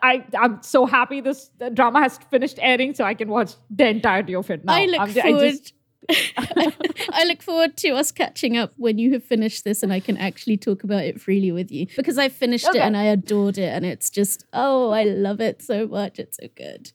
I, 0.02 0.24
I'm 0.36 0.60
so 0.64 0.84
happy 0.84 1.20
this 1.20 1.48
drama 1.74 2.00
has 2.00 2.18
finished 2.28 2.58
airing 2.60 2.94
so 2.94 3.04
I 3.04 3.14
can 3.14 3.28
watch 3.28 3.52
the 3.70 3.86
entirety 3.86 4.34
of 4.34 4.50
it 4.50 4.64
now. 4.64 4.74
I 4.74 4.86
look 4.86 5.00
I'm 5.00 5.08
forward. 5.10 5.50
just- 5.52 5.72
I 7.12 7.24
look 7.26 7.42
forward 7.42 7.76
to 7.78 7.90
us 7.90 8.12
catching 8.12 8.56
up 8.56 8.72
when 8.76 8.98
you 8.98 9.12
have 9.12 9.24
finished 9.24 9.64
this 9.64 9.82
and 9.82 9.92
I 9.92 10.00
can 10.00 10.16
actually 10.16 10.56
talk 10.56 10.84
about 10.84 11.04
it 11.04 11.20
freely 11.20 11.52
with 11.52 11.70
you 11.70 11.86
because 11.96 12.18
I 12.18 12.28
finished 12.28 12.66
Okay. 12.68 12.78
it 12.78 12.82
and 12.82 12.96
I 12.96 13.04
adored 13.04 13.58
it 13.58 13.68
and 13.72 13.84
it's 13.84 14.10
just 14.10 14.44
oh 14.52 14.90
I 14.90 15.04
love 15.04 15.40
it 15.40 15.62
so 15.62 15.86
much 15.86 16.18
it's 16.18 16.38
so 16.40 16.48
good. 16.56 16.92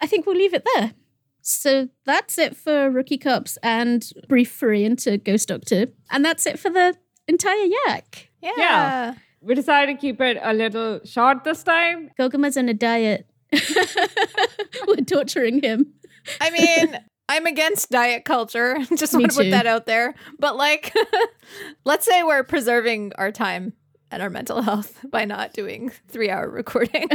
I 0.00 0.06
think 0.06 0.26
we'll 0.26 0.36
leave 0.36 0.54
it 0.54 0.66
there. 0.74 0.92
So 1.40 1.88
that's 2.04 2.38
it 2.38 2.56
for 2.56 2.90
Rookie 2.90 3.18
Cops 3.18 3.58
and 3.62 4.08
brief 4.28 4.50
foray 4.52 4.84
into 4.84 5.16
Ghost 5.18 5.48
Doctor 5.48 5.86
and 6.10 6.24
that's 6.24 6.46
it 6.46 6.58
for 6.58 6.70
the 6.70 6.94
entire 7.28 7.64
yak. 7.86 8.30
yeah. 8.42 8.52
Yeah. 8.56 9.14
we 9.40 9.54
decided 9.54 9.94
to 9.96 10.00
keep 10.00 10.20
it 10.20 10.38
a 10.42 10.52
little 10.52 11.00
short 11.04 11.44
this 11.44 11.62
time. 11.62 12.10
Gogama's 12.18 12.56
on 12.56 12.68
a 12.68 12.74
diet. 12.74 13.26
We're 14.86 14.96
torturing 15.06 15.62
him. 15.62 15.92
I 16.40 16.50
mean, 16.50 16.98
I'm 17.32 17.46
against 17.46 17.90
diet 17.90 18.26
culture. 18.26 18.78
Just 18.96 19.14
want 19.14 19.30
to 19.30 19.34
put 19.36 19.50
that 19.50 19.66
out 19.66 19.86
there. 19.86 20.14
But 20.38 20.54
like, 20.56 20.94
let's 21.86 22.04
say 22.04 22.22
we're 22.22 22.42
preserving 22.44 23.12
our 23.16 23.32
time 23.32 23.72
and 24.10 24.22
our 24.22 24.28
mental 24.28 24.60
health 24.60 24.98
by 25.10 25.24
not 25.24 25.54
doing 25.54 25.90
three 26.08 26.28
hour 26.28 26.46
recording. 26.50 27.08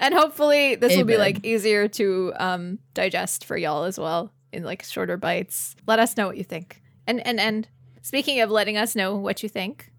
and 0.00 0.14
hopefully 0.14 0.76
this 0.76 0.96
will 0.96 1.04
be 1.04 1.18
like 1.18 1.44
easier 1.44 1.88
to 1.88 2.32
um, 2.36 2.78
digest 2.94 3.44
for 3.44 3.58
y'all 3.58 3.84
as 3.84 4.00
well 4.00 4.32
in 4.50 4.64
like 4.64 4.82
shorter 4.82 5.18
bites. 5.18 5.76
Let 5.86 5.98
us 5.98 6.16
know 6.16 6.26
what 6.26 6.38
you 6.38 6.44
think. 6.44 6.80
And 7.06 7.24
and 7.26 7.38
and 7.38 7.68
speaking 8.00 8.40
of 8.40 8.50
letting 8.50 8.78
us 8.78 8.96
know 8.96 9.14
what 9.14 9.42
you 9.42 9.50
think, 9.50 9.92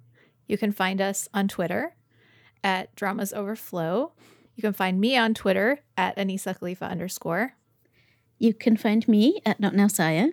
you 0.47 0.57
can 0.57 0.71
find 0.71 0.99
us 0.99 1.29
on 1.35 1.47
Twitter 1.47 1.95
at 2.63 2.95
Dramas 2.95 3.31
Over 3.31 3.55
Flowers. 3.55 4.09
You 4.55 4.63
can 4.63 4.73
find 4.73 4.99
me 4.99 5.15
on 5.15 5.35
Twitter 5.35 5.81
at 5.95 6.17
Anisa 6.17 6.57
Khalifa 6.57 6.85
underscore. 6.85 7.53
You 8.39 8.53
can 8.53 8.77
find 8.77 9.07
me 9.07 9.41
at 9.45 9.59
Not 9.59 9.73
Now 9.73 9.87
Saya. 9.87 10.29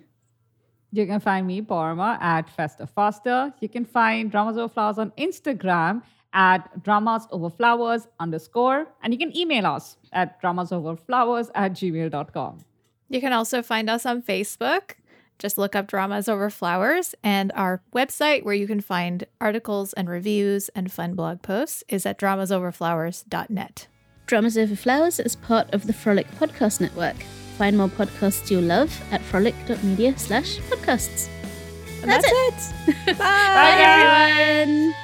You 0.91 1.05
can 1.05 1.19
find 1.19 1.45
me, 1.45 1.61
Parma, 1.61 2.17
at 2.21 2.49
Festa 2.49 2.87
Faster. 2.87 3.53
You 3.59 3.67
can 3.67 3.83
find 3.85 4.31
Dramas 4.31 4.57
Over 4.57 4.71
Flowers 4.71 4.97
on 4.97 5.11
Instagram 5.17 6.03
at 6.31 6.83
Dramas 6.83 7.27
Over 7.31 7.49
Flowers 7.49 8.07
underscore. 8.19 8.87
And 9.01 9.11
you 9.13 9.19
can 9.19 9.35
email 9.35 9.65
us 9.65 9.97
at 10.13 10.41
dramasoverflowers 10.41 11.49
at 11.55 11.73
gmail.com. 11.73 12.59
You 13.09 13.21
can 13.21 13.33
also 13.33 13.61
find 13.61 13.89
us 13.89 14.05
on 14.05 14.21
Facebook. 14.21 14.91
Just 15.37 15.57
look 15.57 15.75
up 15.75 15.87
Dramas 15.87 16.29
Over 16.29 16.49
Flowers, 16.49 17.13
and 17.21 17.51
our 17.55 17.81
website 17.93 18.43
where 18.43 18.53
you 18.53 18.67
can 18.67 18.79
find 18.79 19.25
articles 19.41 19.91
and 19.93 20.07
reviews 20.07 20.69
and 20.69 20.89
fun 20.89 21.13
blog 21.13 21.41
posts 21.41 21.83
is 21.89 22.05
at 22.05 22.17
dramasoverflowers.net. 22.17 23.87
Dramas 24.27 24.57
Over 24.57 24.75
Flowers 24.77 25.19
is 25.19 25.35
part 25.35 25.73
of 25.73 25.87
the 25.87 25.93
Frolic 25.93 26.31
Podcast 26.31 26.79
Network. 26.79 27.17
Find 27.57 27.77
more 27.77 27.87
podcasts 27.87 28.51
you'll 28.51 28.63
love 28.63 28.91
at 29.11 29.21
frolic.media 29.21 30.17
slash 30.17 30.59
podcasts. 30.69 31.29
That's, 32.01 32.29
that's, 32.29 32.73
it. 32.87 33.07
it. 33.07 33.17
Bye. 33.17 33.23
Bye, 33.23 34.33
everyone. 34.35 34.95